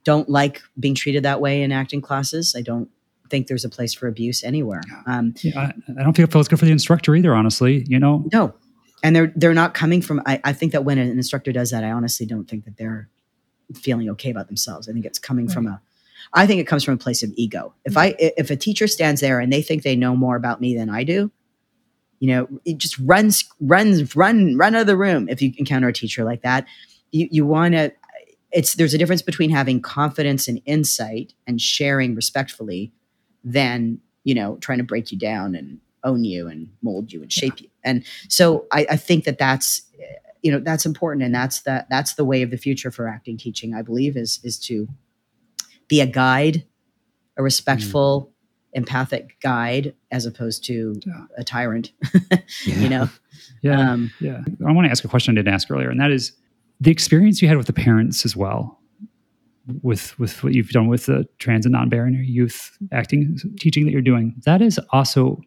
don't 0.03 0.29
like 0.29 0.61
being 0.79 0.95
treated 0.95 1.23
that 1.23 1.41
way 1.41 1.61
in 1.61 1.71
acting 1.71 2.01
classes. 2.01 2.55
I 2.57 2.61
don't 2.61 2.89
think 3.29 3.47
there's 3.47 3.65
a 3.65 3.69
place 3.69 3.93
for 3.93 4.07
abuse 4.07 4.43
anywhere. 4.43 4.81
Um, 5.07 5.33
yeah, 5.41 5.59
I, 5.59 5.73
I 5.99 6.03
don't 6.03 6.15
feel 6.15 6.25
it 6.25 6.31
feels 6.31 6.47
good 6.47 6.59
for 6.59 6.65
the 6.65 6.71
instructor 6.71 7.15
either. 7.15 7.33
Honestly, 7.33 7.83
you 7.87 7.99
know, 7.99 8.23
no, 8.31 8.53
and 9.03 9.15
they're 9.15 9.33
they're 9.35 9.53
not 9.55 9.73
coming 9.73 10.01
from. 10.01 10.21
I, 10.25 10.39
I 10.43 10.53
think 10.53 10.73
that 10.73 10.83
when 10.85 10.97
an 10.99 11.09
instructor 11.09 11.51
does 11.51 11.71
that, 11.71 11.83
I 11.83 11.91
honestly 11.91 12.25
don't 12.25 12.47
think 12.47 12.65
that 12.65 12.77
they're 12.77 13.09
feeling 13.73 14.09
okay 14.11 14.29
about 14.29 14.45
themselves. 14.47 14.87
I 14.87 14.93
think 14.93 15.05
it's 15.05 15.17
coming 15.19 15.47
from 15.49 15.65
a. 15.65 15.81
I 16.33 16.45
think 16.45 16.59
it 16.61 16.65
comes 16.67 16.83
from 16.83 16.93
a 16.93 16.97
place 16.97 17.23
of 17.23 17.31
ego. 17.35 17.73
If 17.83 17.97
I 17.97 18.15
if 18.19 18.51
a 18.51 18.55
teacher 18.55 18.87
stands 18.87 19.21
there 19.21 19.39
and 19.39 19.51
they 19.51 19.61
think 19.63 19.81
they 19.83 19.95
know 19.95 20.15
more 20.15 20.35
about 20.35 20.61
me 20.61 20.75
than 20.75 20.89
I 20.89 21.03
do, 21.03 21.31
you 22.25 22.31
know, 22.31 22.47
it 22.65 22.79
just 22.79 22.97
runs 22.97 23.47
runs 23.59 24.15
run 24.15 24.57
run 24.57 24.73
out 24.73 24.81
of 24.81 24.87
the 24.87 24.97
room. 24.97 25.29
If 25.29 25.43
you 25.43 25.53
encounter 25.57 25.87
a 25.87 25.93
teacher 25.93 26.23
like 26.23 26.41
that, 26.41 26.65
you 27.11 27.27
you 27.29 27.45
want 27.45 27.75
to. 27.75 27.93
it's 28.51 28.73
there's 28.73 28.95
a 28.95 28.97
difference 28.97 29.21
between 29.21 29.51
having 29.51 29.79
confidence 29.79 30.47
and 30.47 30.59
insight 30.65 31.33
and 31.45 31.61
sharing 31.61 32.15
respectfully 32.15 32.91
than 33.43 33.99
you 34.23 34.33
know 34.33 34.57
trying 34.57 34.79
to 34.79 34.83
break 34.83 35.11
you 35.11 35.19
down 35.19 35.53
and 35.53 35.79
own 36.03 36.23
you 36.23 36.47
and 36.47 36.71
mold 36.81 37.13
you 37.13 37.21
and 37.21 37.31
shape 37.31 37.61
you 37.61 37.67
and 37.83 38.03
so 38.27 38.65
I, 38.71 38.87
I 38.89 38.97
think 38.97 39.25
that 39.25 39.37
that's 39.37 39.83
you 40.41 40.51
know 40.51 40.59
that's 40.59 40.87
important 40.87 41.23
and 41.23 41.35
that's 41.35 41.61
that 41.61 41.87
that's 41.91 42.15
the 42.15 42.25
way 42.25 42.41
of 42.41 42.49
the 42.49 42.57
future 42.57 42.91
for 42.91 43.07
acting 43.07 43.37
teaching 43.37 43.73
i 43.73 43.81
believe 43.81 44.15
is 44.15 44.39
is 44.43 44.59
to 44.59 44.87
be 45.87 46.01
a 46.01 46.05
guide 46.05 46.63
a 47.37 47.41
mm. 47.41 47.43
respectful 47.43 48.31
empathic 48.75 49.37
guide 49.41 49.93
as 50.11 50.25
opposed 50.25 50.63
to 50.65 50.95
Yeah. 51.05 51.25
a 51.37 51.43
tyrant 51.43 51.91
you 52.65 52.89
know 52.89 53.09
Yeah. 53.61 53.91
um 53.91 54.11
Yeah. 54.19 54.41
I 54.67 54.71
want 54.71 54.85
to 54.85 54.91
ask 54.91 55.03
a 55.03 55.07
question 55.07 55.33
I 55.33 55.41
didn't 55.41 55.53
ask 55.53 55.69
earlier, 55.71 55.89
and 55.89 55.99
that 55.99 56.11
is 56.11 56.31
the 56.81 56.91
experience 56.91 57.41
you 57.41 57.47
had 57.47 57.57
with 57.57 57.67
the 57.67 57.73
parents 57.73 58.25
as 58.25 58.35
well, 58.35 58.79
with 59.81 60.17
with 60.19 60.43
what 60.43 60.53
you've 60.53 60.69
done 60.69 60.87
with 60.87 61.05
the 61.07 61.25
trans 61.39 61.65
and 61.65 61.73
non-binary 61.73 62.27
youth 62.27 62.77
acting 62.91 63.37
teaching 63.59 63.85
that 63.85 63.91
you're 63.91 64.01
doing. 64.01 64.35
That 64.45 64.61
is 64.61 64.79
also 64.91 65.41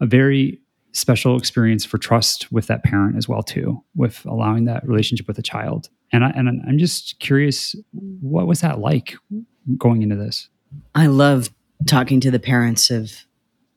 a 0.00 0.06
very 0.06 0.60
special 0.92 1.36
experience 1.36 1.84
for 1.84 1.98
trust 1.98 2.50
with 2.52 2.66
that 2.66 2.82
parent 2.84 3.16
as 3.16 3.28
well 3.28 3.42
too, 3.42 3.82
with 3.94 4.24
allowing 4.26 4.64
that 4.66 4.86
relationship 4.88 5.26
with 5.26 5.36
the 5.36 5.42
child. 5.42 5.88
And 6.12 6.24
I, 6.24 6.30
and 6.30 6.48
I'm 6.48 6.78
just 6.78 7.18
curious, 7.20 7.74
what 7.92 8.46
was 8.46 8.60
that 8.62 8.78
like 8.78 9.14
going 9.76 10.02
into 10.02 10.16
this? 10.16 10.48
I 10.94 11.06
love 11.06 11.50
talking 11.86 12.20
to 12.20 12.30
the 12.30 12.38
parents 12.40 12.90
of 12.90 13.12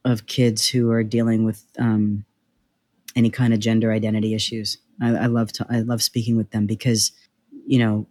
of 0.04 0.26
kids 0.26 0.68
who 0.68 0.89
are 0.89 1.04
dealing 1.04 1.43
with 1.45 1.64
um, 1.78 2.26
any 3.16 3.30
kind 3.30 3.54
of 3.54 3.60
gender 3.60 3.91
identity 3.91 4.34
issues. 4.34 4.78
I, 4.99 5.10
I 5.16 5.26
love 5.28 5.52
to, 5.54 5.66
I 5.70 5.82
love 5.82 6.02
speaking 6.02 6.36
with 6.38 6.49
them 6.52 6.66
because 6.66 7.12
you 7.68 7.78
know 7.80 8.08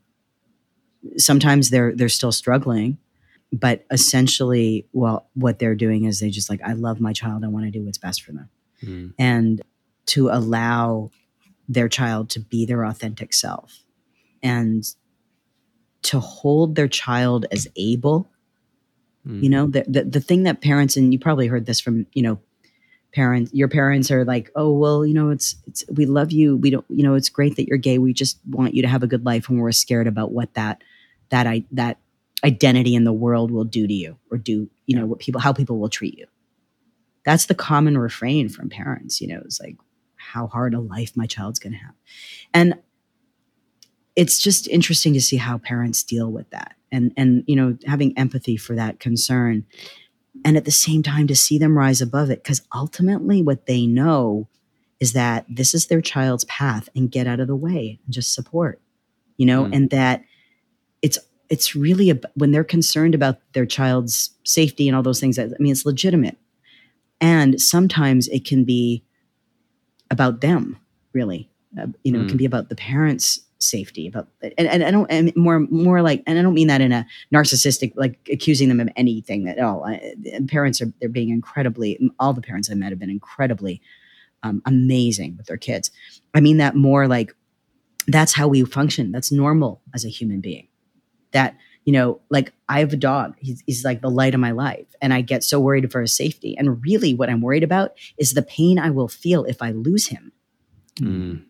sometimes 1.17 1.71
they're 1.71 1.95
they're 1.95 2.09
still 2.09 2.33
struggling, 2.33 2.99
but 3.53 3.85
essentially, 3.91 4.87
well, 4.93 5.29
what 5.35 5.59
they're 5.59 5.75
doing 5.75 6.05
is 6.05 6.21
they 6.21 6.31
just 6.31 6.51
like 6.51 6.61
I 6.65 6.75
love 6.75 7.01
my 7.01 7.13
child. 7.13 7.45
I 7.45 7.49
want 7.49 7.65
to 7.67 7.71
do 7.71 7.85
what's 7.85 7.99
best 7.99 8.23
for 8.23 8.33
them, 8.33 8.49
Mm. 8.85 9.13
and 9.19 9.61
to 10.07 10.29
allow 10.31 11.11
their 11.69 11.89
child 11.89 12.31
to 12.31 12.41
be 12.41 12.65
their 12.65 12.85
authentic 12.85 13.33
self 13.35 13.85
and 14.43 14.85
to 16.03 16.19
hold 16.19 16.75
their 16.77 16.89
child 16.89 17.45
as 17.53 17.69
able 17.77 18.30
Mm. 19.27 19.43
you 19.43 19.51
know 19.51 19.67
the, 19.67 19.85
the 19.87 20.05
the 20.05 20.21
thing 20.21 20.45
that 20.45 20.63
parents 20.63 20.97
and 20.97 21.13
you 21.13 21.19
probably 21.19 21.47
heard 21.47 21.67
this 21.67 21.79
from 21.79 22.07
you 22.15 22.23
know 22.23 22.41
parents 23.13 23.53
your 23.53 23.69
parents 23.69 24.11
are 24.11 24.25
like 24.25 24.51
oh 24.57 24.73
well 24.73 25.05
you 25.05 25.13
know 25.13 25.31
it's 25.31 25.57
it's 25.67 25.85
we 25.93 26.07
love 26.07 26.33
you. 26.33 26.57
We 26.57 26.71
don't 26.71 26.87
you 26.89 27.03
know 27.03 27.15
it's 27.15 27.29
great 27.29 27.57
that 27.57 27.67
you're 27.67 27.79
gay. 27.79 27.99
We 27.99 28.13
just 28.15 28.39
want 28.49 28.75
you 28.75 28.83
to 28.83 28.89
have 28.89 29.03
a 29.03 29.07
good 29.07 29.27
life 29.27 29.49
and 29.49 29.61
we're 29.61 29.73
scared 29.73 30.07
about 30.07 30.33
what 30.33 30.55
that 30.55 30.83
that 31.29 31.47
i 31.47 31.65
that 31.73 31.99
identity 32.45 32.95
in 32.95 33.05
the 33.05 33.13
world 33.13 33.51
will 33.51 33.65
do 33.65 33.87
to 33.87 33.93
you 33.93 34.17
or 34.31 34.39
do 34.39 34.71
you 34.87 34.97
know 34.97 35.05
what 35.05 35.19
people 35.19 35.41
how 35.41 35.53
people 35.53 35.79
will 35.79 35.91
treat 35.91 36.17
you. 36.19 36.27
That's 37.25 37.47
the 37.47 37.55
common 37.55 37.99
refrain 37.99 38.49
from 38.49 38.71
parents 38.71 39.21
you 39.21 39.29
know 39.29 39.43
it's 39.45 39.61
like 39.61 39.77
how 40.17 40.47
hard 40.47 40.75
a 40.75 40.81
life 40.81 41.17
my 41.17 41.27
child's 41.27 41.59
going 41.59 41.73
to 41.73 41.79
have. 41.79 41.95
And 42.55 42.75
it's 44.17 44.39
just 44.39 44.69
interesting 44.69 45.13
to 45.15 45.21
see 45.21 45.37
how 45.37 45.59
parents 45.59 46.03
deal 46.03 46.31
with 46.31 46.49
that 46.51 46.75
and 46.93 47.13
and 47.17 47.45
you 47.47 47.55
know 47.57 47.77
having 47.87 48.17
empathy 48.19 48.57
for 48.57 48.75
that 48.75 48.99
concern 49.01 49.65
and 50.45 50.57
at 50.57 50.65
the 50.65 50.71
same 50.71 51.03
time 51.03 51.27
to 51.27 51.37
see 51.37 51.59
them 51.59 51.77
rise 51.77 52.01
above 52.01 52.31
it. 52.31 52.43
Because 52.43 52.63
ultimately 52.75 53.43
what 53.43 53.67
they 53.67 53.87
know 53.87 54.49
is 55.01 55.13
that 55.13 55.45
this 55.49 55.75
is 55.75 55.87
their 55.87 56.01
child's 56.01 56.45
path 56.45 56.89
and 56.95 57.11
get 57.11 57.27
out 57.27 57.41
of 57.41 57.47
the 57.49 57.57
way 57.57 57.99
and 58.05 58.15
just 58.15 58.35
support 58.35 58.81
you 59.37 59.47
know 59.47 59.65
Mm. 59.65 59.75
and 59.77 59.91
that 59.91 60.25
it's 61.03 61.19
it's 61.49 61.75
really 61.75 62.11
ab- 62.11 62.31
when 62.35 62.53
they're 62.53 62.63
concerned 62.65 63.15
about 63.15 63.39
their 63.55 63.67
child's 63.67 64.31
safety 64.45 64.87
and 64.89 64.97
all 64.97 65.03
those 65.03 65.19
things 65.21 65.39
i 65.39 65.47
mean 65.59 65.73
it's 65.73 65.87
legitimate. 65.87 66.37
And 67.23 67.61
sometimes 67.61 68.29
it 68.29 68.45
can 68.47 68.65
be 68.65 69.05
about 70.11 70.41
them 70.41 70.79
really. 71.13 71.51
Uh, 71.79 71.87
you 72.03 72.11
know 72.13 72.21
it 72.23 72.29
can 72.29 72.37
be 72.37 72.45
about 72.47 72.69
the 72.69 72.75
parents 72.77 73.41
safety 73.61 74.09
but 74.09 74.27
and, 74.43 74.67
and 74.67 74.83
i 74.83 74.91
don't 74.91 75.11
and 75.11 75.37
more 75.37 75.61
more 75.71 76.01
like 76.01 76.23
and 76.27 76.39
i 76.39 76.43
don't 76.43 76.55
mean 76.55 76.69
that 76.69 76.81
in 76.81 76.93
a 76.93 77.07
narcissistic 77.33 77.93
like 77.95 78.19
accusing 78.33 78.69
them 78.69 78.81
of 78.81 78.89
anything 78.97 79.47
at 79.49 79.59
all. 79.59 79.85
I, 79.85 80.15
parents 80.49 80.81
are 80.81 80.91
they're 80.99 81.11
being 81.11 81.29
incredibly 81.29 81.99
all 82.19 82.33
the 82.33 82.41
parents 82.41 82.71
i 82.71 82.75
met 82.75 82.91
have 82.91 82.99
been 82.99 83.11
incredibly 83.11 83.83
um, 84.43 84.63
amazing 84.65 85.37
with 85.37 85.47
their 85.47 85.57
kids. 85.57 85.91
I 86.35 86.41
mean 86.41 86.59
that 86.59 86.77
more 86.77 87.07
like 87.07 87.35
that's 88.07 88.35
how 88.35 88.49
we 88.49 88.65
function. 88.65 89.13
That's 89.13 89.31
normal 89.31 89.83
as 89.95 90.05
a 90.05 90.09
human 90.09 90.41
being. 90.41 90.69
That 91.33 91.57
you 91.85 91.93
know 91.93 92.21
like 92.31 92.53
i 92.69 92.81
have 92.81 92.93
a 92.93 92.97
dog. 92.97 93.37
He's, 93.39 93.63
he's 93.67 93.85
like 93.85 94.01
the 94.01 94.11
light 94.11 94.35
of 94.35 94.41
my 94.41 94.51
life 94.51 94.87
and 95.01 95.15
i 95.15 95.21
get 95.21 95.45
so 95.45 95.61
worried 95.61 95.91
for 95.91 96.01
his 96.01 96.17
safety. 96.17 96.57
And 96.57 96.83
really 96.83 97.15
what 97.15 97.31
i'm 97.31 97.41
worried 97.41 97.65
about 97.65 97.93
is 98.19 98.35
the 98.35 98.43
pain 98.43 98.79
i 98.79 98.91
will 98.91 99.09
feel 99.09 99.45
if 99.45 99.63
i 99.63 99.71
lose 99.71 100.09
him. 100.09 100.33
Mm. 100.97 101.45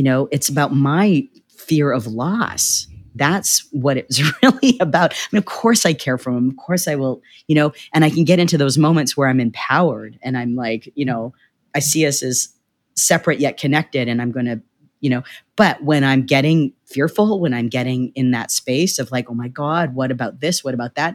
You 0.00 0.04
know 0.04 0.28
it's 0.32 0.48
about 0.48 0.72
my 0.72 1.28
fear 1.50 1.92
of 1.92 2.06
loss. 2.06 2.86
That's 3.16 3.68
what 3.70 3.98
it's 3.98 4.22
really 4.42 4.78
about. 4.80 5.12
I 5.12 5.16
mean 5.30 5.38
of 5.40 5.44
course 5.44 5.84
i 5.84 5.92
care 5.92 6.16
for 6.16 6.30
him 6.30 6.48
of 6.48 6.56
course 6.56 6.88
i 6.88 6.94
will 6.94 7.20
you 7.48 7.54
know 7.54 7.74
and 7.92 8.02
i 8.02 8.08
can 8.08 8.24
get 8.24 8.38
into 8.38 8.56
those 8.56 8.78
moments 8.78 9.14
where 9.14 9.28
i'm 9.28 9.40
empowered 9.40 10.18
and 10.22 10.38
i'm 10.38 10.54
like 10.56 10.90
you 10.94 11.04
know 11.04 11.34
i 11.74 11.80
see 11.80 12.06
us 12.06 12.22
as 12.22 12.48
separate 12.94 13.40
yet 13.40 13.58
connected 13.58 14.08
and 14.08 14.22
i'm 14.22 14.32
going 14.32 14.46
to 14.46 14.58
you 15.00 15.10
know 15.10 15.22
but 15.56 15.82
when 15.84 16.02
i'm 16.02 16.24
getting 16.24 16.72
fearful 16.86 17.38
when 17.40 17.52
i'm 17.52 17.68
getting 17.68 18.10
in 18.14 18.30
that 18.30 18.50
space 18.50 18.98
of 18.98 19.12
like 19.12 19.28
oh 19.28 19.34
my 19.34 19.48
god 19.48 19.94
what 19.94 20.10
about 20.10 20.40
this? 20.40 20.64
What 20.64 20.72
about 20.72 20.94
that 20.94 21.14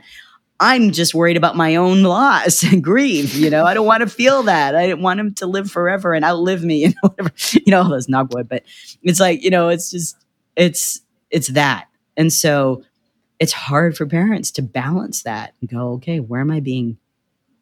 i'm 0.60 0.91
just 0.91 1.14
worried 1.14 1.38
about 1.38 1.56
my 1.56 1.76
own 1.76 2.03
loss 2.03 2.64
and 2.64 2.84
grief 2.84 3.36
you 3.36 3.49
know? 3.49 3.66
I 3.66 3.74
don't 3.74 3.86
want 3.86 4.01
to 4.01 4.08
feel 4.08 4.43
that. 4.43 4.76
I 4.76 4.88
don't 4.88 5.01
want 5.01 5.20
him 5.20 5.34
to 5.36 5.47
live 5.47 5.70
forever 5.70 6.14
and 6.14 6.24
outlive 6.24 6.64
me 6.64 6.78
you 6.86 6.89
know 6.89 7.10
whatever 7.10 7.32
you 7.51 7.72
know 7.72 7.84
all 7.84 7.89
those 7.89 8.10
nogwood 8.10 8.47
but 8.47 8.64
it's 9.03 9.20
like 9.20 9.43
you 9.43 9.49
know 9.49 9.70
it's 9.70 9.91
just 9.91 10.18
it's 10.56 11.01
it's 11.32 11.47
that. 11.49 11.88
And 12.16 12.32
so 12.32 12.84
it's 13.39 13.51
hard 13.51 13.97
for 13.97 14.06
parents 14.06 14.51
to 14.51 14.62
balance 14.62 15.24
that 15.24 15.53
and 15.60 15.70
go 15.70 15.93
okay 15.93 16.20
where 16.20 16.39
am 16.39 16.51
i 16.51 16.62
being 16.62 16.97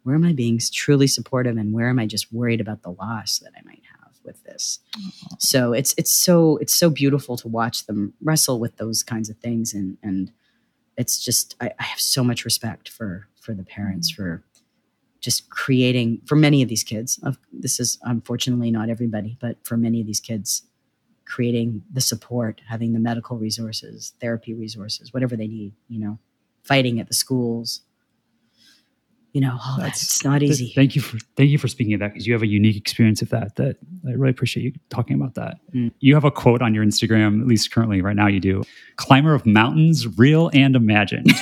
where 0.03 0.13
am 0.15 0.23
i 0.23 0.33
being 0.33 0.59
truly 0.71 1.07
supportive 1.07 1.57
and 1.57 1.73
where 1.73 1.89
am 1.89 1.97
i 1.97 2.05
just 2.05 2.31
worried 2.31 2.61
about 2.61 2.83
the 2.83 2.91
loss 2.91 3.39
that 3.39 3.51
i 3.57 3.61
might 3.65 3.81
have 3.91 4.03
with 4.23 4.43
this? 4.43 4.79
Mm-hmm. 4.97 5.35
So 5.39 5.73
it's 5.73 5.93
it's 5.97 6.11
so 6.11 6.57
it's 6.57 6.73
so 6.73 6.89
beautiful 6.89 7.37
to 7.37 7.47
watch 7.47 7.85
them 7.85 8.13
wrestle 8.21 8.59
with 8.59 8.77
those 8.77 9.03
kinds 9.03 9.29
of 9.29 9.37
things 9.37 9.73
and 9.73 9.97
and 10.03 10.31
it's 10.97 11.23
just 11.23 11.55
i, 11.61 11.71
I 11.79 11.83
have 11.83 11.99
so 11.99 12.23
much 12.23 12.45
respect 12.45 12.89
for 12.89 13.27
for 13.39 13.53
the 13.53 13.63
parents 13.63 14.09
for 14.09 14.43
just 15.19 15.49
creating 15.49 16.21
for 16.25 16.35
many 16.35 16.61
of 16.61 16.69
these 16.69 16.83
kids 16.83 17.19
of 17.23 17.37
this 17.51 17.79
is 17.79 17.97
unfortunately 18.03 18.71
not 18.71 18.89
everybody 18.89 19.37
but 19.39 19.57
for 19.63 19.77
many 19.77 20.01
of 20.01 20.07
these 20.07 20.19
kids 20.19 20.63
creating 21.25 21.81
the 21.91 22.01
support 22.01 22.61
having 22.67 22.93
the 22.93 22.99
medical 22.99 23.37
resources 23.37 24.13
therapy 24.19 24.53
resources 24.53 25.13
whatever 25.13 25.35
they 25.35 25.47
need 25.47 25.73
you 25.87 25.99
know 25.99 26.17
fighting 26.63 26.99
at 26.99 27.07
the 27.07 27.13
schools 27.13 27.81
you 29.33 29.41
know 29.41 29.57
all 29.65 29.77
that 29.79 29.89
it's 29.89 30.23
not 30.23 30.39
Th- 30.39 30.51
easy 30.51 30.71
Thank 30.75 30.95
you 30.95 31.01
for 31.01 31.17
thank 31.35 31.49
you 31.49 31.57
for 31.57 31.67
speaking 31.67 31.93
of 31.95 31.99
that 31.99 32.13
because 32.13 32.27
you 32.27 32.33
have 32.33 32.43
a 32.43 32.47
unique 32.47 32.77
experience 32.77 33.21
of 33.21 33.29
that. 33.29 33.55
That 33.55 33.77
I 34.07 34.11
really 34.11 34.29
appreciate 34.29 34.63
you 34.63 34.73
talking 34.89 35.15
about 35.15 35.33
that. 35.35 35.57
Mm. 35.73 35.91
You 35.99 36.13
have 36.13 36.23
a 36.23 36.31
quote 36.31 36.61
on 36.61 36.73
your 36.73 36.85
Instagram, 36.85 37.41
at 37.41 37.47
least 37.47 37.71
currently, 37.71 38.01
right 38.01 38.15
now. 38.15 38.27
You 38.27 38.39
do 38.39 38.63
climber 38.97 39.33
of 39.33 39.45
mountains, 39.45 40.07
real 40.17 40.51
and 40.53 40.75
imagined. 40.75 41.27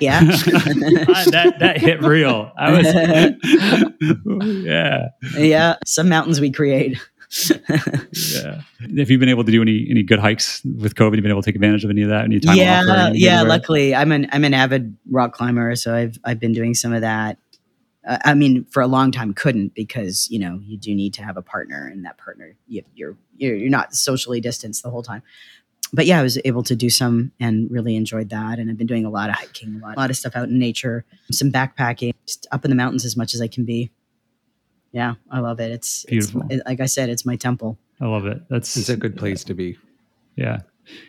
yeah 0.00 0.20
that 0.24 1.56
that 1.60 1.78
hit 1.78 2.02
real. 2.02 2.52
I 2.56 2.72
was, 2.72 2.86
yeah, 4.64 5.08
yeah 5.36 5.76
some 5.84 6.08
mountains 6.08 6.40
we 6.40 6.50
create 6.50 6.98
yeah. 7.50 8.62
Have 8.98 9.10
you 9.10 9.18
been 9.18 9.28
able 9.28 9.44
to 9.44 9.50
do 9.50 9.62
any 9.62 9.86
any 9.90 10.02
good 10.02 10.18
hikes 10.18 10.62
with 10.64 10.94
COVID? 10.94 11.14
You've 11.14 11.22
been 11.22 11.32
able 11.32 11.42
to 11.42 11.46
take 11.46 11.56
advantage 11.56 11.84
of 11.84 11.90
any 11.90 12.02
of 12.02 12.08
that? 12.08 12.24
Any 12.24 12.40
time 12.40 12.56
yeah 12.56 13.04
anything 13.06 13.22
yeah 13.22 13.42
luckily 13.42 13.94
i'm 13.94 14.12
an 14.12 14.28
i'm 14.32 14.44
an 14.44 14.54
avid 14.54 14.96
rock 15.10 15.32
climber 15.32 15.74
so 15.76 15.94
i've 15.94 16.18
i've 16.24 16.40
been 16.40 16.52
doing 16.52 16.74
some 16.74 16.92
of 16.92 17.00
that 17.00 17.38
uh, 18.06 18.18
i 18.24 18.34
mean 18.34 18.64
for 18.70 18.82
a 18.82 18.86
long 18.86 19.10
time 19.10 19.32
couldn't 19.34 19.74
because 19.74 20.28
you 20.30 20.38
know 20.38 20.60
you 20.64 20.76
do 20.76 20.94
need 20.94 21.14
to 21.14 21.22
have 21.22 21.36
a 21.36 21.42
partner 21.42 21.86
and 21.86 22.04
that 22.04 22.18
partner 22.18 22.54
you, 22.66 22.82
you're 22.94 23.16
you're 23.36 23.54
you're 23.54 23.70
not 23.70 23.94
socially 23.94 24.40
distanced 24.40 24.82
the 24.82 24.90
whole 24.90 25.02
time 25.02 25.22
but 25.92 26.06
yeah 26.06 26.18
i 26.18 26.22
was 26.22 26.38
able 26.44 26.62
to 26.62 26.74
do 26.74 26.90
some 26.90 27.32
and 27.40 27.70
really 27.70 27.96
enjoyed 27.96 28.30
that 28.30 28.58
and 28.58 28.70
i've 28.70 28.78
been 28.78 28.86
doing 28.86 29.04
a 29.04 29.10
lot 29.10 29.28
of 29.28 29.36
hiking 29.36 29.76
a 29.76 29.86
lot, 29.86 29.96
a 29.96 30.00
lot 30.00 30.10
of 30.10 30.16
stuff 30.16 30.34
out 30.36 30.48
in 30.48 30.58
nature 30.58 31.04
some 31.30 31.50
backpacking 31.50 32.12
just 32.26 32.46
up 32.52 32.64
in 32.64 32.70
the 32.70 32.76
mountains 32.76 33.04
as 33.04 33.16
much 33.16 33.34
as 33.34 33.40
i 33.40 33.48
can 33.48 33.64
be 33.64 33.90
yeah 34.92 35.14
i 35.30 35.38
love 35.40 35.60
it 35.60 35.70
it's 35.70 36.04
Beautiful. 36.04 36.42
it's, 36.50 36.62
like 36.66 36.80
i 36.80 36.86
said 36.86 37.08
it's 37.08 37.24
my 37.26 37.36
temple 37.36 37.78
I 37.98 38.04
love 38.06 38.26
it. 38.26 38.42
That's 38.50 38.76
It's 38.76 38.90
a 38.90 38.96
good 38.98 39.16
place 39.16 39.42
to 39.44 39.54
be. 39.54 39.78
Yeah. 40.36 40.60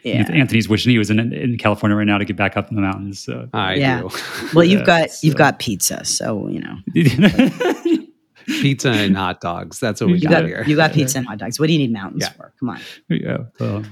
yeah 0.04 0.26
Anthony's 0.32 0.70
wishing 0.70 0.90
he 0.92 0.98
was 0.98 1.10
in 1.10 1.20
in 1.34 1.58
California 1.58 1.98
right 1.98 2.08
now 2.08 2.18
to 2.18 2.24
get 2.24 2.38
back 2.38 2.56
up 2.56 2.70
in 2.70 2.78
the 2.78 2.82
mountains. 2.82 3.20
So. 3.20 3.50
I 3.54 3.74
Yeah. 3.74 4.04
do. 4.04 4.10
well 4.54 4.64
you've 4.64 4.80
Yeah, 4.80 4.86
got 5.08 5.10
you've 5.22 5.36
got 5.36 5.60
pizza 5.60 6.06
so 6.06 6.48
you 6.48 6.62
know 6.62 6.78
pizza 8.46 8.90
and 8.92 9.18
hot 9.18 9.42
dogs. 9.42 9.82
That's 9.82 10.00
what 10.00 10.08
we 10.08 10.14
You 10.14 10.20
You 10.20 10.30
got, 10.30 10.40
got 10.42 10.46
here. 10.46 10.64
you 10.66 10.76
got 10.78 10.94
pizza 10.94 11.18
and 11.18 11.28
hot 11.28 11.40
dogs. 11.40 11.60
What 11.60 11.68
do 11.68 11.74
you 11.74 11.80
need 11.80 11.92
mountains 11.92 12.24
Yeah. 12.24 12.30
for? 12.30 12.54
Come 12.60 12.70
on. 12.70 12.80
Yeah. 13.10 13.38
well, 13.60 13.84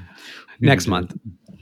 Next 0.62 0.88
month. 0.88 1.14